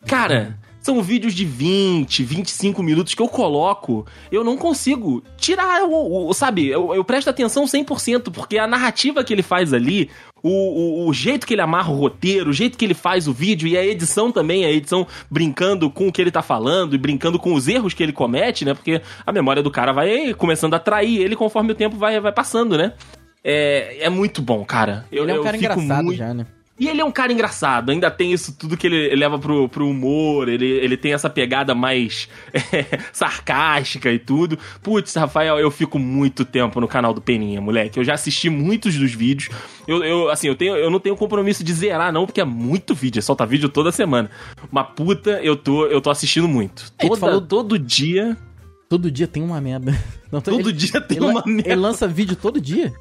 Cara, 0.07 0.59
são 0.85 1.03
vídeos 1.03 1.33
de 1.33 1.47
20, 1.47 2.23
25 2.23 2.83
minutos 2.83 3.15
que 3.15 3.23
eu 3.23 3.27
coloco, 3.29 4.05
eu 4.31 4.45
não 4.45 4.55
consigo 4.57 5.23
tirar 5.39 5.83
o, 5.85 6.29
o- 6.29 6.35
sabe, 6.35 6.67
eu, 6.69 6.95
eu 6.95 7.03
presto 7.03 7.31
atenção 7.31 7.65
100%, 7.65 8.31
porque 8.31 8.59
a 8.59 8.67
narrativa 8.67 9.25
que 9.25 9.33
ele 9.33 9.43
faz 9.43 9.73
ali, 9.73 10.11
o, 10.43 10.51
o, 11.05 11.09
o 11.09 11.13
jeito 11.15 11.47
que 11.47 11.55
ele 11.55 11.63
amarra 11.63 11.91
o 11.91 11.97
roteiro, 11.97 12.51
o 12.51 12.53
jeito 12.53 12.77
que 12.77 12.85
ele 12.85 12.93
faz 12.93 13.27
o 13.27 13.33
vídeo 13.33 13.67
e 13.67 13.79
a 13.79 13.85
edição 13.85 14.31
também, 14.31 14.67
a 14.67 14.71
edição 14.71 15.07
brincando 15.31 15.89
com 15.89 16.09
o 16.09 16.13
que 16.13 16.21
ele 16.21 16.31
tá 16.31 16.43
falando 16.43 16.95
e 16.95 16.99
brincando 16.99 17.39
com 17.39 17.55
os 17.55 17.67
erros 17.67 17.95
que 17.95 18.03
ele 18.03 18.13
comete, 18.13 18.63
né? 18.67 18.75
Porque 18.75 19.01
a 19.27 19.33
memória 19.33 19.63
do 19.63 19.71
cara 19.71 19.91
vai 19.91 20.35
começando 20.35 20.75
a 20.75 20.79
trair 20.79 21.19
ele 21.19 21.35
conforme 21.35 21.73
o 21.73 21.75
tempo 21.75 21.97
vai, 21.97 22.21
vai 22.21 22.31
passando, 22.33 22.77
né? 22.77 22.93
É, 23.43 24.05
é 24.05 24.09
muito 24.11 24.43
bom, 24.43 24.65
cara. 24.65 25.07
Eu, 25.11 25.23
Ele 25.25 25.33
é 25.33 25.41
um 25.41 25.43
cara 25.43 25.57
engraçado 25.57 26.05
muito- 26.05 26.19
já, 26.19 26.33
né? 26.35 26.47
E 26.79 26.89
ele 26.89 27.01
é 27.01 27.05
um 27.05 27.13
cara 27.13 27.33
engraçado, 27.33 27.91
ainda 27.91 28.11
tem 28.11 28.33
isso 28.33 28.57
tudo 28.59 28.77
que 28.77 28.87
ele 28.87 29.15
leva 29.15 29.39
pro, 29.39 29.69
pro 29.69 29.89
humor, 29.89 30.49
ele, 30.49 30.67
ele 30.67 30.97
tem 30.97 31.13
essa 31.13 31.31
pegada 31.31 31.75
mais 31.75 32.29
é, 32.73 32.99
sarcástica 33.13 34.11
e 34.13 34.19
tudo. 34.19 34.59
Putz, 34.83 35.15
Rafael, 35.15 35.59
eu 35.59 35.71
fico 35.71 35.99
muito 35.99 36.45
tempo 36.45 36.81
no 36.81 36.89
canal 36.89 37.15
do 37.15 37.21
Peninha, 37.21 37.61
moleque. 37.61 37.99
Eu 37.99 38.05
já 38.05 38.15
assisti 38.15 38.51
muitos 38.51 38.97
dos 38.97 39.13
vídeos. 39.13 39.55
Eu, 39.87 40.03
eu 40.03 40.31
assim, 40.31 40.49
eu, 40.49 40.55
tenho, 40.57 40.75
eu 40.77 40.91
não 40.91 40.99
tenho 41.01 41.17
compromisso 41.17 41.63
de 41.63 41.73
zerar, 41.73 42.13
não, 42.13 42.27
porque 42.27 42.41
é 42.41 42.45
muito 42.45 42.95
vídeo, 42.95 43.19
é 43.19 43.23
solta 43.23 43.47
vídeo 43.47 43.69
toda 43.69 43.93
semana. 43.93 44.31
Mas 44.71 44.87
puta, 44.97 45.41
eu 45.43 45.57
tô, 45.57 45.87
eu 45.87 46.01
tô 46.01 46.11
assistindo 46.11 46.49
muito. 46.49 46.93
É, 46.99 47.07
Toda, 47.07 47.21
falou- 47.21 47.41
Todo 47.41 47.79
dia. 47.79 48.37
Todo 48.89 49.11
dia 49.11 49.27
tem 49.27 49.43
uma 49.43 49.61
merda. 49.61 49.93
Não, 50.31 50.41
Todo 50.41 50.69
ele- 50.69 50.73
dia 50.73 51.01
tem 51.01 51.17
ele, 51.19 51.27
uma 51.27 51.43
Ele 51.47 51.55
merda. 51.63 51.77
lança 51.77 52.09
vídeo 52.09 52.35
todo 52.37 52.61
dia? 52.61 52.93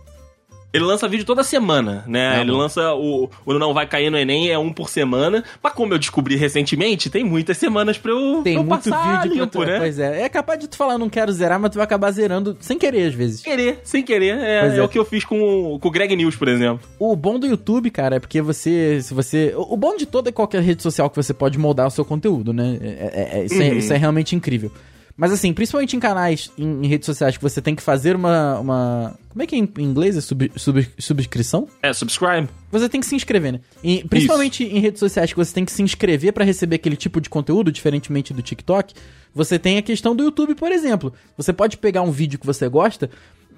Ele 0.74 0.84
lança 0.86 1.08
vídeo 1.08 1.24
toda 1.26 1.44
semana, 1.44 2.04
né? 2.08 2.38
Ah, 2.38 2.42
ele 2.42 2.52
bom. 2.52 2.58
lança 2.58 2.94
o, 2.96 3.30
o 3.46 3.54
Não 3.54 3.74
Vai 3.76 3.86
Cair 3.86 4.10
no 4.10 4.18
Enem, 4.18 4.50
é 4.50 4.58
um 4.58 4.74
por 4.74 4.90
semana. 4.90 5.44
Mas 5.62 5.72
como 5.74 5.94
eu 5.94 6.00
descobri 6.00 6.36
recentemente, 6.36 7.12
tem 7.12 7.24
muitas 7.24 7.58
semanas 7.58 7.96
pra 7.98 8.12
eu, 8.12 8.42
Tem 8.44 8.56
pra 8.56 8.62
eu 8.64 8.66
muito 8.66 8.84
vídeo 8.86 8.96
pra 9.00 9.26
limpo, 9.26 9.48
tu, 9.48 9.64
né? 9.66 9.78
Pois 9.78 10.00
é. 10.00 10.22
É 10.24 10.30
capaz 10.30 10.60
de 10.60 10.68
tu 10.68 10.76
falar, 10.76 10.98
não 10.98 11.10
quero 11.10 11.32
zerar, 11.32 11.60
mas 11.60 11.70
tu 11.70 11.76
vai 11.76 11.84
acabar 11.84 12.10
zerando 12.12 12.58
sem 12.60 12.78
querer 12.80 13.08
às 13.10 13.14
vezes. 13.14 13.42
Querer, 13.44 13.82
sem 13.84 14.02
querer. 14.02 14.36
É, 14.40 14.68
é. 14.68 14.78
é. 14.78 14.82
o 14.84 14.88
que 14.90 14.98
eu 14.98 15.06
fiz 15.06 15.24
com, 15.24 15.40
o- 15.76 15.80
com 15.80 15.88
o 15.88 15.92
Greg 15.92 16.16
News, 16.16 16.36
por 16.36 16.48
exemplo. 16.48 16.80
O 16.98 17.16
bom 17.16 17.38
do 17.38 17.46
YouTube, 17.46 17.92
cara, 17.92 18.16
é 18.16 18.20
porque 18.20 18.42
você. 18.42 19.00
Se 19.02 19.14
você. 19.14 19.54
O 19.56 19.74
o 19.74 19.78
bom 19.78 19.96
de 19.96 20.06
toda 20.06 20.30
e 20.30 20.32
qualquer 20.34 20.62
rede 20.62 20.82
social 20.84 21.10
que 21.10 21.16
você 21.16 21.34
pode 21.34 21.58
moldar 21.60 21.88
o 21.88 21.92
seu 21.92 22.06
conteúdo, 22.06 22.52
né? 22.54 22.78
É- 22.82 22.88
é- 22.88 23.40
é- 23.40 23.46
isso, 23.46 23.62
é, 23.62 23.70
Uhum. 23.70 23.78
isso 23.78 23.94
é 23.94 23.98
realmente 23.98 24.36
incrível. 24.36 24.72
Mas 25.16 25.32
assim, 25.32 25.54
principalmente 25.54 25.96
em 25.96 26.00
canais, 26.00 26.52
em, 26.58 26.86
em 26.86 26.88
redes 26.88 27.06
sociais, 27.06 27.38
que 27.38 27.44
você 27.44 27.62
tem 27.62 27.76
que 27.76 27.84
fazer 27.84 28.16
uma. 28.16 28.58
uma 28.60 29.20
como 29.30 29.44
é 29.44 29.46
que 29.46 29.56
é 29.56 29.60
em 29.60 29.70
inglês? 29.78 30.18
É 30.18 30.22
sub, 30.22 30.52
sub- 30.56 30.88
subscrição? 30.98 31.68
É, 31.84 31.94
subscribe. 31.94 32.50
Você 32.72 32.90
tem 32.90 33.00
que 33.00 33.06
se 33.06 33.16
inscrever, 33.16 33.54
né? 33.54 33.60
E, 33.84 34.04
principalmente 34.06 34.64
em 34.64 34.80
redes 34.80 35.00
sociais 35.00 35.32
que 35.32 35.38
você 35.38 35.54
tem 35.54 35.64
que 35.66 35.72
se 35.72 35.84
inscrever 35.84 36.34
pra 36.34 36.44
receber 36.44 36.78
aquele 36.78 36.96
tipo 36.96 37.22
de 37.22 37.30
conteúdo, 37.30 37.72
diferentemente 37.72 38.34
do 38.34 38.42
TikTok, 38.42 38.96
você 39.36 39.60
tem 39.60 39.78
a 39.78 39.84
questão 39.84 40.16
do 40.16 40.24
YouTube, 40.24 40.56
por 40.56 40.72
exemplo. 40.72 41.14
Você 41.38 41.54
pode 41.54 41.78
pegar 41.78 42.02
um 42.02 42.12
vídeo 42.12 42.40
que 42.40 42.46
você 42.46 42.68
gosta 42.68 43.08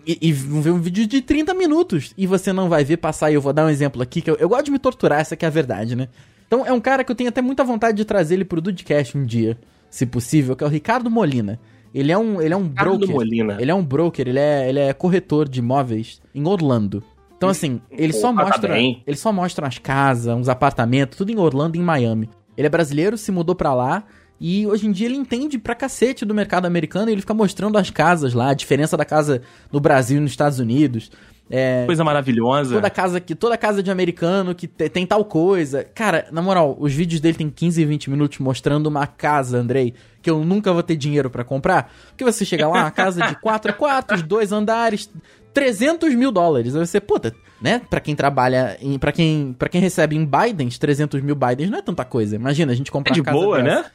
e, 0.06 0.18
e 0.22 0.34
ver 0.34 0.72
um 0.72 0.80
vídeo 0.82 1.08
de 1.08 1.22
30 1.22 1.54
minutos 1.54 2.14
e 2.18 2.28
você 2.28 2.52
não 2.52 2.68
vai 2.68 2.84
ver 2.84 2.98
passar. 2.98 3.32
E 3.32 3.36
eu 3.36 3.42
vou 3.42 3.54
dar 3.54 3.66
um 3.66 3.70
exemplo 3.70 4.02
aqui, 4.02 4.22
que 4.22 4.30
eu, 4.30 4.36
eu 4.36 4.50
gosto 4.50 4.66
de 4.66 4.72
me 4.72 4.80
torturar, 4.80 5.22
essa 5.22 5.38
que 5.38 5.46
é 5.46 5.48
a 5.48 5.52
verdade, 5.52 5.96
né? 5.96 6.10
Então 6.48 6.66
é 6.66 6.74
um 6.74 6.82
cara 6.82 7.02
que 7.04 7.12
eu 7.12 7.16
tenho 7.16 7.30
até 7.30 7.42
muita 7.42 7.64
vontade 7.64 7.96
de 7.96 8.04
trazer 8.04 8.36
ele 8.36 8.46
pro 8.46 8.60
Dudcast 8.62 9.18
um 9.18 9.26
dia, 9.26 9.58
se 9.96 10.06
possível, 10.06 10.58
que 10.58 10.64
é 10.64 10.68
o 10.68 10.70
Ricardo 10.70 11.10
Molina. 11.10 11.58
Ele 11.94 12.12
é 12.12 12.18
um, 12.18 12.42
ele 12.42 12.54
é 12.54 12.58
um 12.58 12.68
Ricardo 12.68 12.98
broker. 12.98 13.16
Molina. 13.16 13.58
Ele 13.62 13.72
é 13.72 13.74
um 13.74 13.82
broker, 13.82 14.28
ele 14.28 14.40
é, 14.40 14.68
ele 14.68 14.80
é 14.80 14.92
corretor 14.92 15.48
de 15.48 15.60
imóveis 15.60 16.22
em 16.34 16.46
Orlando. 16.46 17.02
Então, 17.38 17.48
assim, 17.48 17.80
ele 17.90 18.12
só 18.12 18.34
tá 18.34 18.44
mostra. 18.44 18.74
bem. 18.74 19.02
ele 19.08 19.16
só 19.16 19.32
mostra 19.32 19.64
umas 19.64 19.78
casas, 19.78 20.36
uns 20.36 20.50
apartamentos, 20.50 21.18
tudo 21.18 21.32
em 21.32 21.38
Orlando 21.38 21.78
e 21.78 21.80
em 21.80 21.84
Miami. 21.84 22.30
Ele 22.58 22.68
é 22.68 22.70
brasileiro, 22.70 23.18
se 23.18 23.32
mudou 23.32 23.56
pra 23.56 23.74
lá. 23.74 24.04
E 24.38 24.68
hoje 24.68 24.86
em 24.86 24.92
dia 24.92 25.08
ele 25.08 25.16
entende 25.16 25.58
pra 25.58 25.74
cacete 25.74 26.26
do 26.26 26.36
mercado 26.36 26.66
americano 26.66 27.10
e 27.10 27.14
ele 27.14 27.22
fica 27.22 27.34
mostrando 27.34 27.78
as 27.78 27.90
casas 27.90 28.34
lá, 28.34 28.50
a 28.50 28.54
diferença 28.54 28.98
da 28.98 29.06
casa 29.06 29.44
no 29.72 29.80
Brasil 29.80 30.18
e 30.18 30.20
nos 30.20 30.32
Estados 30.32 30.60
Unidos. 30.60 31.10
É, 31.50 31.86
Coisa 31.86 32.04
maravilhosa. 32.04 32.74
toda 32.74 32.90
casa 32.90 33.20
que 33.20 33.36
toda 33.36 33.56
casa 33.56 33.84
de 33.84 33.92
americano 33.92 34.56
que 34.56 34.66
te- 34.68 34.90
tem 34.90 35.06
tal 35.06 35.24
coisa. 35.24 35.84
Cara, 35.84 36.28
na 36.32 36.42
moral, 36.42 36.76
os 36.80 36.92
vídeos 36.92 37.22
dele 37.22 37.38
tem 37.38 37.50
15 37.52 37.80
e 37.82 37.86
20 37.86 38.10
minutos 38.10 38.40
mostrando 38.40 38.88
uma 38.88 39.06
casa, 39.06 39.58
Andrei, 39.60 39.94
que 40.24 40.30
eu 40.30 40.44
nunca 40.44 40.74
vou 40.74 40.82
ter 40.82 40.96
dinheiro 40.96 41.30
pra 41.30 41.44
comprar. 41.44 41.92
Porque 42.10 42.24
você 42.24 42.44
chega 42.44 42.68
lá, 42.68 42.80
uma 42.82 42.92
casa 42.92 43.22
de 43.28 43.36
4 43.40 43.74
quartos, 43.78 44.24
dois 44.24 44.52
andares, 44.52 45.08
300 45.54 46.14
mil 46.16 46.32
dólares. 46.32 46.76
Aí 46.76 46.86
você, 46.86 47.00
puta, 47.00 47.34
né? 47.62 47.80
Pra 47.90 48.00
quem 48.00 48.16
trabalha, 48.16 48.76
em, 48.82 48.98
pra, 48.98 49.12
quem, 49.12 49.54
pra 49.58 49.70
quem 49.70 49.80
recebe 49.80 50.16
em 50.16 50.26
Bidens, 50.26 50.78
300 50.80 51.22
mil 51.22 51.36
Bidens 51.36 51.70
não 51.70 51.78
é 51.78 51.82
tanta 51.82 52.04
coisa. 52.04 52.36
Imagina, 52.36 52.72
a 52.72 52.76
gente 52.76 52.90
É 52.90 52.92
comprar 52.92 53.14
de 53.14 53.22
uma 53.22 53.26
casa 53.26 53.38
boa, 53.38 53.62
dessa. 53.62 53.82
né? 53.84 53.86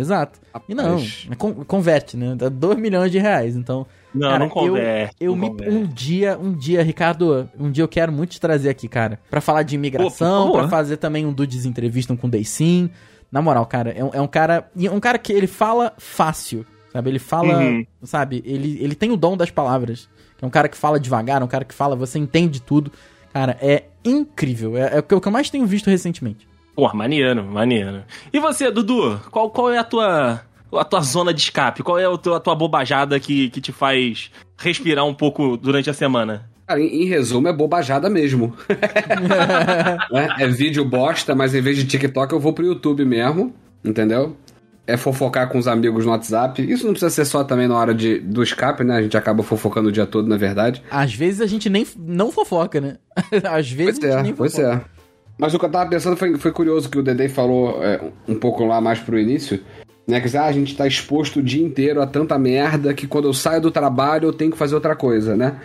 Exato. 0.00 0.38
E 0.68 0.74
não, 0.74 0.84
Rapaz. 0.98 1.28
con- 1.36 1.64
converte, 1.64 2.16
né? 2.16 2.34
Dá 2.36 2.48
2 2.48 2.78
milhões 2.78 3.10
de 3.10 3.18
reais. 3.18 3.56
Então, 3.56 3.86
Não, 4.14 4.28
Cara, 4.28 4.38
não 4.38 4.48
converte. 4.48 5.16
eu 5.20 5.32
não 5.32 5.38
me 5.38 5.48
converte. 5.50 5.74
um 5.74 5.86
dia, 5.86 6.38
um 6.40 6.52
dia, 6.52 6.82
Ricardo, 6.82 7.48
um 7.58 7.70
dia 7.70 7.82
eu 7.84 7.88
quero 7.88 8.10
muito 8.12 8.30
te 8.30 8.40
trazer 8.40 8.68
aqui, 8.70 8.88
cara, 8.88 9.18
Pra 9.28 9.40
falar 9.40 9.62
de 9.62 9.74
imigração, 9.74 10.52
favor. 10.52 10.68
fazer 10.70 10.96
também 10.96 11.26
um 11.26 11.32
Dudes 11.32 11.64
entrevista 11.66 12.16
com 12.16 12.26
o 12.26 12.30
Daysim. 12.30 12.88
Na 13.30 13.42
moral, 13.42 13.66
cara, 13.66 13.90
é 13.90 14.02
um, 14.02 14.10
é 14.14 14.20
um 14.20 14.26
cara, 14.26 14.70
é 14.80 14.90
um 14.90 15.00
cara 15.00 15.18
que 15.18 15.32
ele 15.32 15.46
fala 15.46 15.92
fácil, 15.98 16.64
sabe? 16.92 17.10
Ele 17.10 17.18
fala, 17.18 17.58
Uhum. 17.58 17.86
sabe? 18.02 18.42
Ele, 18.46 18.78
ele 18.80 18.94
tem 18.94 19.10
o 19.10 19.16
dom 19.16 19.36
das 19.36 19.50
palavras. 19.50 20.08
É 20.40 20.46
um 20.46 20.50
cara 20.50 20.68
que 20.68 20.76
fala 20.78 20.98
devagar, 20.98 21.42
um 21.42 21.46
cara 21.48 21.64
que 21.64 21.74
fala, 21.74 21.94
você 21.94 22.18
entende 22.18 22.62
tudo. 22.62 22.90
Cara, 23.32 23.58
é 23.60 23.84
incrível. 24.02 24.76
É, 24.78 24.96
é 24.96 24.98
o 25.00 25.02
que 25.02 25.28
eu 25.28 25.32
mais 25.32 25.50
tenho 25.50 25.66
visto 25.66 25.90
recentemente. 25.90 26.48
Pô, 26.78 26.88
maneiro, 26.94 27.42
maneiro. 27.42 28.04
E 28.32 28.38
você, 28.38 28.70
Dudu? 28.70 29.20
Qual, 29.32 29.50
qual 29.50 29.68
é 29.72 29.78
a 29.78 29.82
tua, 29.82 30.40
a 30.72 30.84
tua 30.84 31.00
zona 31.00 31.34
de 31.34 31.40
escape? 31.40 31.82
Qual 31.82 31.98
é 31.98 32.08
o 32.08 32.16
teu- 32.16 32.34
a 32.36 32.38
tua 32.38 32.54
bobajada 32.54 33.18
que, 33.18 33.50
que 33.50 33.60
te 33.60 33.72
faz 33.72 34.30
respirar 34.56 35.04
um 35.04 35.12
pouco 35.12 35.56
durante 35.56 35.90
a 35.90 35.92
semana? 35.92 36.48
Cara, 36.68 36.80
em, 36.80 37.02
em 37.02 37.04
resumo, 37.06 37.48
é 37.48 37.52
bobajada 37.52 38.08
mesmo. 38.08 38.54
Né? 40.12 40.28
É 40.38 40.46
vídeo 40.46 40.84
bosta, 40.84 41.34
mas 41.34 41.52
em 41.52 41.60
vez 41.60 41.76
de 41.76 41.84
TikTok 41.84 42.32
eu 42.32 42.38
vou 42.38 42.52
pro 42.52 42.64
YouTube 42.64 43.04
mesmo, 43.04 43.52
entendeu? 43.84 44.36
É 44.86 44.96
fofocar 44.96 45.48
com 45.48 45.58
os 45.58 45.66
amigos 45.66 46.04
no 46.06 46.12
WhatsApp. 46.12 46.62
Isso 46.62 46.84
não 46.84 46.92
precisa 46.92 47.10
ser 47.10 47.24
só 47.24 47.42
também 47.42 47.66
na 47.66 47.76
hora 47.76 47.92
de, 47.92 48.20
do 48.20 48.40
escape, 48.40 48.84
né? 48.84 48.98
A 48.98 49.02
gente 49.02 49.16
acaba 49.16 49.42
fofocando 49.42 49.88
o 49.88 49.92
dia 49.92 50.06
todo, 50.06 50.28
na 50.28 50.36
verdade. 50.36 50.80
Às 50.92 51.12
vezes 51.12 51.40
a 51.40 51.46
gente 51.46 51.68
nem 51.68 51.84
não 51.98 52.30
fofoca, 52.30 52.80
né? 52.80 52.98
Às 53.50 53.68
vezes 53.68 53.98
Pois 53.98 54.04
a 54.12 54.16
gente 54.16 54.20
é, 54.20 54.22
nem 54.22 54.32
pois 54.32 54.52
fofoca. 54.54 54.86
é. 54.94 54.97
Mas 55.38 55.54
o 55.54 55.58
que 55.58 55.64
eu 55.64 55.70
tava 55.70 55.88
pensando 55.88 56.16
foi, 56.16 56.36
foi 56.36 56.50
curioso 56.50 56.90
que 56.90 56.98
o 56.98 57.02
Dedei 57.02 57.28
falou 57.28 57.82
é, 57.82 58.00
um 58.26 58.34
pouco 58.34 58.64
lá 58.64 58.80
mais 58.80 58.98
pro 58.98 59.18
início, 59.18 59.60
né? 60.06 60.20
Que 60.20 60.36
ah, 60.36 60.46
a 60.46 60.52
gente 60.52 60.76
tá 60.76 60.86
exposto 60.86 61.38
o 61.38 61.42
dia 61.42 61.64
inteiro 61.64 62.02
a 62.02 62.06
tanta 62.06 62.36
merda 62.38 62.92
que 62.92 63.06
quando 63.06 63.28
eu 63.28 63.32
saio 63.32 63.60
do 63.60 63.70
trabalho 63.70 64.26
eu 64.28 64.32
tenho 64.32 64.50
que 64.50 64.58
fazer 64.58 64.74
outra 64.74 64.96
coisa, 64.96 65.36
né? 65.36 65.60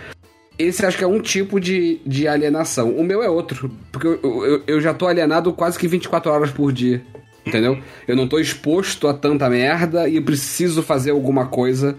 Esse 0.59 0.85
acho 0.85 0.97
que 0.97 1.03
é 1.03 1.07
um 1.07 1.19
tipo 1.19 1.59
de, 1.59 1.99
de 2.05 2.27
alienação. 2.27 2.91
O 2.91 3.03
meu 3.03 3.23
é 3.23 3.29
outro, 3.29 3.71
porque 3.91 4.05
eu, 4.05 4.19
eu, 4.21 4.63
eu 4.67 4.81
já 4.81 4.93
tô 4.93 5.07
alienado 5.07 5.51
quase 5.53 5.79
que 5.79 5.87
24 5.87 6.31
horas 6.31 6.51
por 6.51 6.71
dia, 6.71 7.01
entendeu? 7.43 7.79
Eu 8.07 8.15
não 8.15 8.27
tô 8.27 8.37
exposto 8.37 9.07
a 9.07 9.13
tanta 9.15 9.49
merda 9.49 10.07
e 10.07 10.21
preciso 10.21 10.83
fazer 10.83 11.09
alguma 11.09 11.47
coisa 11.47 11.97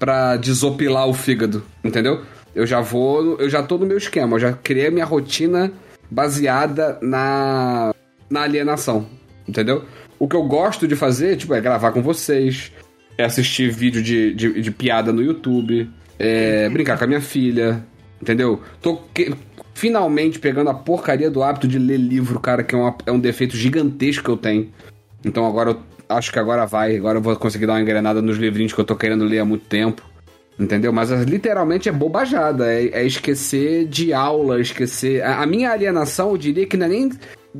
pra 0.00 0.36
desopilar 0.36 1.06
o 1.06 1.14
fígado, 1.14 1.62
entendeu? 1.84 2.22
Eu 2.52 2.66
já 2.66 2.80
vou, 2.80 3.38
eu 3.38 3.48
já 3.48 3.62
tô 3.62 3.78
no 3.78 3.86
meu 3.86 3.96
esquema, 3.96 4.34
eu 4.34 4.40
já 4.40 4.52
criei 4.52 4.88
a 4.88 4.90
minha 4.90 5.04
rotina 5.04 5.72
baseada 6.12 6.98
na, 7.00 7.94
na 8.28 8.42
alienação, 8.42 9.06
entendeu? 9.48 9.84
O 10.18 10.28
que 10.28 10.36
eu 10.36 10.42
gosto 10.44 10.86
de 10.86 10.94
fazer, 10.94 11.36
tipo, 11.36 11.54
é 11.54 11.60
gravar 11.60 11.90
com 11.92 12.02
vocês, 12.02 12.70
é 13.18 13.24
assistir 13.24 13.70
vídeo 13.70 14.02
de, 14.02 14.34
de, 14.34 14.60
de 14.60 14.70
piada 14.70 15.12
no 15.12 15.22
YouTube, 15.22 15.88
é 16.18 16.68
brincar 16.68 16.98
com 16.98 17.04
a 17.04 17.06
minha 17.06 17.20
filha, 17.20 17.82
entendeu? 18.20 18.60
Tô 18.80 18.96
que- 19.14 19.34
finalmente 19.74 20.38
pegando 20.38 20.68
a 20.70 20.74
porcaria 20.74 21.30
do 21.30 21.42
hábito 21.42 21.66
de 21.66 21.78
ler 21.78 21.96
livro, 21.98 22.38
cara, 22.38 22.62
que 22.62 22.74
é, 22.74 22.78
uma- 22.78 22.94
é 23.06 23.10
um 23.10 23.18
defeito 23.18 23.56
gigantesco 23.56 24.22
que 24.24 24.30
eu 24.30 24.36
tenho. 24.36 24.68
Então 25.24 25.46
agora 25.46 25.70
eu 25.70 25.80
acho 26.08 26.30
que 26.30 26.38
agora 26.38 26.66
vai, 26.66 26.96
agora 26.96 27.18
eu 27.18 27.22
vou 27.22 27.34
conseguir 27.36 27.66
dar 27.66 27.72
uma 27.72 27.80
engrenada 27.80 28.20
nos 28.20 28.36
livrinhos 28.36 28.72
que 28.74 28.78
eu 28.80 28.84
tô 28.84 28.94
querendo 28.94 29.24
ler 29.24 29.38
há 29.40 29.44
muito 29.44 29.64
tempo. 29.64 30.02
Entendeu? 30.58 30.92
Mas 30.92 31.10
é, 31.10 31.24
literalmente 31.24 31.88
é 31.88 31.92
bobajada. 31.92 32.72
É, 32.72 32.86
é 32.88 33.06
esquecer 33.06 33.86
de 33.86 34.12
aula, 34.12 34.60
esquecer. 34.60 35.22
A, 35.22 35.42
a 35.42 35.46
minha 35.46 35.70
alienação, 35.70 36.30
eu 36.30 36.36
diria 36.36 36.66
que 36.66 36.76
não 36.76 36.86
é 36.86 36.88
nem 36.88 37.10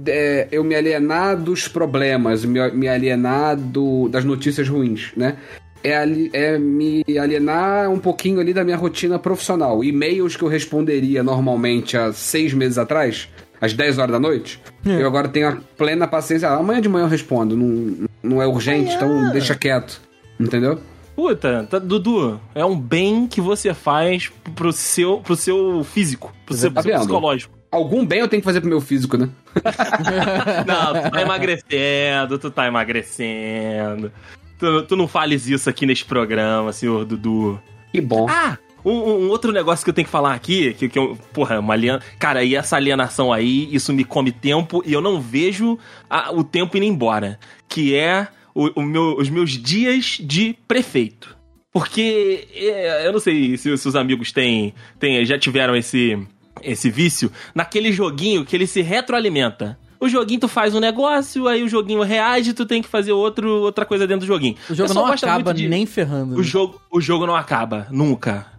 é, 0.07 0.49
eu 0.53 0.63
me 0.63 0.75
alienar 0.75 1.37
dos 1.37 1.69
problemas, 1.69 2.45
me, 2.45 2.71
me 2.71 2.89
alienar 2.89 3.57
do, 3.57 4.09
das 4.09 4.25
notícias 4.25 4.69
ruins, 4.69 5.13
né? 5.17 5.37
É, 5.85 5.97
ali- 5.97 6.31
é 6.33 6.57
me 6.59 7.03
alienar 7.21 7.91
um 7.91 7.99
pouquinho 7.99 8.39
ali 8.41 8.55
da 8.55 8.63
minha 8.63 8.77
rotina 8.77 9.19
profissional. 9.19 9.83
E-mails 9.83 10.37
que 10.37 10.43
eu 10.45 10.49
responderia 10.49 11.23
normalmente 11.23 11.97
há 11.97 12.13
seis 12.13 12.55
meses 12.55 12.79
atrás, 12.79 13.29
às 13.61 13.73
10 13.73 13.99
horas 13.99 14.13
da 14.13 14.21
noite, 14.21 14.61
eu 14.85 15.07
agora 15.07 15.29
tenho 15.29 15.49
a 15.49 15.57
plena 15.77 16.07
paciência. 16.07 16.49
Ah, 16.49 16.57
amanhã 16.59 16.81
de 16.81 16.89
manhã 16.89 17.05
eu 17.05 17.09
respondo. 17.09 17.57
Não, 17.57 18.07
não 18.23 18.43
é 18.43 18.47
urgente, 18.47 18.95
então 18.95 19.31
deixa 19.33 19.55
quieto. 19.57 20.01
Entendeu? 20.39 20.79
Puta, 21.15 21.67
tá- 21.71 21.79
Dudu, 21.79 22.41
é 22.55 22.65
um 22.65 22.79
bem 22.79 23.27
que 23.27 23.41
você 23.41 23.75
faz 23.75 24.31
pro 24.55 24.73
seu, 24.73 25.19
pro 25.19 25.37
seu 25.37 25.85
físico, 25.85 26.33
pro 26.47 26.55
seu, 26.55 26.71
Tá 26.73 26.83
seu 26.83 26.99
psicológico. 26.99 27.55
Algum 27.71 28.05
bem 28.05 28.21
eu 28.21 28.29
tenho 28.29 28.41
que 28.43 28.45
fazer 28.45 28.61
pro 28.61 28.69
meu 28.69 28.81
físico, 28.81 29.17
né? 29.17 29.29
Não, 30.67 31.03
tu 31.03 31.11
tá 31.11 31.23
emagrecendo, 31.23 32.39
tu 32.39 32.51
tá 32.51 32.67
emagrecendo. 32.67 34.13
Tu, 34.59 34.83
tu 34.85 34.97
não 34.97 35.09
fales 35.09 35.47
isso 35.49 35.69
aqui 35.69 35.87
neste 35.87 36.05
programa, 36.05 36.73
senhor 36.73 37.05
Dudu. 37.05 37.61
Que 37.91 38.01
bom. 38.01 38.27
Ah! 38.29 38.59
Um, 38.85 38.91
um 38.93 39.29
outro 39.29 39.53
negócio 39.53 39.85
que 39.85 39.91
eu 39.91 39.95
tenho 39.95 40.07
que 40.07 40.11
falar 40.11 40.35
aqui, 40.35 40.75
que, 40.75 40.89
que 40.89 40.99
eu, 40.99 41.17
porra, 41.33 41.61
uma 41.61 41.73
alien... 41.75 42.01
Cara, 42.19 42.43
e 42.43 42.57
essa 42.57 42.75
alienação 42.77 43.33
aí, 43.33 43.69
isso 43.73 43.93
me 43.93 44.03
come 44.05 44.33
tempo 44.33 44.83
e 44.85 44.93
eu 44.93 45.01
não 45.01 45.21
vejo 45.21 45.79
a- 46.11 46.33
o 46.33 46.43
tempo 46.43 46.77
indo 46.77 46.87
embora. 46.87 47.39
Que 47.69 47.95
é 47.95 48.27
o, 48.55 48.81
o 48.81 48.83
meu- 48.83 49.17
os 49.19 49.29
meus 49.29 49.51
dias 49.51 50.19
de 50.21 50.55
prefeito. 50.67 51.37
Porque 51.73 52.47
é, 52.55 53.07
eu 53.07 53.13
não 53.13 53.21
sei 53.21 53.57
se, 53.57 53.71
os 53.71 53.97
amigos 53.97 54.31
têm, 54.31 54.75
têm, 54.99 55.25
já 55.25 55.39
tiveram 55.39 55.75
esse, 55.75 56.19
esse 56.63 56.91
vício 56.91 57.33
naquele 57.55 57.91
joguinho 57.93 58.45
que 58.45 58.55
ele 58.55 58.67
se 58.67 58.83
retroalimenta. 58.83 59.79
O 60.03 60.09
joguinho 60.09 60.41
tu 60.41 60.49
faz 60.49 60.75
um 60.75 60.81
negócio, 60.81 61.47
aí 61.47 61.63
o 61.63 61.69
joguinho 61.69 62.03
reage, 62.03 62.53
tu 62.53 62.67
tem 62.67 62.83
que 62.83 62.89
fazer 62.89 63.13
outro, 63.13 63.63
outra 63.63 63.85
coisa 63.85 64.05
dentro 64.05 64.27
do 64.27 64.27
joguinho. 64.27 64.57
O 64.69 64.75
jogo 64.75 64.93
não 64.93 65.07
acaba 65.07 65.55
de- 65.55 65.69
nem 65.69 65.87
ferrando. 65.87 66.35
o 66.35 66.39
né? 66.39 66.43
jogo, 66.43 66.83
o 66.91 67.01
jogo 67.01 67.25
não 67.25 67.37
acaba, 67.37 67.87
nunca. 67.89 68.51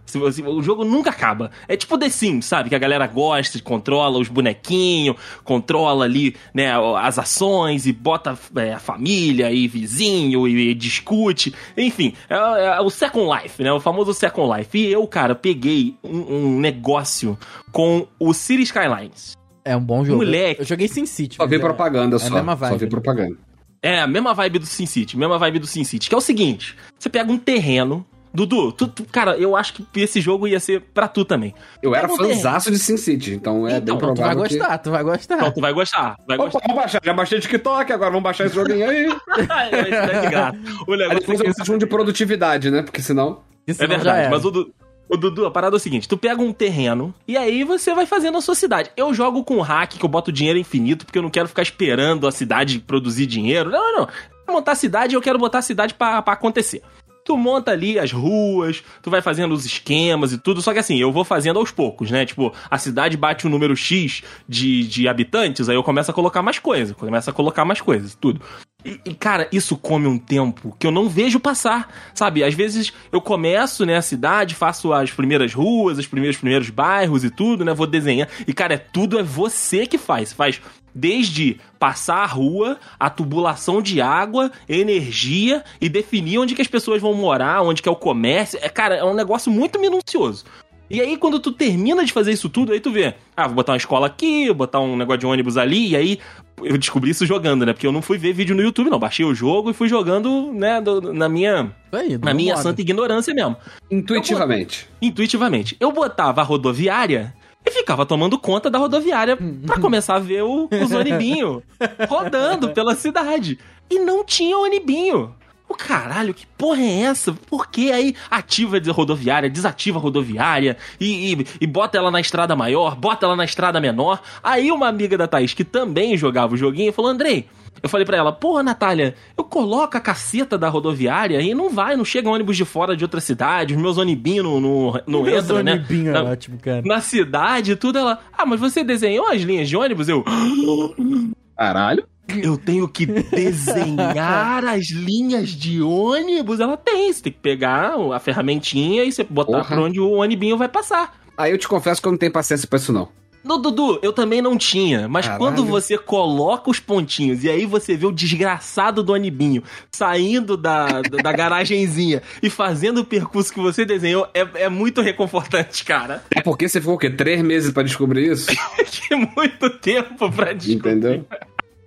O 0.46 0.62
jogo 0.62 0.86
nunca 0.86 1.10
acaba. 1.10 1.50
É 1.68 1.76
tipo 1.76 1.98
The 1.98 2.08
Sims, 2.08 2.46
sabe? 2.46 2.70
Que 2.70 2.74
a 2.74 2.78
galera 2.78 3.06
gosta, 3.06 3.60
controla 3.60 4.18
os 4.18 4.28
bonequinhos, 4.28 5.16
controla 5.44 6.06
ali, 6.06 6.34
né, 6.54 6.72
as 6.98 7.18
ações 7.18 7.84
e 7.84 7.92
bota 7.92 8.38
é, 8.56 8.72
a 8.72 8.78
família 8.78 9.52
e 9.52 9.68
vizinho 9.68 10.48
e, 10.48 10.70
e 10.70 10.74
discute. 10.74 11.52
Enfim, 11.76 12.14
é, 12.30 12.36
é 12.76 12.80
o 12.80 12.88
Second 12.88 13.28
Life, 13.42 13.62
né? 13.62 13.70
O 13.70 13.80
famoso 13.80 14.14
Second 14.14 14.56
Life. 14.56 14.78
E 14.78 14.90
eu, 14.90 15.06
cara, 15.06 15.34
peguei 15.34 15.94
um, 16.02 16.54
um 16.54 16.60
negócio 16.60 17.36
com 17.70 18.06
o 18.18 18.32
City 18.32 18.62
Skylines. 18.62 19.34
É 19.64 19.76
um 19.76 19.80
bom 19.80 20.04
jogo. 20.04 20.18
Moleque. 20.24 20.60
Eu 20.60 20.66
joguei 20.66 20.86
SimCity. 20.88 21.36
Só 21.36 21.46
vi 21.46 21.56
é- 21.56 21.58
propaganda 21.58 22.16
é 22.16 22.18
só. 22.18 22.26
a 22.26 22.30
mesma 22.30 22.52
Só 22.52 22.56
vibe. 22.66 22.78
vi 22.80 22.86
propaganda. 22.88 23.36
É, 23.82 24.00
a 24.00 24.06
mesma 24.06 24.32
vibe 24.34 24.58
do 24.60 24.66
Sin 24.66 24.86
City, 24.86 25.16
mesma 25.16 25.38
vibe 25.38 25.58
do 25.58 25.66
Sin 25.66 25.84
City. 25.84 26.08
Que 26.08 26.14
é 26.14 26.18
o 26.18 26.20
seguinte: 26.20 26.76
você 26.98 27.08
pega 27.08 27.30
um 27.30 27.38
terreno. 27.38 28.04
Dudu, 28.36 28.72
tu, 28.72 28.88
tu- 28.88 29.04
cara, 29.04 29.36
eu 29.36 29.54
acho 29.54 29.74
que 29.74 29.86
esse 30.00 30.20
jogo 30.20 30.48
ia 30.48 30.58
ser 30.58 30.80
pra 30.92 31.06
tu 31.06 31.24
também. 31.24 31.54
Eu 31.80 31.94
era 31.94 32.12
um 32.12 32.16
de 32.16 32.78
SimCity, 32.80 33.32
então 33.32 33.68
é 33.68 33.76
Então, 33.76 33.96
bem 33.96 33.96
Tu 33.96 34.06
vai 34.06 34.14
provável 34.16 34.42
que... 34.42 34.58
gostar, 34.58 34.78
tu 34.78 34.90
vai 34.90 35.04
gostar. 35.04 35.36
Então 35.36 35.50
tu 35.52 35.60
vai 35.60 35.72
gostar. 35.72 36.16
Vai 36.26 36.36
Opa, 36.36 36.44
gostar. 36.46 36.60
vamos 36.66 36.82
baixar. 36.82 37.00
Já 37.04 37.14
baixei 37.14 37.38
TikTok, 37.38 37.92
agora 37.92 38.10
vamos 38.10 38.24
baixar 38.24 38.46
esse 38.46 38.56
joguinho 38.56 38.90
aí. 38.90 39.04
Esse 39.06 39.94
é 39.94 40.20
de 40.20 40.26
graça. 40.30 40.58
O 40.88 40.92
Aí 40.94 40.98
negócio 40.98 41.20
depois 41.20 41.38
é 41.40 41.42
eu 41.42 41.46
que- 41.50 41.54
preciso 41.54 41.78
de 41.78 41.86
produtividade, 41.86 42.70
né? 42.72 42.82
Porque 42.82 43.00
senão... 43.00 43.38
Isso 43.68 43.80
É 43.82 43.86
verdade, 43.86 44.28
mas 44.28 44.44
o, 44.44 44.72
O 45.08 45.16
Dudu, 45.16 45.46
a 45.46 45.50
parada 45.50 45.76
é 45.76 45.78
o 45.78 45.80
seguinte: 45.80 46.08
tu 46.08 46.16
pega 46.16 46.40
um 46.40 46.52
terreno 46.52 47.14
e 47.26 47.36
aí 47.36 47.64
você 47.64 47.94
vai 47.94 48.06
fazendo 48.06 48.38
a 48.38 48.40
sua 48.40 48.54
cidade. 48.54 48.90
Eu 48.96 49.12
jogo 49.12 49.44
com 49.44 49.60
hack 49.60 49.98
que 49.98 50.04
eu 50.04 50.08
boto 50.08 50.32
dinheiro 50.32 50.58
infinito 50.58 51.04
porque 51.04 51.18
eu 51.18 51.22
não 51.22 51.30
quero 51.30 51.48
ficar 51.48 51.62
esperando 51.62 52.26
a 52.26 52.32
cidade 52.32 52.78
produzir 52.80 53.26
dinheiro. 53.26 53.70
Não, 53.70 53.92
não, 53.92 54.00
não. 54.46 54.54
Montar 54.54 54.72
a 54.72 54.76
cidade 54.76 55.14
eu 55.14 55.22
quero 55.22 55.38
botar 55.38 55.58
a 55.58 55.62
cidade 55.62 55.94
pra 55.94 56.18
acontecer. 56.18 56.82
Tu 57.24 57.38
monta 57.38 57.70
ali 57.70 57.98
as 57.98 58.12
ruas, 58.12 58.84
tu 59.02 59.10
vai 59.10 59.22
fazendo 59.22 59.52
os 59.54 59.64
esquemas 59.64 60.34
e 60.34 60.38
tudo, 60.38 60.60
só 60.60 60.74
que 60.74 60.78
assim, 60.78 60.98
eu 60.98 61.10
vou 61.10 61.24
fazendo 61.24 61.58
aos 61.58 61.70
poucos, 61.70 62.10
né? 62.10 62.26
Tipo, 62.26 62.52
a 62.70 62.76
cidade 62.76 63.16
bate 63.16 63.46
um 63.46 63.50
número 63.50 63.74
X 63.74 64.22
de, 64.46 64.86
de 64.86 65.08
habitantes, 65.08 65.70
aí 65.70 65.74
eu 65.74 65.82
começo 65.82 66.10
a 66.10 66.14
colocar 66.14 66.42
mais 66.42 66.58
coisas, 66.58 66.94
começo 66.94 67.30
a 67.30 67.32
colocar 67.32 67.64
mais 67.64 67.80
coisas, 67.80 68.14
tudo. 68.14 68.42
E, 68.84 69.00
e, 69.04 69.14
cara, 69.14 69.48
isso 69.50 69.76
come 69.76 70.06
um 70.06 70.18
tempo 70.18 70.76
que 70.78 70.86
eu 70.86 70.90
não 70.90 71.08
vejo 71.08 71.40
passar, 71.40 71.88
sabe? 72.14 72.44
Às 72.44 72.54
vezes 72.54 72.92
eu 73.10 73.20
começo, 73.20 73.86
né, 73.86 73.96
a 73.96 74.02
cidade, 74.02 74.54
faço 74.54 74.92
as 74.92 75.10
primeiras 75.10 75.54
ruas, 75.54 75.98
os 75.98 76.06
primeiros 76.06 76.36
primeiros 76.36 76.68
bairros 76.70 77.24
e 77.24 77.30
tudo, 77.30 77.64
né? 77.64 77.72
Vou 77.72 77.86
desenhar. 77.86 78.28
E, 78.46 78.52
cara, 78.52 78.74
é 78.74 78.78
tudo 78.78 79.18
é 79.18 79.22
você 79.22 79.86
que 79.86 79.96
faz. 79.96 80.32
Faz 80.32 80.60
desde 80.94 81.58
passar 81.78 82.18
a 82.18 82.26
rua, 82.26 82.78
a 82.98 83.10
tubulação 83.10 83.82
de 83.82 84.00
água, 84.00 84.50
energia 84.68 85.64
e 85.80 85.88
definir 85.88 86.38
onde 86.38 86.54
que 86.54 86.62
as 86.62 86.68
pessoas 86.68 87.02
vão 87.02 87.12
morar, 87.12 87.62
onde 87.62 87.82
que 87.82 87.88
é 87.88 87.92
o 87.92 87.96
comércio. 87.96 88.58
É, 88.62 88.68
cara, 88.68 88.94
é 88.94 89.04
um 89.04 89.14
negócio 89.14 89.50
muito 89.50 89.78
minucioso. 89.78 90.44
E 90.90 91.00
aí, 91.00 91.16
quando 91.16 91.40
tu 91.40 91.50
termina 91.50 92.04
de 92.04 92.12
fazer 92.12 92.30
isso 92.32 92.48
tudo, 92.48 92.72
aí 92.72 92.78
tu 92.80 92.90
vê, 92.90 93.14
ah, 93.36 93.46
vou 93.46 93.56
botar 93.56 93.72
uma 93.72 93.78
escola 93.78 94.06
aqui, 94.06 94.46
vou 94.48 94.54
botar 94.54 94.80
um 94.80 94.96
negócio 94.96 95.20
de 95.20 95.26
ônibus 95.26 95.56
ali, 95.56 95.88
e 95.90 95.96
aí 95.96 96.18
eu 96.62 96.76
descobri 96.76 97.10
isso 97.10 97.24
jogando, 97.24 97.64
né? 97.64 97.72
Porque 97.72 97.86
eu 97.86 97.92
não 97.92 98.02
fui 98.02 98.18
ver 98.18 98.32
vídeo 98.34 98.54
no 98.54 98.62
YouTube, 98.62 98.90
não. 98.90 98.98
Baixei 98.98 99.24
o 99.24 99.34
jogo 99.34 99.70
e 99.70 99.74
fui 99.74 99.88
jogando, 99.88 100.52
né, 100.52 100.80
do- 100.80 101.12
na 101.12 101.28
minha, 101.28 101.74
aí, 101.90 102.18
na 102.18 102.34
minha 102.34 102.54
modo. 102.54 102.62
santa 102.62 102.80
ignorância 102.82 103.32
mesmo. 103.34 103.56
Intuitivamente. 103.90 104.88
Intuitivamente. 105.00 105.76
Eu 105.80 105.90
botava 105.90 106.42
a 106.42 106.44
rodoviária 106.44 107.34
e 107.66 107.70
ficava 107.70 108.04
tomando 108.04 108.38
conta 108.38 108.70
da 108.70 108.78
rodoviária 108.78 109.38
pra 109.66 109.78
começar 109.80 110.16
a 110.16 110.20
ver 110.20 110.42
o, 110.42 110.68
os 110.70 110.92
onibinho 110.92 111.62
rodando 112.08 112.68
pela 112.70 112.94
cidade. 112.94 113.58
E 113.90 113.98
não 113.98 114.22
tinha 114.24 114.56
onibinho. 114.58 115.34
O 115.68 115.74
caralho, 115.74 116.34
que 116.34 116.46
porra 116.46 116.80
é 116.82 117.00
essa? 117.02 117.32
Por 117.32 117.68
que 117.68 117.90
aí 117.90 118.14
ativa 118.30 118.76
a 118.76 118.92
rodoviária, 118.92 119.48
desativa 119.50 119.98
a 119.98 120.02
rodoviária 120.02 120.76
e, 121.00 121.32
e, 121.32 121.46
e 121.62 121.66
bota 121.66 121.98
ela 121.98 122.10
na 122.10 122.20
estrada 122.20 122.54
maior, 122.54 122.94
bota 122.94 123.26
ela 123.26 123.34
na 123.34 123.44
estrada 123.44 123.80
menor? 123.80 124.22
Aí 124.42 124.70
uma 124.70 124.86
amiga 124.88 125.16
da 125.18 125.26
Thaís, 125.26 125.54
que 125.54 125.64
também 125.64 126.16
jogava 126.16 126.54
o 126.54 126.56
joguinho, 126.56 126.92
falou: 126.92 127.10
Andrei, 127.10 127.48
eu 127.82 127.88
falei 127.88 128.06
pra 128.06 128.16
ela, 128.16 128.30
porra, 128.32 128.62
Natália, 128.62 129.14
eu 129.36 129.42
coloco 129.42 129.96
a 129.96 130.00
caceta 130.00 130.56
da 130.56 130.68
rodoviária 130.68 131.40
e 131.40 131.54
não 131.54 131.70
vai, 131.70 131.96
não 131.96 132.04
chega 132.04 132.28
ônibus 132.30 132.56
de 132.56 132.64
fora 132.64 132.96
de 132.96 133.02
outra 133.04 133.20
cidade, 133.20 133.74
os 133.74 133.80
meus 133.80 133.98
onibinhos 133.98 134.44
não, 134.44 134.60
não, 134.60 135.00
não 135.06 135.28
entram, 135.28 135.62
né? 135.62 135.72
onibinho 135.72 136.10
é 136.10 136.12
Na- 136.12 136.22
ótimo, 136.24 136.58
cara. 136.58 136.82
na 136.84 137.00
cidade 137.00 137.72
e 137.72 137.76
tudo, 137.76 137.98
ela. 137.98 138.20
Ah, 138.36 138.46
mas 138.46 138.60
você 138.60 138.84
desenhou 138.84 139.26
as 139.28 139.40
linhas 139.42 139.68
de 139.68 139.76
ônibus? 139.76 140.08
Eu. 140.08 140.24
Caralho. 141.56 142.04
Eu 142.28 142.56
tenho 142.56 142.88
que 142.88 143.06
desenhar 143.06 144.64
as 144.66 144.90
linhas 144.90 145.50
de 145.50 145.82
ônibus? 145.82 146.60
Ela 146.60 146.76
tem. 146.76 147.12
Você 147.12 147.22
tem 147.22 147.32
que 147.32 147.38
pegar 147.38 147.94
a 148.12 148.18
ferramentinha 148.18 149.04
e 149.04 149.12
você 149.12 149.24
botar 149.24 149.58
Porra. 149.58 149.64
pra 149.64 149.82
onde 149.82 150.00
o 150.00 150.10
ônibinho 150.10 150.56
vai 150.56 150.68
passar. 150.68 151.14
Aí 151.36 151.52
eu 151.52 151.58
te 151.58 151.68
confesso 151.68 152.00
que 152.00 152.08
eu 152.08 152.12
não 152.12 152.18
tenho 152.18 152.32
paciência 152.32 152.66
pra 152.66 152.78
isso, 152.78 152.92
não. 152.92 153.08
No 153.44 153.58
Dudu, 153.58 153.98
eu 154.02 154.10
também 154.10 154.40
não 154.40 154.56
tinha, 154.56 155.06
mas 155.06 155.26
Caralho. 155.26 155.38
quando 155.38 155.66
você 155.66 155.98
coloca 155.98 156.70
os 156.70 156.80
pontinhos 156.80 157.44
e 157.44 157.50
aí 157.50 157.66
você 157.66 157.94
vê 157.94 158.06
o 158.06 158.10
desgraçado 158.10 159.02
do 159.02 159.12
Onibinho 159.12 159.62
saindo 159.94 160.56
da, 160.56 161.02
da, 161.02 161.18
da 161.22 161.30
garagenzinha 161.30 162.22
e 162.42 162.48
fazendo 162.48 163.02
o 163.02 163.04
percurso 163.04 163.52
que 163.52 163.60
você 163.60 163.84
desenhou, 163.84 164.26
é, 164.32 164.48
é 164.62 164.68
muito 164.70 165.02
reconfortante, 165.02 165.84
cara. 165.84 166.24
É 166.34 166.40
porque 166.40 166.66
você 166.66 166.80
ficou 166.80 166.94
o 166.94 166.98
quê? 166.98 167.10
Três 167.10 167.42
meses 167.42 167.70
pra 167.70 167.82
descobrir 167.82 168.32
isso? 168.32 168.46
que 168.90 169.14
muito 169.14 169.68
tempo 169.78 170.32
pra 170.32 170.54
descobrir. 170.54 170.92
Entendeu? 170.92 171.26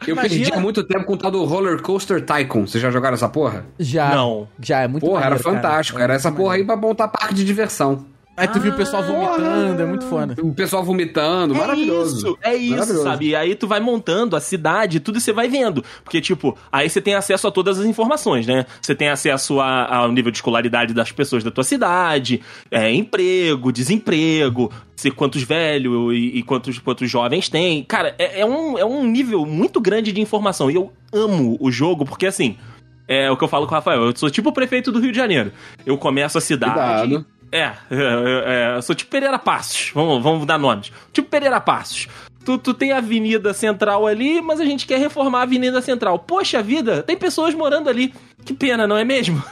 Eu 0.07 0.13
Imagina- 0.13 0.45
perdi 0.45 0.61
muito 0.61 0.83
tempo 0.83 1.05
com 1.05 1.13
o 1.13 1.17
tal 1.17 1.29
do 1.31 1.43
Roller 1.43 1.81
Coaster 1.81 2.23
Tycoon. 2.23 2.65
Vocês 2.65 2.81
já 2.81 2.89
jogaram 2.89 3.15
essa 3.15 3.27
porra? 3.27 3.65
Já. 3.77 4.09
Não. 4.15 4.47
Já, 4.59 4.81
é 4.81 4.87
muito 4.87 5.05
Porra, 5.05 5.19
era 5.21 5.29
maneiro, 5.31 5.43
cara. 5.43 5.55
fantástico. 5.61 5.99
É 5.99 6.03
Era 6.03 6.13
muito 6.13 6.19
essa 6.25 6.31
porra 6.31 6.55
aí 6.55 6.63
pra 6.63 6.75
montar 6.77 7.07
parque 7.09 7.33
de 7.35 7.43
diversão. 7.43 8.05
Aí 8.37 8.47
tu 8.47 8.59
viu 8.59 8.71
o 8.71 8.75
pessoal 8.75 9.01
vomitando, 9.03 9.81
é 9.81 9.85
muito 9.87 10.05
foda. 10.05 10.35
O 10.43 10.53
pessoal 10.53 10.83
vomitando, 10.83 11.55
É 11.55 11.57
maravilhoso. 11.57 12.17
isso, 12.17 12.37
é 12.43 12.55
isso, 12.55 12.69
Maravilhoso. 12.75 13.03
sabe? 13.03 13.27
E 13.29 13.35
aí 13.35 13.55
tu 13.55 13.67
vai 13.67 13.79
montando 13.79 14.35
a 14.35 14.39
cidade, 14.39 14.99
tudo 14.99 15.17
e 15.17 15.21
você 15.21 15.33
vai 15.33 15.47
vendo. 15.47 15.83
Porque, 16.03 16.21
tipo, 16.21 16.55
aí 16.71 16.87
você 16.87 17.01
tem 17.01 17.15
acesso 17.15 17.47
a 17.47 17.51
todas 17.51 17.79
as 17.79 17.85
informações, 17.87 18.45
né? 18.45 18.67
Você 18.79 18.93
tem 18.93 19.09
acesso 19.09 19.59
a- 19.59 19.87
ao 19.97 20.11
nível 20.11 20.31
de 20.31 20.37
escolaridade 20.37 20.93
das 20.93 21.11
pessoas 21.11 21.43
da 21.43 21.49
tua 21.49 21.63
cidade, 21.63 22.39
é, 22.69 22.93
emprego, 22.93 23.71
desemprego, 23.71 24.71
se 24.95 25.09
quantos 25.09 25.41
velhos 25.41 26.13
e, 26.13 26.37
e 26.37 26.43
quantos, 26.43 26.77
quantos 26.77 27.09
jovens 27.09 27.49
tem. 27.49 27.83
Cara, 27.85 28.13
é, 28.19 28.41
é 28.41 28.45
um, 28.45 28.77
é 28.77 28.85
um 28.85 29.03
nível 29.03 29.47
muito 29.47 29.81
grande 29.81 30.11
de 30.11 30.21
informação. 30.21 30.69
E 30.69 30.75
eu 30.75 30.93
amo 31.11 31.57
o 31.59 31.71
jogo, 31.71 32.05
porque 32.05 32.27
assim. 32.27 32.55
É 33.09 33.31
o 33.31 33.37
que 33.37 33.43
eu 33.45 33.47
falo 33.47 33.65
com 33.65 33.71
o 33.71 33.75
Rafael. 33.75 34.03
Eu 34.03 34.13
sou 34.17 34.29
tipo 34.29 34.49
o 34.49 34.51
prefeito 34.51 34.91
do 34.91 34.99
Rio 34.99 35.13
de 35.13 35.17
Janeiro. 35.17 35.53
Eu 35.85 35.97
começo 35.97 36.37
a 36.37 36.41
cidade. 36.41 36.73
Cuidado. 37.07 37.25
É, 37.51 37.59
é, 37.61 37.73
é, 37.91 38.75
eu 38.75 38.81
sou 38.81 38.95
tipo 38.95 39.11
Pereira 39.11 39.39
Passos. 39.39 39.91
Vamos, 39.93 40.21
vamos 40.21 40.45
dar 40.45 40.57
nomes. 40.57 40.91
Tipo 41.13 41.29
Pereira 41.29 41.59
Passos. 41.59 42.07
Tu, 42.43 42.57
tu 42.57 42.73
tem 42.73 42.93
a 42.93 42.99
Avenida 42.99 43.53
Central 43.53 44.07
ali, 44.07 44.41
mas 44.41 44.61
a 44.61 44.65
gente 44.65 44.85
quer 44.85 44.99
reformar 44.99 45.39
a 45.39 45.41
Avenida 45.41 45.81
Central. 45.81 46.19
Poxa 46.19 46.61
vida, 46.61 47.03
tem 47.03 47.17
pessoas 47.17 47.53
morando 47.53 47.89
ali. 47.89 48.13
Que 48.45 48.53
pena, 48.53 48.87
não 48.87 48.97
é 48.97 49.03
mesmo? 49.03 49.43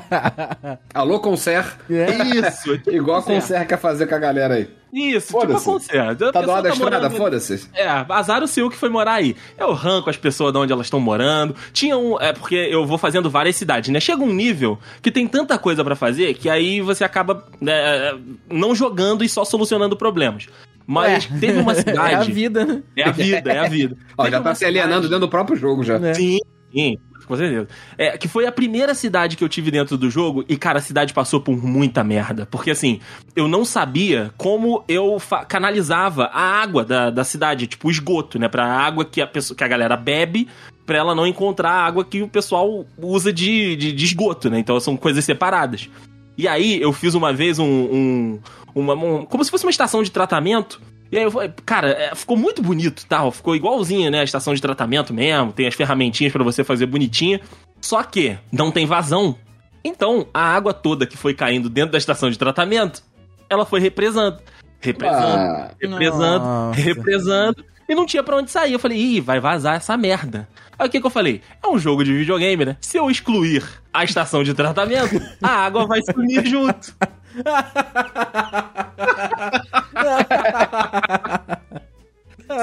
Alô, 0.94 1.20
Concer. 1.20 1.62
É. 1.90 2.06
Isso. 2.48 2.78
tipo 2.80 2.90
Igual 2.90 3.18
a 3.18 3.22
Concer. 3.22 3.40
Concer 3.40 3.66
quer 3.66 3.78
fazer 3.78 4.06
com 4.06 4.14
a 4.14 4.18
galera 4.18 4.54
aí. 4.54 4.70
Isso, 4.96 5.38
tipo 5.38 5.58
Foda-se. 5.58 5.98
A 5.98 6.14
Tá 6.32 6.40
do 6.40 6.48
lado 6.48 6.62
da 6.62 6.70
estrada, 6.70 6.96
morando- 7.00 7.16
foda-se. 7.16 7.68
É, 7.74 7.86
azar 8.08 8.42
o 8.42 8.48
seu 8.48 8.70
que 8.70 8.76
foi 8.76 8.88
morar 8.88 9.12
aí. 9.14 9.36
Eu 9.58 9.72
arranco 9.72 10.08
as 10.08 10.16
pessoas 10.16 10.52
de 10.52 10.58
onde 10.58 10.72
elas 10.72 10.86
estão 10.86 10.98
morando. 10.98 11.54
Tinha 11.72 11.98
um. 11.98 12.18
É 12.20 12.32
porque 12.32 12.54
eu 12.54 12.86
vou 12.86 12.96
fazendo 12.96 13.28
várias 13.28 13.56
cidades, 13.56 13.90
né? 13.90 14.00
Chega 14.00 14.22
um 14.22 14.32
nível 14.32 14.78
que 15.02 15.10
tem 15.12 15.28
tanta 15.28 15.58
coisa 15.58 15.84
pra 15.84 15.94
fazer 15.94 16.32
que 16.34 16.48
aí 16.48 16.80
você 16.80 17.04
acaba 17.04 17.44
né, 17.60 18.12
não 18.50 18.74
jogando 18.74 19.22
e 19.22 19.28
só 19.28 19.44
solucionando 19.44 19.96
problemas. 19.96 20.46
Mas 20.86 21.28
É. 21.30 21.38
teve 21.40 21.58
uma 21.58 21.72
É 21.74 21.78
a 21.78 21.82
cidade. 21.82 22.32
vida, 22.32 22.64
né? 22.64 22.82
É 22.96 23.02
a 23.08 23.12
vida, 23.12 23.52
é 23.52 23.58
a 23.58 23.68
vida. 23.68 23.96
Ó, 24.16 24.30
já 24.30 24.40
tá 24.40 24.54
se 24.54 24.64
alienando 24.64 24.94
cidade- 24.94 25.08
dentro 25.08 25.20
do 25.26 25.28
próprio 25.28 25.56
jogo 25.56 25.82
já. 25.84 25.96
É. 25.96 26.14
Sim, 26.14 26.38
sim, 26.72 26.96
com 27.26 27.36
certeza. 27.36 27.68
É, 27.98 28.16
que 28.16 28.28
foi 28.28 28.46
a 28.46 28.52
primeira 28.52 28.94
cidade 28.94 29.36
que 29.36 29.44
eu 29.44 29.48
tive 29.48 29.70
dentro 29.70 29.98
do 29.98 30.10
jogo 30.10 30.44
e, 30.48 30.56
cara, 30.56 30.78
a 30.78 30.82
cidade 30.82 31.12
passou 31.12 31.40
por 31.40 31.56
muita 31.56 32.02
merda. 32.04 32.46
Porque, 32.46 32.70
assim, 32.70 33.00
eu 33.34 33.48
não 33.48 33.64
sabia 33.64 34.30
como 34.36 34.84
eu 34.88 35.20
canalizava 35.48 36.30
a 36.32 36.40
água 36.40 36.84
da, 36.84 37.10
da 37.10 37.24
cidade, 37.24 37.66
tipo 37.66 37.88
o 37.88 37.90
esgoto, 37.90 38.38
né? 38.38 38.48
Pra 38.48 38.64
água 38.64 39.04
que 39.04 39.20
a, 39.20 39.26
pessoa, 39.26 39.56
que 39.56 39.64
a 39.64 39.68
galera 39.68 39.96
bebe, 39.96 40.48
pra 40.84 40.98
ela 40.98 41.14
não 41.14 41.26
encontrar 41.26 41.72
a 41.72 41.86
água 41.86 42.04
que 42.04 42.22
o 42.22 42.28
pessoal 42.28 42.84
usa 42.98 43.32
de, 43.32 43.76
de, 43.76 43.92
de 43.92 44.04
esgoto, 44.04 44.48
né? 44.48 44.58
Então 44.58 44.78
são 44.78 44.96
coisas 44.96 45.24
separadas. 45.24 45.90
E 46.38 46.46
aí 46.46 46.80
eu 46.80 46.92
fiz 46.92 47.14
uma 47.14 47.32
vez 47.32 47.58
um. 47.58 47.64
um 47.64 48.40
uma, 48.80 48.94
um- 48.94 49.24
como 49.24 49.42
se 49.44 49.50
fosse 49.50 49.64
uma 49.64 49.70
estação 49.70 50.02
de 50.02 50.10
tratamento. 50.10 50.80
E 51.10 51.16
aí 51.16 51.24
eu 51.24 51.30
falei, 51.30 51.52
cara, 51.64 51.88
é, 51.90 52.14
ficou 52.14 52.36
muito 52.36 52.60
bonito 52.62 53.02
e 53.02 53.06
tal. 53.06 53.30
Ficou 53.30 53.54
igualzinho, 53.56 54.10
né? 54.10 54.20
A 54.20 54.24
estação 54.24 54.54
de 54.54 54.60
tratamento 54.60 55.14
mesmo. 55.14 55.52
Tem 55.52 55.66
as 55.66 55.74
ferramentinhas 55.74 56.32
pra 56.32 56.42
você 56.44 56.62
fazer 56.64 56.86
bonitinha. 56.86 57.40
Só 57.80 58.02
que 58.02 58.36
não 58.52 58.70
tem 58.72 58.86
vazão. 58.86 59.36
Então, 59.84 60.26
a 60.34 60.40
água 60.40 60.74
toda 60.74 61.06
que 61.06 61.16
foi 61.16 61.32
caindo 61.32 61.70
dentro 61.70 61.92
da 61.92 61.98
estação 61.98 62.28
de 62.28 62.36
tratamento, 62.36 63.02
ela 63.48 63.64
foi 63.64 63.78
represando. 63.80 64.38
Represando, 64.80 65.38
Ah, 65.38 65.70
represando, 65.80 66.44
Nossa. 66.44 66.80
represando. 66.80 67.64
E 67.88 67.94
não 67.94 68.04
tinha 68.04 68.22
pra 68.22 68.36
onde 68.36 68.50
sair. 68.50 68.72
Eu 68.72 68.78
falei, 68.80 68.98
ih, 68.98 69.20
vai 69.20 69.38
vazar 69.38 69.76
essa 69.76 69.96
merda. 69.96 70.48
Aí 70.76 70.88
o 70.88 70.90
que, 70.90 71.00
que 71.00 71.06
eu 71.06 71.10
falei? 71.10 71.40
É 71.64 71.68
um 71.68 71.78
jogo 71.78 72.02
de 72.04 72.12
videogame, 72.12 72.64
né? 72.64 72.76
Se 72.80 72.98
eu 72.98 73.08
excluir 73.08 73.62
a 73.94 74.02
estação 74.04 74.42
de 74.42 74.52
tratamento, 74.52 75.20
a 75.40 75.48
água 75.50 75.86
vai 75.86 76.00
sumir 76.02 76.44
junto. 76.46 76.92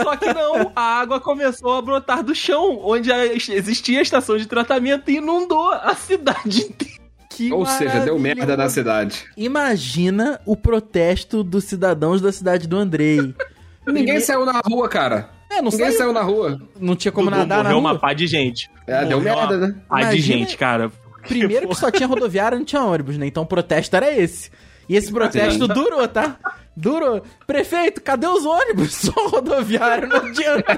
Só 0.04 0.16
que 0.16 0.34
não, 0.34 0.72
a 0.76 1.00
água 1.00 1.20
começou 1.20 1.74
a 1.78 1.82
brotar 1.82 2.24
do 2.24 2.34
chão, 2.34 2.80
onde 2.84 3.12
existia 3.12 4.00
a 4.00 4.02
estação 4.02 4.38
de 4.38 4.46
tratamento 4.46 5.10
e 5.12 5.18
inundou 5.18 5.72
a 5.72 5.94
cidade 5.96 6.62
inteira. 6.62 6.94
Que 7.30 7.52
ou 7.52 7.66
seja, 7.66 8.00
deu 8.02 8.18
merda 8.20 8.56
na 8.56 8.70
cidade. 8.70 9.26
Imagina 9.36 10.40
o 10.46 10.56
protesto 10.56 11.44
dos 11.44 11.64
cidadãos 11.66 12.22
da 12.22 12.32
cidade 12.32 12.68
do 12.68 12.78
Andrei. 12.78 13.34
Ninguém 13.86 14.20
saiu 14.20 14.46
na 14.46 14.62
rua, 14.66 14.88
cara. 14.88 15.30
É, 15.50 15.56
não 15.62 15.72
Ninguém 15.72 15.88
saiu. 15.88 15.98
saiu 15.98 16.14
na 16.14 16.22
rua. 16.22 16.62
Não 16.80 16.96
tinha 16.96 17.12
como 17.12 17.30
Dudu, 17.30 17.40
nadar 17.40 17.58
na 17.58 17.64
morreu 17.72 17.80
rua. 17.82 17.92
uma 17.92 18.00
pá 18.00 18.14
de 18.14 18.26
gente. 18.28 18.70
É, 18.88 19.04
deu 19.06 19.18
Morreu 19.20 19.36
merda, 19.36 19.58
uma 19.58 19.68
né? 19.68 19.76
Pá 19.90 19.98
de 19.98 20.02
Imagina- 20.04 20.38
gente, 20.40 20.58
cara. 20.58 20.92
Primeiro 21.28 21.68
que 21.68 21.76
só 21.76 21.90
tinha 21.90 22.08
rodoviária, 22.08 22.58
não 22.58 22.66
tinha 22.66 22.84
ônibus, 22.84 23.18
né? 23.18 23.28
Então 23.28 23.44
o 23.44 23.48
protesto 23.48 23.96
era 23.96 24.12
esse. 24.12 24.52
E 24.88 24.96
esse 24.96 25.12
protesto 25.12 25.66
Sim. 25.66 25.74
durou, 25.74 26.08
tá? 26.08 26.38
Durou. 26.76 27.24
Prefeito, 27.48 28.02
cadê 28.02 28.28
os 28.28 28.46
ônibus? 28.46 28.94
Só 28.96 29.28
rodoviário, 29.30 30.08
não 30.08 30.18
adianta. 30.18 30.78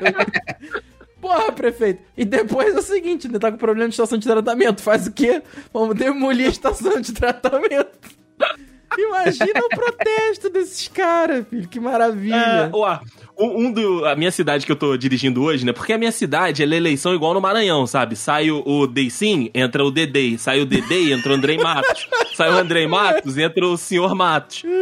Porra, 1.19 1.51
prefeito. 1.51 2.03
E 2.15 2.23
depois 2.23 2.75
é 2.75 2.79
o 2.79 2.83
seguinte, 2.83 3.27
né? 3.27 3.39
Tá 3.39 3.51
com 3.51 3.57
problema 3.57 3.89
de 3.89 3.95
estação 3.95 4.17
de 4.17 4.27
tratamento. 4.27 4.81
Faz 4.81 5.07
o 5.07 5.11
quê? 5.11 5.41
Vamos 5.73 5.95
demolir 5.95 6.45
a 6.45 6.49
estação 6.49 7.01
de 7.01 7.13
tratamento. 7.13 7.97
Imagina 8.97 9.59
o 9.59 9.69
protesto 9.69 10.49
desses 10.49 10.87
caras, 10.87 11.45
filho. 11.49 11.67
Que 11.67 11.77
É, 11.77 11.81
maravilha. 11.81 12.69
ó, 12.73 12.99
um, 13.37 13.65
um 13.65 13.71
do. 13.71 14.05
A 14.05 14.15
minha 14.15 14.31
cidade 14.31 14.65
que 14.65 14.71
eu 14.71 14.75
tô 14.75 14.95
dirigindo 14.97 15.41
hoje, 15.43 15.65
né? 15.65 15.73
Porque 15.73 15.93
a 15.93 15.97
minha 15.97 16.11
cidade 16.11 16.63
ela 16.63 16.73
é 16.73 16.77
eleição 16.77 17.13
igual 17.13 17.33
no 17.33 17.41
Maranhão, 17.41 17.85
sabe? 17.85 18.15
Sai 18.15 18.49
o, 18.51 18.63
o 18.65 18.87
entra 19.53 19.83
o 19.83 19.91
Dedei. 19.91 20.37
Sai 20.37 20.61
o 20.61 20.65
Dedei, 20.65 21.11
entra 21.13 21.31
o 21.31 21.35
Andrei 21.35 21.57
Matos. 21.57 22.07
Sai 22.35 22.49
o 22.49 22.57
Andrei 22.57 22.87
Matos, 22.87 23.37
entra 23.37 23.65
o 23.65 23.77
Senhor 23.77 24.15
Matos. 24.15 24.63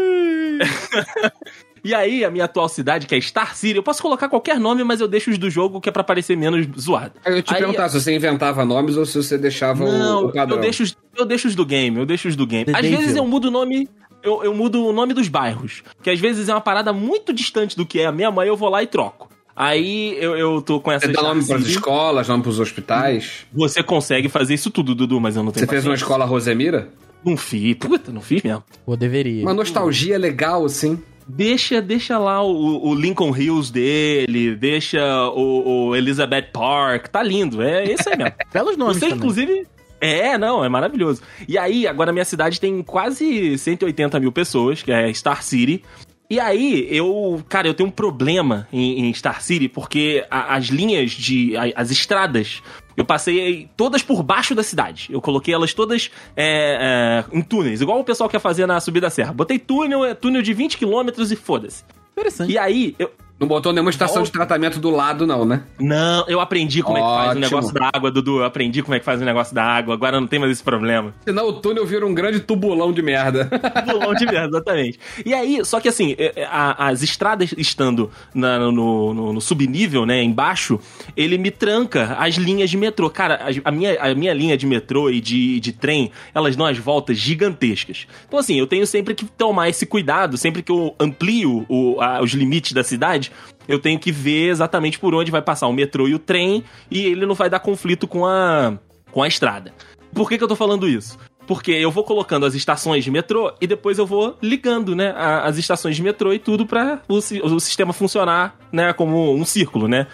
E 1.86 1.93
aí, 1.93 2.24
a 2.24 2.32
minha 2.32 2.45
atual 2.45 2.70
cidade, 2.70 3.05
que 3.05 3.14
é 3.14 3.20
Star 3.20 3.53
City, 3.57 3.76
eu 3.76 3.84
posso 3.84 4.01
colocar 4.01 4.30
qualquer 4.30 4.57
nome, 4.57 4.86
mas 4.86 5.01
eu 5.01 5.07
deixo 5.07 5.30
os 5.30 5.38
do 5.38 5.49
jogo 5.49 5.82
que 5.82 5.89
é 5.89 5.91
pra 5.91 6.01
parecer 6.01 6.38
menos 6.38 6.66
zoado. 6.80 7.11
Eu 7.26 7.36
ia 7.36 7.41
te 7.41 7.53
Aí- 7.53 7.59
perguntar 7.59 7.89
se 7.89 7.99
você 7.99 8.16
inventava 8.16 8.64
nomes 8.64 8.95
ou 8.95 9.05
se 9.05 9.18
você 9.22 9.38
deixava 9.38 9.84
o- 9.84 9.91
Não, 9.91 10.26
o, 10.28 10.32
padrão. 10.32 10.55
eu 10.55 10.61
deixo, 10.61 10.82
os, 10.84 10.95
eu 11.18 11.26
deixo 11.26 11.45
os 11.49 11.55
do 11.55 11.66
game, 11.66 11.97
eu 11.99 12.05
deixo 12.05 12.30
os 12.30 12.38
do 12.38 12.47
game. 12.47 12.64
The 12.64 12.72
Às 12.72 12.82
Devil. 12.84 12.99
vezes 12.99 13.18
eu 13.18 13.28
mudo 13.28 13.49
o 13.49 13.51
nome. 13.51 13.89
Eu, 14.24 14.43
eu 14.43 14.53
mudo 14.53 14.86
o 14.86 14.93
nome 14.93 15.13
dos 15.13 15.28
bairros. 15.28 15.84
Que 16.01 16.09
às 16.09 16.19
vezes 16.19 16.47
é 16.49 16.53
uma 16.53 16.61
parada 16.61 16.93
muito 16.93 17.34
distante 17.34 17.76
do 17.76 17.86
que 17.86 17.99
é 17.99 18.05
a 18.05 18.11
minha 18.11 18.32
mãe, 18.32 18.47
eu 18.47 18.55
vou 18.57 18.69
lá 18.69 18.82
e 18.82 18.88
troco. 18.88 19.30
Aí 19.55 20.17
eu, 20.19 20.36
eu 20.36 20.61
tô 20.61 20.80
com 20.80 20.91
essa 20.91 21.05
Você 21.05 21.11
dá 21.13 21.21
nome 21.21 21.45
para 21.45 21.57
as 21.57 21.61
City. 21.63 21.76
escolas, 21.76 22.28
nome 22.28 22.41
para 22.41 22.49
os 22.49 22.59
hospitais. 22.59 23.45
Você 23.53 23.84
consegue 23.84 24.28
fazer 24.30 24.55
isso 24.55 24.71
tudo, 24.71 24.95
Dudu, 24.95 25.19
mas 25.21 25.36
eu 25.36 25.43
não 25.43 25.51
tenho 25.51 25.65
Você 25.65 25.69
fez 25.69 25.84
uma 25.86 25.91
paciência. 25.91 26.05
escola 26.05 26.26
Rosemira? 26.26 26.89
Não 27.24 27.38
fiz. 27.38 27.76
Puta, 27.76 28.11
não 28.11 28.21
fiz 28.21 28.41
mesmo. 28.41 28.63
Pô, 28.86 28.95
deveria. 28.95 29.43
Uma 29.43 29.53
nostalgia 29.53 30.17
legal, 30.17 30.65
assim. 30.65 30.99
Deixa, 31.28 31.82
deixa 31.82 32.17
lá 32.17 32.43
o, 32.43 32.86
o 32.89 32.93
Lincoln 32.95 33.34
Hills 33.38 33.71
dele, 33.71 34.55
deixa 34.55 34.99
o, 35.30 35.88
o 35.89 35.95
Elizabeth 35.95 36.49
Park, 36.51 37.07
tá 37.07 37.24
lindo, 37.24 37.61
é 37.61 37.86
esse 37.86 38.09
aí 38.09 38.17
mesmo. 38.17 38.34
Belos 38.51 38.76
nomes 38.76 38.97
Você, 38.97 39.01
também. 39.05 39.17
inclusive. 39.17 39.67
É, 40.06 40.38
não, 40.38 40.64
é 40.66 40.70
maravilhoso. 40.70 41.22
E 41.47 41.58
aí, 41.58 41.88
agora 41.88 42.12
minha 42.12 42.26
cidade 42.26 42.60
tem 42.60 42.82
quase 42.84 43.58
180 43.58 44.20
mil 44.20 44.32
pessoas, 44.32 44.84
que 44.84 44.91
é 44.91 45.12
Star 45.14 45.41
City. 45.43 45.82
E 46.30 46.39
aí, 46.39 46.88
eu, 46.89 47.43
cara, 47.47 47.68
eu 47.68 47.74
tenho 47.74 47.89
um 47.89 47.91
problema 47.91 48.68
em, 48.74 49.06
em 49.08 49.14
Star 49.14 49.41
City, 49.41 49.68
porque 49.70 50.26
a- 50.32 50.56
as 50.56 50.66
linhas 50.66 51.12
de. 51.12 51.56
a- 51.56 51.72
as 51.76 51.91
estradas, 51.91 52.62
eu 52.97 53.06
passei 53.06 53.70
todas 53.78 54.01
por 54.01 54.24
baixo 54.24 54.56
da 54.56 54.64
cidade. 54.64 55.08
Eu 55.12 55.22
coloquei 55.22 55.54
elas 55.54 55.74
todas 55.74 56.10
é, 56.36 57.24
é, 57.32 57.38
em 57.38 57.41
túneis, 57.41 57.82
igual 57.82 57.99
o 57.99 58.04
pessoal 58.04 58.30
quer 58.30 58.39
fazer 58.39 58.66
na 58.66 58.80
subida 58.80 59.08
da 59.08 59.12
serra. 59.12 59.32
Botei 59.34 59.60
túnel, 59.60 60.04
é 60.06 60.14
túnel 60.16 60.41
de 60.41 60.54
20 60.54 60.78
km 60.78 61.10
e 61.32 61.36
foda-se. 61.36 61.84
Interessante. 62.14 62.51
E 62.51 62.58
aí, 62.58 62.95
eu, 62.97 63.12
Não 63.43 63.47
botou 63.47 63.73
nenhuma 63.73 63.89
estação 63.89 64.17
Não. 64.17 64.23
de 64.23 64.31
tratamento 64.31 64.79
do 64.79 64.89
lado, 64.89 65.27
não, 65.27 65.43
né? 65.43 65.63
Não, 65.77 66.23
eu 66.29 66.39
aprendi 66.39 66.81
como 66.81 66.97
é 66.97 67.01
que 67.01 67.05
faz 67.07 67.25
o 67.27 67.29
Ótimo. 67.31 67.41
negócio 67.41 67.73
da 67.73 67.89
água, 67.93 68.09
Dudu. 68.09 68.39
Eu 68.39 68.45
aprendi 68.45 68.81
como 68.81 68.95
é 68.95 68.99
que 68.99 69.05
faz 69.05 69.21
o 69.21 69.25
negócio 69.25 69.53
da 69.53 69.63
água. 69.63 69.93
Agora 69.93 70.19
não 70.19 70.27
tem 70.27 70.39
mais 70.39 70.51
esse 70.51 70.63
problema. 70.63 71.13
Senão 71.25 71.47
o 71.49 71.53
túnel 71.53 71.85
vira 71.85 72.05
um 72.05 72.13
grande 72.13 72.39
tubulão 72.39 72.93
de 72.93 73.01
merda. 73.01 73.49
Bolão 73.85 74.13
de 74.13 74.25
merda, 74.25 74.47
exatamente. 74.57 74.99
E 75.25 75.33
aí, 75.33 75.59
só 75.65 75.81
que 75.81 75.89
assim, 75.89 76.15
é, 76.17 76.31
é, 76.37 76.47
as 76.49 77.03
estradas 77.03 77.53
estando 77.57 78.09
na- 78.33 78.59
no, 78.59 79.13
no- 79.13 79.33
no 79.33 79.41
subnível, 79.41 80.05
né, 80.05 80.23
embaixo, 80.23 80.79
ele 81.17 81.37
me 81.37 81.51
tranca 81.51 82.15
as 82.17 82.35
linhas 82.35 82.69
de 82.69 82.77
metrô. 82.77 83.09
Cara, 83.09 83.41
a, 83.65 83.71
minha, 83.71 83.99
a 84.01 84.15
minha 84.15 84.33
linha 84.33 84.55
de 84.57 84.65
metrô 84.65 85.09
e 85.09 85.19
de, 85.19 85.59
de 85.59 85.73
trem, 85.73 86.11
elas 86.33 86.55
dão 86.55 86.65
as 86.65 86.77
voltas 86.77 87.17
gigantescas. 87.17 88.07
Então, 88.25 88.39
assim, 88.39 88.55
eu 88.57 88.67
tenho 88.67 88.87
sempre 88.87 89.13
que 89.13 89.25
tomar 89.25 89.67
esse 89.67 89.85
cuidado, 89.85 90.37
sempre 90.37 90.61
que 90.63 90.71
eu 90.71 90.95
amplio 90.97 91.65
o- 91.67 91.99
a- 91.99 92.21
os 92.21 92.31
limites 92.31 92.71
da 92.71 92.83
cidade, 92.83 93.31
eu 93.68 93.80
tenho 93.80 93.99
que 93.99 94.11
ver 94.11 94.49
exatamente 94.49 94.99
por 94.99 95.14
onde 95.14 95.32
vai 95.32 95.41
passar 95.41 95.68
o 95.68 95.74
metrô 95.74 96.07
e 96.07 96.16
o 96.16 96.20
trem, 96.20 96.64
e 96.89 97.05
ele 97.05 97.26
não 97.26 97.36
vai 97.36 97.49
dar 97.49 97.59
conflito 97.59 98.07
com 98.07 98.26
a, 98.26 98.78
com 99.11 99.22
a 99.22 99.28
estrada. 99.28 99.74
Por 100.14 100.30
que, 100.30 100.38
que 100.38 100.43
eu 100.43 100.47
tô 100.47 100.55
falando 100.55 100.88
isso? 100.88 101.18
Porque 101.45 101.72
eu 101.72 101.91
vou 101.91 102.03
colocando 102.03 102.45
as 102.45 102.53
estações 102.53 103.03
de 103.03 103.11
metrô 103.11 103.53
e 103.59 103.68
depois 103.68 103.97
eu 103.97 104.05
vou 104.05 104.38
ligando, 104.41 104.95
né, 104.95 105.14
as 105.16 105.57
estações 105.57 105.95
de 105.95 106.01
metrô 106.01 106.34
e 106.34 106.39
tudo 106.39 106.66
pra 106.66 107.01
o, 107.07 107.16
o 107.16 107.59
sistema 107.59 107.91
funcionar, 107.91 108.57
né, 108.72 108.93
como 108.93 109.34
um 109.34 109.43
círculo, 109.43 109.88
né? 109.88 110.07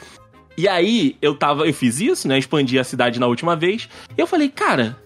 E 0.58 0.68
aí 0.68 1.16
eu 1.22 1.36
tava, 1.36 1.68
eu 1.68 1.74
fiz 1.74 2.00
isso, 2.00 2.28
né, 2.28 2.38
expandi 2.38 2.80
a 2.80 2.84
cidade 2.84 3.20
na 3.20 3.28
última 3.28 3.56
vez, 3.56 3.88
e 4.18 4.20
eu 4.20 4.28
falei, 4.28 4.50
cara, 4.50 4.97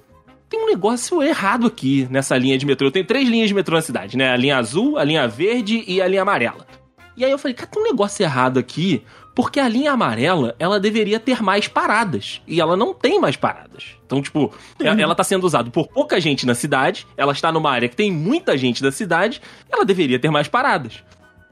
tem 0.54 0.62
um 0.64 0.68
negócio 0.68 1.22
errado 1.24 1.66
aqui 1.66 2.08
nessa 2.12 2.38
linha 2.38 2.58
de 2.58 2.66
metrô. 2.66 2.88
Eu 2.88 2.92
tenho 2.92 3.06
três 3.06 3.28
linhas 3.28 3.48
de 3.48 3.56
metrô 3.56 3.76
na 3.76 3.82
cidade, 3.82 4.16
né? 4.16 4.30
A 4.30 4.38
linha 4.38 4.58
azul, 4.58 5.00
a 5.00 5.04
linha 5.04 5.28
verde 5.28 5.84
e 5.88 6.00
a 6.00 6.08
linha 6.08 6.22
amarela. 6.22 6.68
E 7.16 7.24
aí 7.24 7.32
eu 7.32 7.38
falei, 7.38 7.54
cara, 7.54 7.70
tem 7.70 7.82
um 7.82 7.86
negócio 7.86 8.24
errado 8.24 8.58
aqui, 8.58 9.04
porque 9.36 9.60
a 9.60 9.68
linha 9.68 9.92
amarela, 9.92 10.56
ela 10.60 10.80
deveria 10.80 11.20
ter 11.20 11.42
mais 11.42 11.68
paradas. 11.68 12.42
E 12.48 12.60
ela 12.62 12.76
não 12.76 12.94
tem 12.94 13.20
mais 13.20 13.36
paradas. 13.36 13.96
Então, 14.06 14.22
tipo, 14.22 14.54
uhum. 14.80 15.00
ela 15.00 15.16
tá 15.16 15.24
sendo 15.24 15.44
usada 15.44 15.70
por 15.70 15.88
pouca 15.88 16.20
gente 16.20 16.46
na 16.46 16.54
cidade, 16.54 17.08
ela 17.18 17.32
está 17.32 17.52
numa 17.52 17.72
área 17.72 17.90
que 17.90 17.96
tem 17.96 18.12
muita 18.12 18.58
gente 18.58 18.82
da 18.82 18.92
cidade, 18.92 19.42
ela 19.72 19.86
deveria 19.86 20.20
ter 20.20 20.30
mais 20.30 20.48
paradas. 20.48 21.04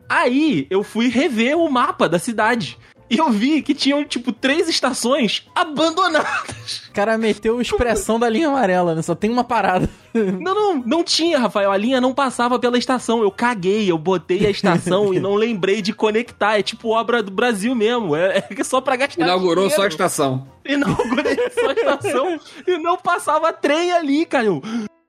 Aí 0.08 0.68
eu 0.70 0.84
fui 0.84 1.08
rever 1.08 1.58
o 1.58 1.72
mapa 1.72 2.10
da 2.10 2.20
cidade. 2.20 2.78
E 3.12 3.18
eu 3.18 3.30
vi 3.30 3.62
que 3.62 3.76
tinham, 3.76 4.06
tipo, 4.06 4.32
três 4.32 4.70
estações 4.70 5.46
abandonadas. 5.54 6.84
O 6.90 6.94
cara 6.94 7.18
meteu 7.18 7.60
expressão 7.62 8.18
da 8.18 8.30
linha 8.30 8.48
amarela, 8.48 8.96
né? 8.96 9.02
Só 9.02 9.14
tem 9.14 9.30
uma 9.30 9.44
parada. 9.44 9.90
Não, 10.14 10.54
não, 10.54 10.84
não 10.86 11.04
tinha, 11.06 11.40
Rafael. 11.40 11.72
A 11.72 11.78
linha 11.78 12.02
não 12.02 12.14
passava 12.14 12.60
pela 12.60 12.78
estação. 12.78 13.22
Eu 13.22 13.32
caguei, 13.32 13.90
eu 13.90 13.98
botei 13.98 14.46
a 14.46 14.50
estação 14.50 15.14
e 15.14 15.22
não 15.22 15.36
lembrei 15.36 15.82
de 15.82 15.94
conectar. 15.94 16.60
É 16.60 16.62
tipo 16.62 16.90
obra 16.90 17.24
do 17.24 17.32
Brasil 17.32 17.74
mesmo. 17.74 18.14
É, 18.14 18.46
é 18.50 18.64
só 18.66 18.82
pra 18.82 18.98
gastar. 18.98 19.24
Inaugurou 19.24 19.68
dinheiro. 19.70 19.76
só 19.76 19.84
a 19.84 19.88
estação. 19.88 20.48
Inaugurei 20.66 21.38
só 21.58 21.70
a 21.70 21.72
estação 21.72 22.40
e 22.68 22.78
não 22.78 22.98
passava 22.98 23.54
trem 23.54 23.94
ali, 23.94 24.26
cara. 24.26 24.48
Eu, 24.48 24.62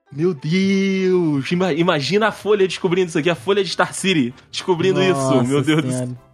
meu 0.09 0.33
Deus! 0.33 1.51
Imagina 1.51 2.27
a 2.29 2.31
Folha 2.31 2.65
descobrindo 2.65 3.09
isso 3.09 3.19
aqui, 3.19 3.29
a 3.29 3.35
Folha 3.35 3.61
de 3.61 3.69
Star 3.71 3.93
City 3.93 4.33
descobrindo 4.49 5.03
Nossa 5.03 5.35
isso. 5.35 5.43
Meu 5.43 5.61
Deus 5.61 5.81
senhora. 5.81 5.81
do 5.81 5.91
céu. 6.15 6.32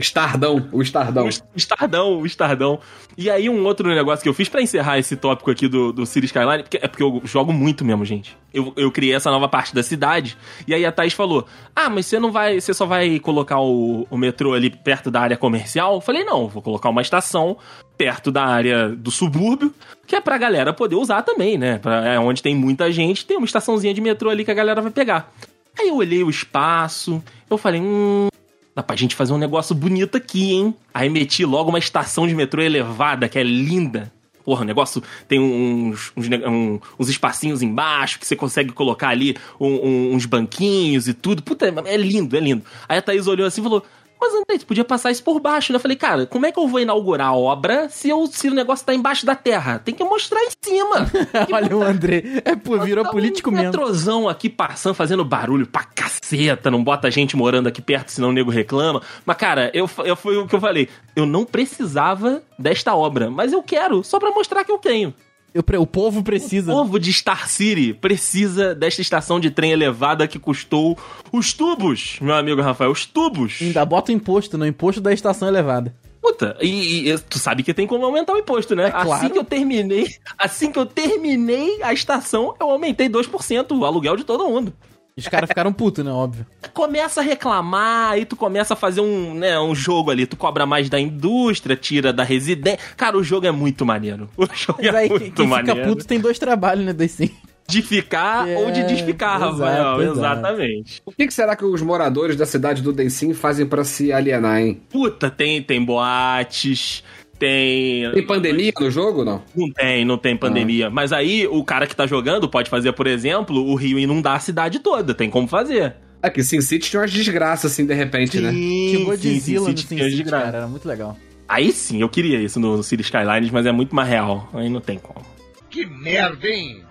Estardão, 0.00 0.68
o 0.72 0.82
Estardão. 0.82 1.26
O 1.26 1.28
Estardão, 1.56 2.18
o 2.20 2.26
Estardão. 2.26 2.80
E 3.16 3.28
aí, 3.28 3.48
um 3.48 3.64
outro 3.64 3.88
negócio 3.88 4.22
que 4.22 4.28
eu 4.28 4.34
fiz 4.34 4.48
para 4.48 4.62
encerrar 4.62 4.98
esse 4.98 5.16
tópico 5.16 5.50
aqui 5.50 5.68
do, 5.68 5.92
do 5.92 6.06
City 6.06 6.26
Skyline, 6.26 6.62
porque, 6.62 6.78
é 6.80 6.88
porque 6.88 7.02
eu 7.02 7.20
jogo 7.24 7.52
muito 7.52 7.84
mesmo, 7.84 8.04
gente. 8.04 8.36
Eu, 8.52 8.72
eu 8.76 8.90
criei 8.90 9.14
essa 9.14 9.30
nova 9.30 9.48
parte 9.48 9.74
da 9.74 9.82
cidade, 9.82 10.36
e 10.66 10.74
aí 10.74 10.84
a 10.84 10.92
Thaís 10.92 11.12
falou: 11.12 11.46
Ah, 11.74 11.88
mas 11.88 12.06
você 12.06 12.18
não 12.18 12.32
vai. 12.32 12.60
Você 12.60 12.74
só 12.74 12.86
vai 12.86 13.18
colocar 13.20 13.60
o, 13.60 14.06
o 14.10 14.16
metrô 14.16 14.54
ali 14.54 14.70
perto 14.70 15.10
da 15.10 15.20
área 15.20 15.36
comercial? 15.36 15.94
Eu 15.94 16.00
falei, 16.00 16.24
não, 16.24 16.48
vou 16.48 16.62
colocar 16.62 16.88
uma 16.88 17.02
estação 17.02 17.56
perto 17.96 18.30
da 18.30 18.44
área 18.44 18.88
do 18.88 19.10
subúrbio, 19.10 19.74
que 20.06 20.16
é 20.16 20.20
pra 20.20 20.38
galera 20.38 20.72
poder 20.72 20.96
usar 20.96 21.22
também, 21.22 21.58
né? 21.58 21.78
Pra, 21.78 22.06
é 22.06 22.18
onde 22.18 22.42
tem 22.42 22.54
muita 22.54 22.90
gente, 22.90 23.26
tem 23.26 23.36
uma 23.36 23.44
estaçãozinha 23.44 23.92
de 23.92 24.00
metrô 24.00 24.30
ali 24.30 24.44
que 24.44 24.50
a 24.50 24.54
galera 24.54 24.80
vai 24.80 24.90
pegar. 24.90 25.32
Aí 25.78 25.88
eu 25.88 25.96
olhei 25.96 26.22
o 26.22 26.30
espaço, 26.30 27.22
eu 27.48 27.56
falei, 27.56 27.80
hum, 27.80 28.28
Dá 28.74 28.82
pra 28.82 28.96
gente 28.96 29.14
fazer 29.16 29.32
um 29.32 29.38
negócio 29.38 29.74
bonito 29.74 30.16
aqui, 30.16 30.52
hein? 30.52 30.74
Aí 30.94 31.08
meti 31.08 31.44
logo 31.44 31.70
uma 31.70 31.78
estação 31.78 32.26
de 32.26 32.34
metrô 32.34 32.62
elevada, 32.62 33.28
que 33.28 33.38
é 33.38 33.42
linda. 33.42 34.12
Porra, 34.44 34.62
o 34.62 34.64
negócio 34.64 35.02
tem 35.28 35.38
uns, 35.38 36.12
uns, 36.16 36.26
um, 36.28 36.80
uns 36.98 37.08
espacinhos 37.08 37.62
embaixo 37.62 38.18
que 38.18 38.26
você 38.26 38.34
consegue 38.34 38.72
colocar 38.72 39.08
ali 39.08 39.36
um, 39.60 39.68
um, 39.68 40.14
uns 40.14 40.24
banquinhos 40.24 41.08
e 41.08 41.14
tudo. 41.14 41.42
Puta, 41.42 41.72
é 41.86 41.96
lindo, 41.96 42.36
é 42.36 42.40
lindo. 42.40 42.64
Aí 42.88 42.98
a 42.98 43.02
Thaís 43.02 43.26
olhou 43.26 43.46
assim 43.46 43.60
e 43.60 43.64
falou: 43.64 43.84
mas 44.20 44.34
André, 44.34 44.58
tu 44.58 44.66
podia 44.66 44.84
passar 44.84 45.10
isso 45.10 45.24
por 45.24 45.40
baixo, 45.40 45.72
né? 45.72 45.76
Eu 45.76 45.80
falei, 45.80 45.96
cara, 45.96 46.26
como 46.26 46.44
é 46.46 46.52
que 46.52 46.58
eu 46.58 46.68
vou 46.68 46.78
inaugurar 46.78 47.28
a 47.28 47.34
obra 47.34 47.88
se, 47.88 48.08
eu, 48.08 48.26
se 48.26 48.48
o 48.48 48.54
negócio 48.54 48.84
tá 48.84 48.94
embaixo 48.94 49.24
da 49.24 49.34
terra? 49.34 49.78
Tem 49.78 49.94
que 49.94 50.04
mostrar 50.04 50.40
em 50.42 50.50
cima. 50.62 51.10
Olha 51.50 51.76
o 51.76 51.82
André, 51.82 52.42
é, 52.44 52.54
pô, 52.54 52.78
virou 52.78 53.04
tá 53.04 53.10
político 53.10 53.50
um 53.50 53.52
mesmo. 53.54 53.66
metrozão 53.66 54.28
aqui 54.28 54.50
passando, 54.50 54.94
fazendo 54.94 55.24
barulho 55.24 55.66
pra 55.66 55.84
caceta, 55.84 56.70
não 56.70 56.84
bota 56.84 57.10
gente 57.10 57.36
morando 57.36 57.68
aqui 57.68 57.80
perto, 57.80 58.10
senão 58.10 58.28
o 58.28 58.32
nego 58.32 58.50
reclama. 58.50 59.00
Mas, 59.24 59.36
cara, 59.36 59.70
eu, 59.72 59.88
eu, 60.04 60.16
foi 60.16 60.36
o 60.36 60.46
que 60.46 60.54
eu 60.54 60.60
falei, 60.60 60.88
eu 61.16 61.24
não 61.24 61.44
precisava 61.44 62.42
desta 62.58 62.94
obra, 62.94 63.30
mas 63.30 63.52
eu 63.52 63.62
quero, 63.62 64.04
só 64.04 64.18
pra 64.18 64.30
mostrar 64.30 64.64
que 64.64 64.72
eu 64.72 64.78
tenho. 64.78 65.14
Eu, 65.54 65.64
o 65.80 65.86
povo 65.86 66.22
precisa. 66.22 66.72
O 66.72 66.76
povo 66.76 66.98
de 66.98 67.12
Star 67.12 67.48
City 67.48 67.92
precisa 67.92 68.74
desta 68.74 69.00
estação 69.00 69.40
de 69.40 69.50
trem 69.50 69.72
elevada 69.72 70.28
que 70.28 70.38
custou 70.38 70.96
os 71.32 71.52
tubos, 71.52 72.18
meu 72.20 72.34
amigo 72.34 72.62
Rafael, 72.62 72.90
os 72.90 73.04
tubos. 73.04 73.58
Ainda 73.60 73.84
bota 73.84 74.12
o 74.12 74.14
imposto 74.14 74.56
no 74.56 74.66
imposto 74.66 75.00
da 75.00 75.12
estação 75.12 75.48
elevada. 75.48 75.94
Puta, 76.20 76.56
e, 76.60 77.10
e, 77.10 77.18
tu 77.18 77.38
sabe 77.38 77.62
que 77.62 77.72
tem 77.72 77.86
como 77.86 78.04
aumentar 78.04 78.34
o 78.34 78.38
imposto, 78.38 78.76
né? 78.76 78.88
É 78.88 78.90
claro. 78.90 79.12
Assim 79.12 79.30
que 79.30 79.38
eu 79.38 79.44
terminei, 79.44 80.06
assim 80.38 80.70
que 80.70 80.78
eu 80.78 80.84
terminei 80.84 81.82
a 81.82 81.92
estação, 81.92 82.54
eu 82.60 82.70
aumentei 82.70 83.08
2% 83.08 83.78
o 83.78 83.84
aluguel 83.84 84.16
de 84.16 84.24
todo 84.24 84.46
mundo. 84.46 84.72
Os 85.16 85.28
caras 85.28 85.48
ficaram 85.48 85.72
putos, 85.72 86.04
né? 86.04 86.10
Óbvio. 86.10 86.46
Começa 86.72 87.20
a 87.20 87.22
reclamar, 87.24 88.12
aí 88.12 88.24
tu 88.24 88.36
começa 88.36 88.74
a 88.74 88.76
fazer 88.76 89.00
um, 89.00 89.34
né, 89.34 89.58
um 89.60 89.74
jogo 89.74 90.10
ali. 90.10 90.24
Tu 90.26 90.36
cobra 90.36 90.64
mais 90.64 90.88
da 90.88 90.98
indústria, 90.98 91.76
tira 91.76 92.12
da 92.12 92.24
residência. 92.24 92.78
Cara, 92.96 93.18
o 93.18 93.22
jogo 93.22 93.46
é 93.46 93.50
muito 93.50 93.84
maneiro. 93.84 94.28
O 94.36 94.46
jogo 94.54 94.80
Mas 94.82 94.94
é 94.94 94.98
aí, 94.98 95.08
muito 95.10 95.34
quem 95.34 95.46
maneiro. 95.46 95.80
fica 95.80 95.88
puto 95.88 96.06
tem 96.06 96.18
dois 96.18 96.38
trabalhos, 96.38 96.84
né, 96.84 97.08
sim. 97.08 97.30
De 97.68 97.82
ficar 97.82 98.48
é, 98.48 98.56
ou 98.56 98.70
de 98.72 98.82
desficar, 98.82 99.38
Rafael. 99.38 100.00
exato. 100.02 100.18
Exatamente. 100.18 101.02
O 101.06 101.12
que, 101.12 101.30
será 101.30 101.54
que 101.54 101.64
os 101.64 101.80
moradores 101.82 102.34
da 102.34 102.44
cidade 102.44 102.82
do 102.82 102.92
Densim 102.92 103.32
fazem 103.32 103.64
pra 103.64 103.84
se 103.84 104.12
alienar, 104.12 104.58
hein? 104.58 104.80
Puta, 104.88 105.30
tem, 105.30 105.62
tem 105.62 105.84
boates, 105.84 107.04
tem. 107.40 108.12
Tem 108.12 108.26
pandemia 108.26 108.70
no 108.78 108.90
jogo, 108.90 109.24
não? 109.24 109.42
Não 109.56 109.70
tem, 109.72 110.04
não 110.04 110.18
tem 110.18 110.36
pandemia. 110.36 110.90
Mas 110.90 111.12
aí 111.12 111.46
o 111.48 111.64
cara 111.64 111.86
que 111.86 111.96
tá 111.96 112.06
jogando 112.06 112.48
pode 112.48 112.68
fazer, 112.68 112.92
por 112.92 113.06
exemplo, 113.06 113.64
o 113.66 113.74
rio 113.74 113.98
inundar 113.98 114.36
a 114.36 114.40
cidade 114.40 114.78
toda. 114.78 115.14
Tem 115.14 115.30
como 115.30 115.48
fazer. 115.48 115.96
É 116.22 116.28
que 116.28 116.44
Sin 116.44 116.60
City 116.60 116.90
tinha 116.90 117.00
umas 117.00 117.10
desgraças 117.10 117.72
assim, 117.72 117.86
de 117.86 117.94
repente, 117.94 118.38
né? 118.38 118.52
Tinha 118.52 119.04
Godzilla 119.04 119.60
no 119.60 119.66
City 119.68 119.88
Sin 119.88 119.96
tinha 119.96 120.10
City, 120.10 120.24
cara. 120.24 120.58
Era 120.58 120.68
muito 120.68 120.86
legal. 120.86 121.16
Aí 121.48 121.72
sim, 121.72 122.02
eu 122.02 122.08
queria 122.08 122.38
isso 122.38 122.60
no 122.60 122.82
City 122.82 123.02
Skylines, 123.02 123.50
mas 123.50 123.64
é 123.64 123.72
muito 123.72 123.96
mais 123.96 124.08
real. 124.08 124.48
Aí 124.52 124.68
não 124.68 124.80
tem 124.80 124.98
como. 124.98 125.24
Que 125.70 125.86
merda, 125.86 126.46
hein? 126.46 126.82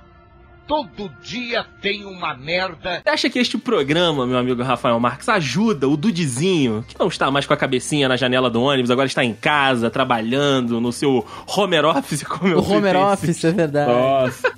Todo 0.69 1.09
dia 1.23 1.65
tem 1.81 2.05
uma 2.05 2.35
merda. 2.35 3.01
Você 3.03 3.09
acha 3.09 3.27
que 3.27 3.39
este 3.39 3.57
programa, 3.57 4.27
meu 4.27 4.37
amigo 4.37 4.61
Rafael 4.61 4.99
Marques, 4.99 5.27
ajuda 5.27 5.89
o 5.89 5.97
Dudizinho, 5.97 6.85
que 6.87 6.95
não 6.99 7.07
está 7.07 7.31
mais 7.31 7.47
com 7.47 7.55
a 7.55 7.57
cabecinha 7.57 8.07
na 8.07 8.15
janela 8.15 8.51
do 8.51 8.61
ônibus, 8.61 8.91
agora 8.91 9.07
está 9.07 9.25
em 9.25 9.33
casa, 9.33 9.89
trabalhando 9.89 10.79
no 10.79 10.93
seu 10.93 11.25
home 11.47 11.79
office, 11.79 12.21
como 12.21 12.49
eu 12.49 12.59
O 12.59 12.71
home 12.71 12.87
office, 12.95 13.43
é 13.45 13.51
verdade. 13.51 13.91
Nossa. 13.91 14.53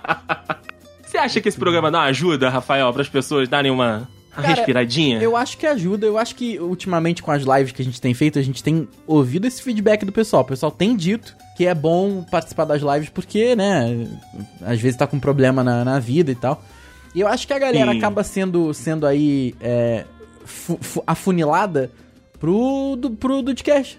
Você 1.04 1.18
acha 1.18 1.38
que 1.38 1.50
esse 1.50 1.58
programa 1.58 1.90
dá 1.90 1.98
uma 1.98 2.06
ajuda, 2.06 2.48
Rafael, 2.48 2.90
para 2.90 3.02
as 3.02 3.08
pessoas 3.10 3.46
darem 3.46 3.70
uma, 3.70 4.08
uma 4.36 4.42
Cara, 4.42 4.54
respiradinha? 4.56 5.20
Eu 5.20 5.36
acho 5.36 5.56
que 5.58 5.66
ajuda. 5.66 6.06
Eu 6.06 6.18
acho 6.18 6.34
que 6.34 6.58
ultimamente 6.58 7.22
com 7.22 7.30
as 7.30 7.42
lives 7.42 7.72
que 7.72 7.82
a 7.82 7.84
gente 7.84 8.00
tem 8.00 8.12
feito, 8.14 8.38
a 8.38 8.42
gente 8.42 8.62
tem 8.62 8.88
ouvido 9.06 9.46
esse 9.46 9.62
feedback 9.62 10.04
do 10.04 10.12
pessoal. 10.12 10.42
O 10.42 10.46
pessoal 10.46 10.70
tem 10.72 10.94
dito 10.96 11.34
que 11.56 11.66
é 11.66 11.74
bom 11.74 12.22
participar 12.30 12.64
das 12.66 12.82
lives 12.82 13.08
porque, 13.08 13.56
né, 13.56 14.06
às 14.62 14.80
vezes 14.80 14.96
tá 14.98 15.06
com 15.06 15.18
problema 15.18 15.64
na, 15.64 15.84
na 15.84 15.98
vida 15.98 16.30
e 16.30 16.34
tal. 16.34 16.62
E 17.14 17.20
eu 17.20 17.28
acho 17.28 17.46
que 17.46 17.52
a 17.54 17.58
galera 17.58 17.92
Sim. 17.92 17.98
acaba 17.98 18.22
sendo, 18.22 18.74
sendo 18.74 19.06
aí 19.06 19.54
é, 19.60 20.04
fu- 20.44 20.78
fu- 20.80 21.02
afunilada 21.06 21.90
pro, 22.38 22.96
do, 22.96 23.10
pro 23.10 23.40
Dudcast. 23.42 23.98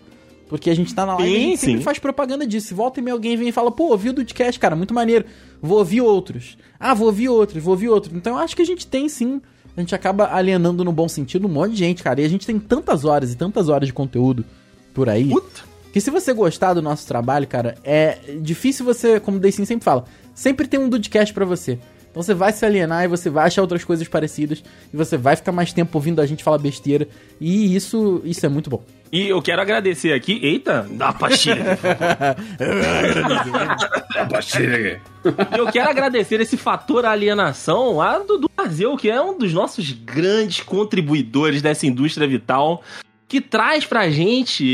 Porque 0.50 0.70
a 0.70 0.76
gente 0.76 0.96
tá 0.96 1.06
na 1.06 1.16
live 1.18 1.30
e 1.30 1.36
a 1.36 1.40
Sim, 1.40 1.46
gente 1.50 1.60
sempre 1.60 1.78
sim. 1.80 1.84
faz 1.84 2.00
propaganda 2.00 2.48
disso. 2.48 2.74
Volta 2.74 3.00
e 3.02 3.04
meia 3.04 3.14
alguém 3.14 3.36
vem 3.36 3.50
e 3.50 3.52
fala, 3.52 3.70
pô, 3.70 3.88
ouvi 3.88 4.10
o 4.10 4.14
Dudcast, 4.14 4.58
cara, 4.60 4.78
muito 4.78 4.94
maneiro. 4.94 5.26
Vou 5.62 5.80
ouvir 5.80 6.00
outros. 6.00 6.58
Ah, 6.80 6.94
vou 6.94 7.08
ouvir 7.08 7.28
outros, 7.28 7.62
vou 7.62 7.74
ouvir 7.74 7.90
outros. 7.90 8.16
Então 8.16 8.34
eu 8.38 8.40
acho 8.40 8.56
que 8.56 8.62
a 8.62 8.66
gente 8.66 8.88
tem 8.88 9.10
sim. 9.10 9.42
A 9.78 9.80
gente 9.80 9.93
acaba 9.93 10.34
alienando 10.34 10.84
no 10.84 10.91
bom 10.91 11.07
sentido 11.07 11.45
um 11.47 11.51
monte 11.51 11.73
de 11.73 11.78
gente, 11.78 12.01
cara. 12.01 12.19
E 12.19 12.25
a 12.25 12.28
gente 12.28 12.47
tem 12.47 12.59
tantas 12.59 13.05
horas 13.05 13.32
e 13.32 13.38
tantas 13.38 13.69
horas 13.69 13.88
de 13.88 13.93
conteúdo 13.93 14.43
por 14.91 15.07
aí. 15.07 15.30
Puta. 15.30 15.61
Que 15.93 16.01
se 16.01 16.09
você 16.09 16.34
gostar 16.34 16.73
do 16.73 16.82
nosso 16.82 17.07
trabalho, 17.07 17.45
cara, 17.47 17.75
é 17.84 18.17
difícil 18.41 18.84
você, 18.84 19.19
como 19.19 19.38
o 19.38 19.39
Daysim 19.39 19.65
sempre 19.65 19.86
fala, 19.86 20.05
sempre 20.34 20.67
tem 20.67 20.80
um 20.80 20.89
Dudcast 20.89 21.32
pra 21.32 21.45
você. 21.45 21.78
Então 22.09 22.23
você 22.23 22.34
vai 22.34 22.51
se 22.51 22.65
alienar 22.65 23.03
e 23.03 23.07
você 23.07 23.30
vai 23.30 23.45
achar 23.45 23.61
outras 23.61 23.84
coisas 23.84 24.07
parecidas 24.07 24.63
e 24.91 24.97
você 24.97 25.15
vai 25.15 25.36
ficar 25.36 25.51
mais 25.51 25.71
tempo 25.71 25.95
ouvindo 25.95 26.19
a 26.19 26.25
gente 26.25 26.43
falar 26.43 26.57
besteira. 26.57 27.07
E 27.39 27.75
isso, 27.75 28.19
isso 28.25 28.43
é 28.43 28.49
muito 28.49 28.71
bom. 28.71 28.84
E 29.12 29.28
eu 29.30 29.41
quero 29.41 29.62
agradecer 29.62 30.12
aqui. 30.14 30.39
Eita, 30.43 30.86
dá 30.91 31.14
pastilha. 31.14 31.78
E 35.53 35.58
eu 35.58 35.68
quero 35.72 35.89
agradecer 35.89 36.39
esse 36.41 36.58
fator 36.58 37.05
alienação 37.05 38.01
a 38.01 38.20
Dudu 38.20 38.49
Mazeu, 38.58 38.95
que 38.97 39.10
é 39.10 39.22
um 39.22 39.38
dos 39.38 39.53
nossos 39.53 39.91
grandes 39.91 40.62
contribuidores 40.64 41.62
dessa 41.62 41.86
indústria 41.86 42.28
vital, 42.28 42.82
que 43.28 43.41
traz 43.41 43.86
pra 43.86 44.10
gente 44.10 44.66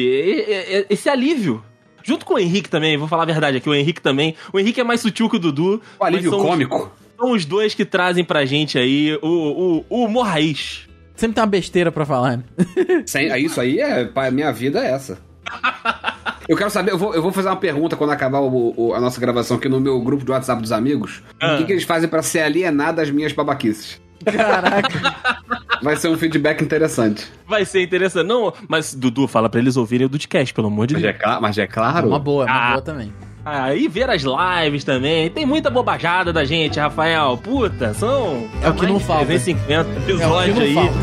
esse 0.89 1.09
alívio. 1.09 1.63
Junto 2.03 2.25
com 2.25 2.33
o 2.35 2.39
Henrique 2.39 2.69
também, 2.69 2.97
vou 2.97 3.07
falar 3.07 3.23
a 3.23 3.27
verdade 3.27 3.57
aqui, 3.57 3.69
o 3.69 3.73
Henrique 3.73 4.01
também. 4.01 4.35
O 4.51 4.59
Henrique 4.59 4.81
é 4.81 4.83
mais 4.83 4.99
sutil 5.01 5.29
que 5.29 5.37
o 5.37 5.39
Dudu. 5.39 5.81
O 5.99 6.03
alívio 6.03 6.29
são 6.31 6.39
os- 6.39 6.45
cômico. 6.45 6.91
São 7.17 7.31
os 7.31 7.45
dois 7.45 7.73
que 7.73 7.85
trazem 7.85 8.23
pra 8.25 8.45
gente 8.45 8.77
aí 8.77 9.17
o, 9.21 9.27
o, 9.27 9.85
o 9.89 10.03
humor 10.05 10.25
raiz. 10.25 10.89
Sempre 11.15 11.35
tem 11.35 11.41
uma 11.43 11.47
besteira 11.49 11.91
pra 11.91 12.05
falar, 12.05 12.37
né? 12.37 12.43
Sem, 13.05 13.29
é 13.31 13.39
isso 13.39 13.59
aí 13.61 13.79
é. 13.79 14.09
Minha 14.31 14.51
vida 14.51 14.79
é 14.83 14.91
essa. 14.91 15.17
Eu 16.47 16.57
quero 16.57 16.69
saber, 16.69 16.91
eu 16.91 16.97
vou, 16.97 17.13
eu 17.13 17.21
vou 17.21 17.31
fazer 17.31 17.47
uma 17.49 17.55
pergunta 17.55 17.95
quando 17.95 18.09
acabar 18.11 18.39
o- 18.39 18.73
o- 18.75 18.93
a 18.93 18.99
nossa 18.99 19.19
gravação 19.21 19.57
aqui 19.57 19.69
no 19.69 19.79
meu 19.79 19.99
grupo 20.01 20.25
de 20.25 20.31
WhatsApp 20.31 20.61
dos 20.61 20.71
amigos. 20.71 21.21
Ah. 21.39 21.53
O 21.53 21.57
que, 21.59 21.65
que 21.65 21.71
eles 21.73 21.83
fazem 21.83 22.09
pra 22.09 22.21
se 22.21 22.39
alienar 22.39 22.93
das 22.93 23.09
minhas 23.11 23.31
babaquices? 23.31 24.01
Caraca. 24.25 25.15
Vai 25.81 25.95
ser 25.97 26.07
um 26.07 26.17
feedback 26.17 26.61
interessante. 26.63 27.25
Vai 27.47 27.65
ser 27.65 27.81
interessante. 27.83 28.25
Não, 28.25 28.53
mas 28.67 28.93
Dudu, 28.93 29.27
fala 29.27 29.49
pra 29.49 29.59
eles 29.59 29.75
ouvirem 29.77 30.05
o 30.07 30.09
Dudcast, 30.09 30.53
pelo 30.53 30.67
amor 30.67 30.87
de 30.87 30.93
Mas 30.95 31.03
Deus. 31.03 31.15
é, 31.15 31.17
cla- 31.17 31.41
mas 31.41 31.57
é 31.57 31.67
claro. 31.67 32.07
uma 32.07 32.19
boa, 32.19 32.45
uma 32.45 32.53
Ah. 32.53 32.69
boa 32.71 32.81
também. 32.81 33.13
Ah, 33.45 33.75
e 33.75 33.87
ver 33.89 34.09
as 34.09 34.23
lives 34.23 34.83
também. 34.85 35.29
Tem 35.29 35.45
muita 35.45 35.69
bobajada 35.69 36.31
da 36.31 36.45
gente, 36.45 36.79
Rafael. 36.79 37.37
Puta, 37.37 37.93
são. 37.93 38.47
É 38.61 38.69
o 38.69 38.73
que 38.73 38.85
não 38.87 38.99
falta. 38.99 39.25
350 39.25 39.73
É 39.73 39.81
o 39.81 39.85
que 40.05 40.11
episódios 40.11 40.55
não 40.55 40.63
aí. 40.63 40.73
falta. 40.73 40.93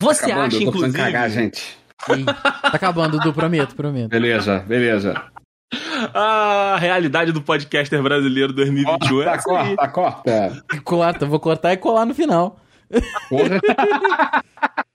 Você 0.00 0.26
Acabando, 0.26 0.56
acha, 0.56 0.64
inclusive. 0.64 0.96
cagar, 0.98 1.30
gente. 1.30 1.78
Ih, 2.10 2.24
tá 2.24 2.70
acabando, 2.72 3.18
Du, 3.18 3.32
prometo, 3.32 3.74
prometo. 3.74 4.08
Beleza, 4.10 4.58
beleza. 4.60 5.14
A 6.14 6.76
realidade 6.78 7.32
do 7.32 7.42
podcaster 7.42 8.02
brasileiro 8.02 8.52
2021 8.52 9.22
é 9.22 9.24
Corta, 9.24 9.60
aí. 9.62 9.76
corta, 9.76 9.88
corta. 9.88 10.62
Corta, 10.84 11.26
vou 11.26 11.40
cortar 11.40 11.72
e 11.72 11.76
colar 11.76 12.04
no 12.06 12.14
final. 12.14 12.58
Porra. 13.28 13.60